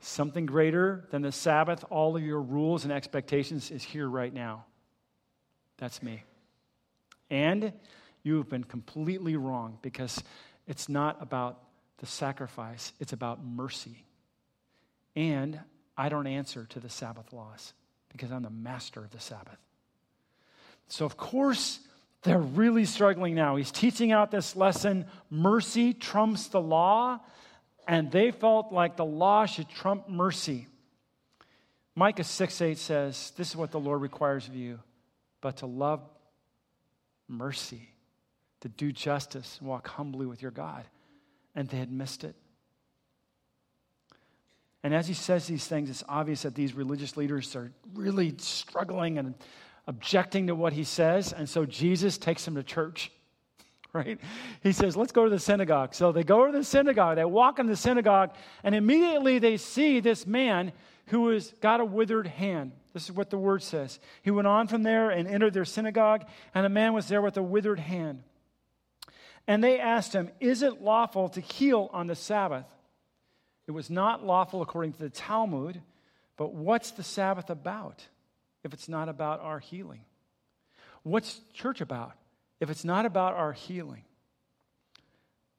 something 0.00 0.46
greater 0.46 1.04
than 1.10 1.22
the 1.22 1.32
Sabbath, 1.32 1.84
all 1.90 2.16
of 2.16 2.22
your 2.22 2.40
rules 2.40 2.84
and 2.84 2.92
expectations 2.92 3.70
is 3.70 3.82
here 3.82 4.08
right 4.08 4.32
now. 4.32 4.64
That's 5.76 6.02
me. 6.02 6.22
And 7.28 7.72
you 8.22 8.36
have 8.36 8.48
been 8.48 8.64
completely 8.64 9.36
wrong 9.36 9.78
because 9.82 10.22
it's 10.66 10.88
not 10.88 11.18
about 11.20 11.58
the 11.98 12.06
sacrifice, 12.06 12.92
it's 13.00 13.12
about 13.12 13.44
mercy. 13.44 14.04
And 15.16 15.60
I 15.96 16.08
don't 16.08 16.26
answer 16.26 16.66
to 16.70 16.80
the 16.80 16.88
Sabbath 16.88 17.32
laws 17.32 17.74
because 18.10 18.30
I'm 18.32 18.42
the 18.42 18.50
master 18.50 19.00
of 19.04 19.10
the 19.10 19.20
Sabbath. 19.20 19.58
So, 20.88 21.04
of 21.04 21.16
course, 21.16 21.80
they're 22.22 22.38
really 22.38 22.84
struggling 22.84 23.34
now. 23.34 23.56
He's 23.56 23.70
teaching 23.70 24.12
out 24.12 24.30
this 24.30 24.56
lesson 24.56 25.06
mercy 25.30 25.94
trumps 25.94 26.48
the 26.48 26.60
law, 26.60 27.20
and 27.86 28.10
they 28.10 28.30
felt 28.30 28.72
like 28.72 28.96
the 28.96 29.04
law 29.04 29.46
should 29.46 29.68
trump 29.68 30.08
mercy. 30.08 30.66
Micah 31.94 32.24
6 32.24 32.60
8 32.60 32.78
says, 32.78 33.32
This 33.36 33.50
is 33.50 33.56
what 33.56 33.70
the 33.72 33.80
Lord 33.80 34.00
requires 34.00 34.48
of 34.48 34.54
you, 34.54 34.80
but 35.40 35.58
to 35.58 35.66
love 35.66 36.00
mercy, 37.28 37.89
to 38.60 38.68
do 38.68 38.92
justice, 38.92 39.56
and 39.60 39.68
walk 39.68 39.88
humbly 39.88 40.26
with 40.26 40.42
your 40.42 40.50
God. 40.50 40.84
And 41.54 41.68
they 41.68 41.78
had 41.78 41.90
missed 41.90 42.24
it. 42.24 42.36
And 44.82 44.94
as 44.94 45.06
he 45.06 45.14
says 45.14 45.46
these 45.46 45.66
things, 45.66 45.90
it's 45.90 46.04
obvious 46.08 46.42
that 46.42 46.54
these 46.54 46.74
religious 46.74 47.16
leaders 47.16 47.54
are 47.54 47.70
really 47.94 48.34
struggling 48.38 49.18
and 49.18 49.34
objecting 49.86 50.46
to 50.46 50.54
what 50.54 50.72
he 50.72 50.84
says. 50.84 51.32
And 51.32 51.48
so 51.48 51.66
Jesus 51.66 52.16
takes 52.16 52.44
them 52.44 52.54
to 52.54 52.62
church, 52.62 53.10
right? 53.92 54.18
He 54.62 54.72
says, 54.72 54.96
Let's 54.96 55.12
go 55.12 55.24
to 55.24 55.30
the 55.30 55.38
synagogue. 55.38 55.94
So 55.94 56.12
they 56.12 56.24
go 56.24 56.46
to 56.46 56.52
the 56.52 56.64
synagogue. 56.64 57.16
They 57.16 57.24
walk 57.24 57.58
in 57.58 57.66
the 57.66 57.76
synagogue, 57.76 58.34
and 58.64 58.74
immediately 58.74 59.38
they 59.38 59.56
see 59.58 60.00
this 60.00 60.26
man 60.26 60.72
who 61.06 61.28
has 61.28 61.52
got 61.60 61.80
a 61.80 61.84
withered 61.84 62.28
hand. 62.28 62.72
This 62.92 63.04
is 63.04 63.12
what 63.12 63.30
the 63.30 63.38
word 63.38 63.62
says. 63.62 63.98
He 64.22 64.30
went 64.30 64.48
on 64.48 64.66
from 64.68 64.82
there 64.82 65.10
and 65.10 65.28
entered 65.28 65.54
their 65.54 65.64
synagogue, 65.64 66.24
and 66.54 66.64
a 66.64 66.68
man 66.70 66.92
was 66.92 67.08
there 67.08 67.20
with 67.20 67.36
a 67.36 67.42
withered 67.42 67.80
hand. 67.80 68.22
And 69.50 69.64
they 69.64 69.80
asked 69.80 70.12
him, 70.12 70.30
Is 70.38 70.62
it 70.62 70.80
lawful 70.80 71.28
to 71.30 71.40
heal 71.40 71.90
on 71.92 72.06
the 72.06 72.14
Sabbath? 72.14 72.66
It 73.66 73.72
was 73.72 73.90
not 73.90 74.24
lawful 74.24 74.62
according 74.62 74.92
to 74.92 75.00
the 75.00 75.10
Talmud, 75.10 75.82
but 76.36 76.54
what's 76.54 76.92
the 76.92 77.02
Sabbath 77.02 77.50
about? 77.50 78.06
if 78.62 78.72
it's 78.72 78.88
not 78.88 79.08
about 79.08 79.40
our 79.40 79.58
healing? 79.58 80.02
What's 81.02 81.40
church 81.52 81.80
about 81.80 82.12
if 82.60 82.70
it's 82.70 82.84
not 82.84 83.06
about 83.06 83.34
our 83.34 83.52
healing? 83.52 84.04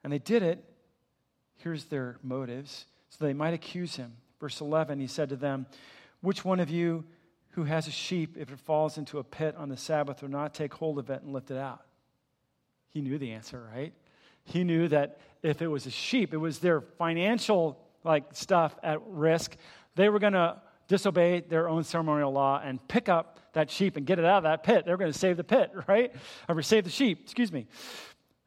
And 0.06 0.14
they 0.14 0.20
did 0.20 0.42
it. 0.42 0.64
Here's 1.58 1.84
their 1.86 2.18
motives. 2.24 2.86
So 3.10 3.26
they 3.26 3.34
might 3.34 3.54
accuse 3.54 3.98
him. 3.98 4.14
Verse 4.40 4.62
11, 4.62 5.02
he 5.02 5.08
said 5.08 5.28
to 5.30 5.36
them, 5.36 5.66
Which 6.22 6.46
one 6.46 6.62
of 6.62 6.70
you 6.70 7.04
who 7.50 7.66
has 7.66 7.90
a 7.90 7.92
sheep, 7.92 8.38
if 8.38 8.54
it 8.54 8.60
falls 8.60 8.98
into 8.98 9.20
a 9.20 9.24
pit 9.26 9.54
on 9.58 9.68
the 9.68 9.76
Sabbath, 9.76 10.22
will 10.22 10.30
not 10.30 10.54
take 10.54 10.74
hold 10.74 10.98
of 10.98 11.10
it 11.10 11.24
and 11.24 11.34
lift 11.34 11.52
it 11.52 11.58
out? 11.58 11.82
He 12.94 13.02
knew 13.02 13.18
the 13.18 13.32
answer, 13.32 13.68
right? 13.74 13.94
He 14.44 14.64
knew 14.64 14.88
that 14.88 15.20
if 15.44 15.62
it 15.62 15.68
was 15.68 15.86
a 15.86 15.92
sheep, 15.92 16.34
it 16.34 16.38
was 16.38 16.60
their 16.60 16.82
financial 16.82 17.80
like 18.04 18.26
stuff 18.34 18.76
at 18.84 19.00
risk 19.08 19.56
they 19.96 20.10
were 20.10 20.20
going 20.20 20.34
to 20.34 20.62
disobey 20.88 21.42
their 21.42 21.70
own 21.70 21.84
ceremonial 21.84 22.32
law 22.32 22.62
and 22.64 22.86
pick 22.88 23.10
up 23.10 23.40
that 23.54 23.70
sheep 23.70 23.98
and 23.98 24.06
get 24.06 24.20
it 24.20 24.26
out 24.26 24.38
of 24.38 24.44
that 24.44 24.64
pit. 24.64 24.86
They 24.86 24.92
were 24.92 24.98
going 24.98 25.12
to 25.12 25.18
save 25.18 25.38
the 25.38 25.44
pit, 25.44 25.72
right? 25.88 26.14
Or 26.48 26.62
save 26.62 26.84
the 26.84 26.90
sheep, 26.90 27.22
excuse 27.24 27.52
me. 27.52 27.68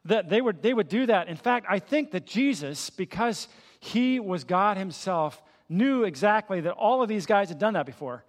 That 0.05 0.29
they 0.29 0.41
would, 0.41 0.61
they 0.61 0.73
would 0.73 0.89
do 0.89 1.07
that. 1.07 1.27
In 1.27 1.37
fact, 1.37 1.65
I 1.69 1.79
think 1.79 2.11
that 2.11 2.25
Jesus, 2.25 2.89
because 2.89 3.47
he 3.79 4.19
was 4.19 4.43
God 4.43 4.77
himself, 4.77 5.41
knew 5.67 6.03
exactly 6.03 6.61
that 6.61 6.73
all 6.73 7.01
of 7.01 7.09
these 7.09 7.25
guys 7.25 7.49
had 7.49 7.57
done 7.57 7.73
that 7.73 7.87
before. 7.87 8.23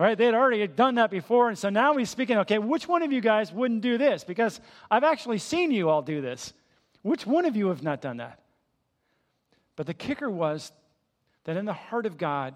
Right? 0.00 0.16
They 0.16 0.24
had 0.24 0.34
already 0.34 0.66
done 0.66 0.94
that 0.94 1.10
before. 1.10 1.50
And 1.50 1.58
so 1.58 1.68
now 1.68 1.94
he's 1.94 2.08
speaking, 2.08 2.38
okay, 2.38 2.56
which 2.58 2.88
one 2.88 3.02
of 3.02 3.12
you 3.12 3.20
guys 3.20 3.52
wouldn't 3.52 3.82
do 3.82 3.98
this? 3.98 4.24
Because 4.24 4.58
I've 4.90 5.04
actually 5.04 5.36
seen 5.36 5.72
you 5.72 5.90
all 5.90 6.00
do 6.00 6.22
this. 6.22 6.54
Which 7.02 7.26
one 7.26 7.44
of 7.44 7.54
you 7.54 7.68
have 7.68 7.82
not 7.82 8.00
done 8.00 8.16
that? 8.16 8.40
But 9.76 9.86
the 9.86 9.92
kicker 9.92 10.30
was 10.30 10.72
that 11.44 11.58
in 11.58 11.66
the 11.66 11.74
heart 11.74 12.06
of 12.06 12.16
God, 12.16 12.54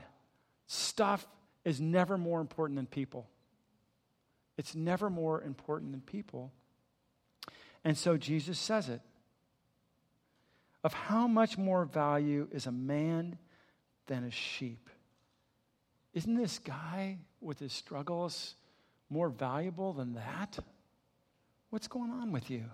stuff 0.68 1.26
is 1.66 1.82
never 1.82 2.16
more 2.16 2.40
important 2.40 2.76
than 2.76 2.86
people. 2.86 3.28
It's 4.56 4.74
never 4.74 5.10
more 5.10 5.42
important 5.42 5.90
than 5.90 6.00
people. 6.00 6.50
And 7.84 7.94
so 7.94 8.16
Jesus 8.16 8.58
says 8.58 8.88
it. 8.88 9.02
Of 10.82 10.94
how 10.94 11.26
much 11.26 11.58
more 11.58 11.84
value 11.84 12.48
is 12.52 12.64
a 12.64 12.72
man 12.72 13.36
than 14.06 14.24
a 14.24 14.30
sheep? 14.30 14.88
Isn't 16.14 16.36
this 16.36 16.58
guy 16.60 17.18
with 17.44 17.58
his 17.58 17.72
struggles 17.72 18.54
more 19.10 19.28
valuable 19.28 19.92
than 19.92 20.14
that? 20.14 20.58
What's 21.70 21.88
going 21.88 22.10
on 22.10 22.32
with 22.32 22.50
you? 22.50 22.64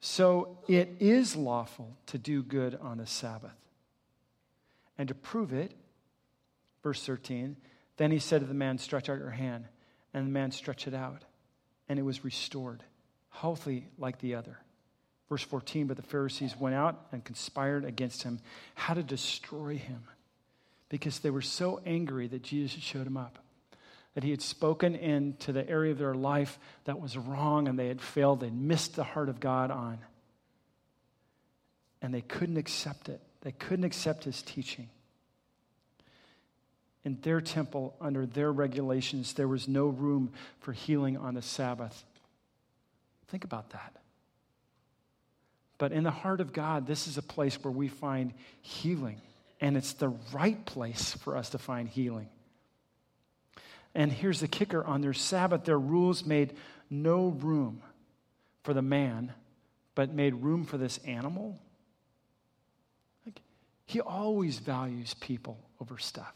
So 0.00 0.58
it 0.68 0.96
is 1.00 1.36
lawful 1.36 1.96
to 2.06 2.18
do 2.18 2.42
good 2.42 2.78
on 2.80 2.98
the 2.98 3.06
Sabbath. 3.06 3.54
And 4.98 5.08
to 5.08 5.14
prove 5.14 5.52
it, 5.52 5.72
verse 6.82 7.04
13, 7.04 7.56
then 7.96 8.10
he 8.10 8.18
said 8.18 8.40
to 8.40 8.46
the 8.46 8.54
man, 8.54 8.78
Stretch 8.78 9.08
out 9.08 9.18
your 9.18 9.30
hand. 9.30 9.66
And 10.14 10.26
the 10.26 10.30
man 10.30 10.50
stretched 10.50 10.86
it 10.86 10.94
out, 10.94 11.22
and 11.88 11.98
it 11.98 12.02
was 12.02 12.24
restored, 12.24 12.82
healthy 13.30 13.88
like 13.96 14.18
the 14.18 14.34
other. 14.34 14.58
Verse 15.28 15.42
14, 15.42 15.86
but 15.86 15.96
the 15.96 16.02
Pharisees 16.02 16.54
went 16.58 16.74
out 16.74 17.06
and 17.12 17.24
conspired 17.24 17.86
against 17.86 18.22
him, 18.22 18.38
how 18.74 18.92
to 18.92 19.02
destroy 19.02 19.76
him, 19.76 20.02
because 20.92 21.20
they 21.20 21.30
were 21.30 21.40
so 21.40 21.80
angry 21.86 22.26
that 22.26 22.42
Jesus 22.42 22.74
had 22.74 22.82
showed 22.82 23.06
him 23.06 23.16
up, 23.16 23.38
that 24.12 24.22
he 24.22 24.30
had 24.30 24.42
spoken 24.42 24.94
into 24.94 25.50
the 25.50 25.66
area 25.66 25.90
of 25.90 25.96
their 25.96 26.12
life 26.12 26.58
that 26.84 27.00
was 27.00 27.16
wrong 27.16 27.66
and 27.66 27.78
they 27.78 27.88
had 27.88 27.98
failed. 27.98 28.40
They'd 28.40 28.52
missed 28.52 28.94
the 28.94 29.02
heart 29.02 29.30
of 29.30 29.40
God 29.40 29.70
on. 29.70 29.98
And 32.02 32.12
they 32.12 32.20
couldn't 32.20 32.58
accept 32.58 33.08
it. 33.08 33.22
They 33.40 33.52
couldn't 33.52 33.86
accept 33.86 34.24
his 34.24 34.42
teaching. 34.42 34.90
In 37.04 37.18
their 37.22 37.40
temple, 37.40 37.94
under 37.98 38.26
their 38.26 38.52
regulations, 38.52 39.32
there 39.32 39.48
was 39.48 39.66
no 39.66 39.86
room 39.86 40.30
for 40.60 40.72
healing 40.72 41.16
on 41.16 41.32
the 41.32 41.42
Sabbath. 41.42 42.04
Think 43.28 43.44
about 43.44 43.70
that. 43.70 43.96
But 45.78 45.92
in 45.92 46.04
the 46.04 46.10
heart 46.10 46.42
of 46.42 46.52
God, 46.52 46.86
this 46.86 47.08
is 47.08 47.16
a 47.16 47.22
place 47.22 47.54
where 47.64 47.72
we 47.72 47.88
find 47.88 48.34
healing. 48.60 49.22
And 49.62 49.76
it's 49.76 49.92
the 49.92 50.08
right 50.32 50.62
place 50.66 51.12
for 51.14 51.36
us 51.36 51.50
to 51.50 51.58
find 51.58 51.88
healing. 51.88 52.28
And 53.94 54.10
here's 54.12 54.40
the 54.40 54.48
kicker 54.48 54.84
on 54.84 55.02
their 55.02 55.12
Sabbath, 55.12 55.64
their 55.64 55.78
rules 55.78 56.26
made 56.26 56.54
no 56.90 57.28
room 57.28 57.80
for 58.64 58.74
the 58.74 58.82
man, 58.82 59.32
but 59.94 60.12
made 60.12 60.34
room 60.34 60.64
for 60.64 60.78
this 60.78 60.98
animal 61.06 61.60
Like, 63.24 63.40
he 63.86 64.00
always 64.00 64.58
values 64.58 65.14
people 65.14 65.58
over 65.80 65.96
stuff. 65.96 66.34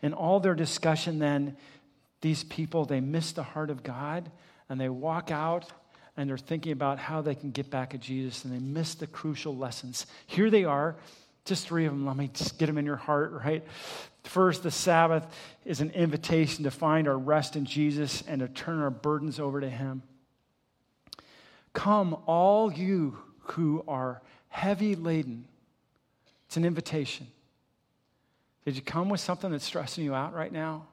In 0.00 0.12
all 0.12 0.40
their 0.40 0.54
discussion, 0.54 1.20
then, 1.20 1.56
these 2.20 2.42
people, 2.44 2.84
they 2.84 3.00
miss 3.00 3.32
the 3.32 3.42
heart 3.42 3.70
of 3.70 3.82
God 3.82 4.30
and 4.68 4.80
they 4.80 4.88
walk 4.88 5.30
out 5.30 5.70
and 6.16 6.28
they're 6.28 6.38
thinking 6.38 6.72
about 6.72 6.98
how 6.98 7.22
they 7.22 7.34
can 7.34 7.50
get 7.50 7.70
back 7.70 7.94
at 7.94 8.00
Jesus 8.00 8.44
and 8.44 8.52
they 8.52 8.58
miss 8.58 8.94
the 8.94 9.06
crucial 9.06 9.56
lessons. 9.56 10.06
Here 10.26 10.50
they 10.50 10.64
are, 10.64 10.96
just 11.44 11.66
three 11.66 11.86
of 11.86 11.92
them. 11.92 12.06
Let 12.06 12.16
me 12.16 12.30
just 12.32 12.58
get 12.58 12.66
them 12.66 12.78
in 12.78 12.84
your 12.84 12.96
heart, 12.96 13.32
right? 13.32 13.64
First, 14.24 14.62
the 14.62 14.70
Sabbath 14.70 15.26
is 15.64 15.80
an 15.80 15.90
invitation 15.90 16.64
to 16.64 16.70
find 16.70 17.08
our 17.08 17.18
rest 17.18 17.56
in 17.56 17.64
Jesus 17.64 18.22
and 18.28 18.40
to 18.40 18.48
turn 18.48 18.80
our 18.80 18.90
burdens 18.90 19.40
over 19.40 19.60
to 19.60 19.68
Him. 19.68 20.02
Come, 21.72 22.16
all 22.26 22.72
you 22.72 23.18
who 23.38 23.82
are 23.88 24.22
heavy 24.48 24.94
laden. 24.94 25.46
It's 26.46 26.56
an 26.56 26.64
invitation. 26.64 27.26
Did 28.64 28.76
you 28.76 28.82
come 28.82 29.08
with 29.08 29.20
something 29.20 29.50
that's 29.50 29.64
stressing 29.64 30.04
you 30.04 30.14
out 30.14 30.34
right 30.34 30.52
now? 30.52 30.86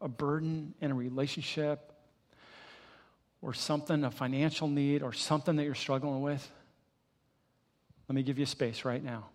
A 0.00 0.08
burden 0.08 0.74
in 0.80 0.90
a 0.90 0.94
relationship, 0.94 1.93
or 3.44 3.52
something, 3.52 4.04
a 4.04 4.10
financial 4.10 4.68
need, 4.68 5.02
or 5.02 5.12
something 5.12 5.56
that 5.56 5.64
you're 5.64 5.74
struggling 5.74 6.22
with? 6.22 6.50
Let 8.08 8.14
me 8.14 8.22
give 8.22 8.38
you 8.38 8.46
space 8.46 8.84
right 8.84 9.04
now. 9.04 9.26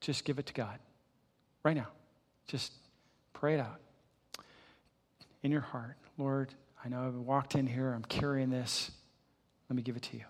Just 0.00 0.24
give 0.24 0.38
it 0.38 0.46
to 0.46 0.52
God. 0.52 0.78
Right 1.62 1.76
now. 1.76 1.88
Just 2.46 2.72
pray 3.32 3.54
it 3.54 3.60
out. 3.60 3.80
In 5.42 5.50
your 5.50 5.62
heart, 5.62 5.96
Lord, 6.18 6.52
I 6.84 6.88
know 6.88 7.06
I've 7.06 7.14
walked 7.14 7.54
in 7.54 7.66
here, 7.66 7.92
I'm 7.92 8.04
carrying 8.04 8.50
this. 8.50 8.90
Let 9.68 9.76
me 9.76 9.82
give 9.82 9.96
it 9.96 10.02
to 10.02 10.16
you. 10.16 10.24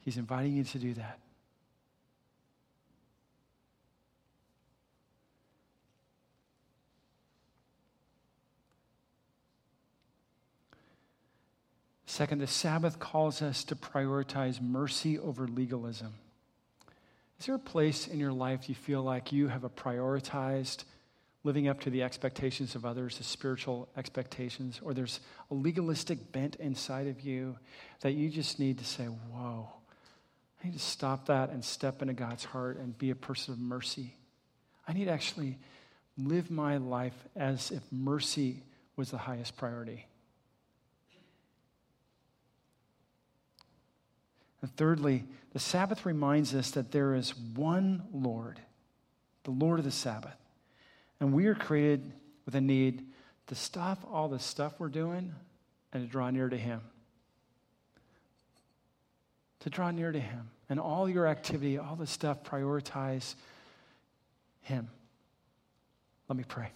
He's 0.00 0.18
inviting 0.18 0.54
you 0.54 0.64
to 0.64 0.78
do 0.78 0.92
that. 0.94 1.18
Second, 12.14 12.38
the 12.38 12.46
Sabbath 12.46 13.00
calls 13.00 13.42
us 13.42 13.64
to 13.64 13.74
prioritize 13.74 14.62
mercy 14.62 15.18
over 15.18 15.48
legalism. 15.48 16.14
Is 17.40 17.46
there 17.46 17.56
a 17.56 17.58
place 17.58 18.06
in 18.06 18.20
your 18.20 18.32
life 18.32 18.68
you 18.68 18.76
feel 18.76 19.02
like 19.02 19.32
you 19.32 19.48
have 19.48 19.64
a 19.64 19.68
prioritized 19.68 20.84
living 21.42 21.66
up 21.66 21.80
to 21.80 21.90
the 21.90 22.04
expectations 22.04 22.76
of 22.76 22.86
others, 22.86 23.18
the 23.18 23.24
spiritual 23.24 23.88
expectations, 23.96 24.80
or 24.84 24.94
there's 24.94 25.18
a 25.50 25.54
legalistic 25.54 26.30
bent 26.30 26.54
inside 26.60 27.08
of 27.08 27.22
you 27.22 27.56
that 28.02 28.12
you 28.12 28.28
just 28.28 28.60
need 28.60 28.78
to 28.78 28.84
say, 28.84 29.06
Whoa, 29.06 29.68
I 30.62 30.68
need 30.68 30.74
to 30.74 30.78
stop 30.78 31.26
that 31.26 31.50
and 31.50 31.64
step 31.64 32.00
into 32.00 32.14
God's 32.14 32.44
heart 32.44 32.76
and 32.76 32.96
be 32.96 33.10
a 33.10 33.16
person 33.16 33.54
of 33.54 33.58
mercy. 33.58 34.14
I 34.86 34.92
need 34.92 35.06
to 35.06 35.10
actually 35.10 35.58
live 36.16 36.48
my 36.48 36.76
life 36.76 37.26
as 37.34 37.72
if 37.72 37.82
mercy 37.90 38.62
was 38.94 39.10
the 39.10 39.18
highest 39.18 39.56
priority. 39.56 40.06
And 44.64 44.74
thirdly, 44.78 45.26
the 45.52 45.58
Sabbath 45.58 46.06
reminds 46.06 46.54
us 46.54 46.70
that 46.70 46.90
there 46.90 47.14
is 47.14 47.36
one 47.36 48.02
Lord, 48.14 48.58
the 49.42 49.50
Lord 49.50 49.78
of 49.78 49.84
the 49.84 49.90
Sabbath. 49.90 50.38
And 51.20 51.34
we 51.34 51.48
are 51.48 51.54
created 51.54 52.10
with 52.46 52.54
a 52.54 52.62
need 52.62 53.04
to 53.48 53.54
stop 53.54 53.98
all 54.10 54.26
the 54.26 54.38
stuff 54.38 54.72
we're 54.78 54.88
doing 54.88 55.34
and 55.92 56.02
to 56.02 56.10
draw 56.10 56.30
near 56.30 56.48
to 56.48 56.56
Him. 56.56 56.80
To 59.60 59.68
draw 59.68 59.90
near 59.90 60.12
to 60.12 60.18
Him 60.18 60.48
and 60.70 60.80
all 60.80 61.10
your 61.10 61.26
activity, 61.26 61.76
all 61.76 61.96
the 61.96 62.06
stuff, 62.06 62.42
prioritize 62.42 63.34
Him. 64.62 64.88
Let 66.26 66.38
me 66.38 66.44
pray. 66.48 66.70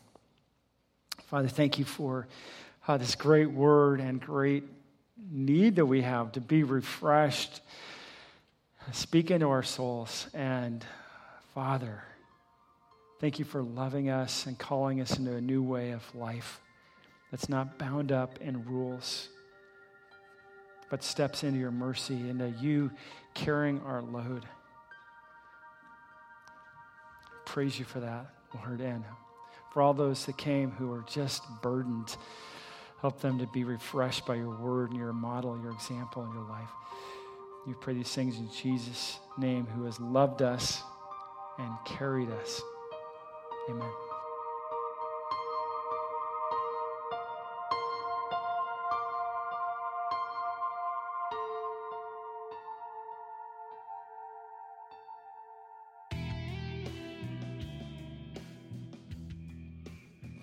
Father, 1.28 1.48
thank 1.48 1.78
you 1.78 1.86
for 1.86 2.28
uh, 2.86 2.98
this 2.98 3.14
great 3.14 3.50
word 3.50 4.00
and 4.00 4.20
great 4.20 4.64
need 5.30 5.76
that 5.76 5.86
we 5.86 6.02
have 6.02 6.32
to 6.32 6.40
be 6.40 6.62
refreshed. 6.62 7.60
Speak 8.92 9.30
into 9.30 9.48
our 9.48 9.62
souls. 9.62 10.28
And 10.32 10.84
Father, 11.54 12.02
thank 13.20 13.38
you 13.38 13.44
for 13.44 13.62
loving 13.62 14.08
us 14.10 14.46
and 14.46 14.58
calling 14.58 15.00
us 15.00 15.18
into 15.18 15.34
a 15.34 15.40
new 15.40 15.62
way 15.62 15.90
of 15.90 16.14
life 16.14 16.60
that's 17.30 17.48
not 17.48 17.78
bound 17.78 18.12
up 18.12 18.38
in 18.40 18.64
rules 18.64 19.28
but 20.90 21.04
steps 21.04 21.44
into 21.44 21.58
your 21.58 21.70
mercy, 21.70 22.28
into 22.28 22.48
you 22.60 22.90
carrying 23.34 23.80
our 23.82 24.02
load. 24.02 24.46
Praise 27.44 27.78
you 27.78 27.84
for 27.84 28.00
that, 28.00 28.26
Lord. 28.54 28.80
And 28.80 29.04
for 29.72 29.82
all 29.82 29.94
those 29.94 30.26
that 30.26 30.36
came 30.38 30.70
who 30.70 30.92
are 30.92 31.04
just 31.06 31.42
burdened, 31.62 32.16
help 33.00 33.20
them 33.20 33.38
to 33.38 33.46
be 33.46 33.64
refreshed 33.64 34.26
by 34.26 34.34
your 34.34 34.50
word 34.50 34.90
and 34.90 34.98
your 34.98 35.12
model, 35.12 35.58
your 35.62 35.72
example 35.72 36.22
and 36.22 36.34
your 36.34 36.48
life. 36.48 36.70
We 37.66 37.74
pray 37.74 37.94
these 37.94 38.12
things 38.14 38.38
in 38.38 38.50
Jesus' 38.50 39.18
name, 39.36 39.66
who 39.66 39.84
has 39.84 40.00
loved 40.00 40.42
us 40.42 40.82
and 41.58 41.72
carried 41.84 42.30
us. 42.30 42.62
Amen. 43.68 44.07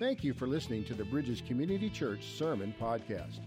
Thank 0.06 0.24
you 0.24 0.36
for 0.36 0.46
listening 0.46 0.84
to 0.84 0.94
the 0.94 1.04
Bridges 1.04 1.42
Community 1.48 1.90
Church 1.90 2.38
Sermon 2.38 2.76
Podcast. 2.80 3.40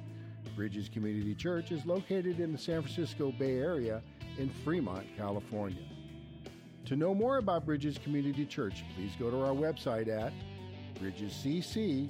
Bridges 0.57 0.89
Community 0.89 1.33
Church 1.33 1.71
is 1.71 1.87
located 1.87 2.41
in 2.41 2.51
the 2.51 2.59
San 2.59 2.83
Francisco 2.83 3.31
Bay 3.31 3.59
Area 3.59 4.03
in 4.39 4.51
Fremont, 4.65 5.07
California. 5.17 5.85
To 6.87 6.97
know 6.97 7.15
more 7.15 7.39
about 7.39 7.65
Bridges 7.65 7.97
Community 7.99 8.45
Church, 8.45 8.83
please 8.97 9.13
go 9.21 9.31
to 9.31 9.41
our 9.41 9.55
website 9.55 10.09
at 10.09 10.33
bridgescc.org. 11.01 12.09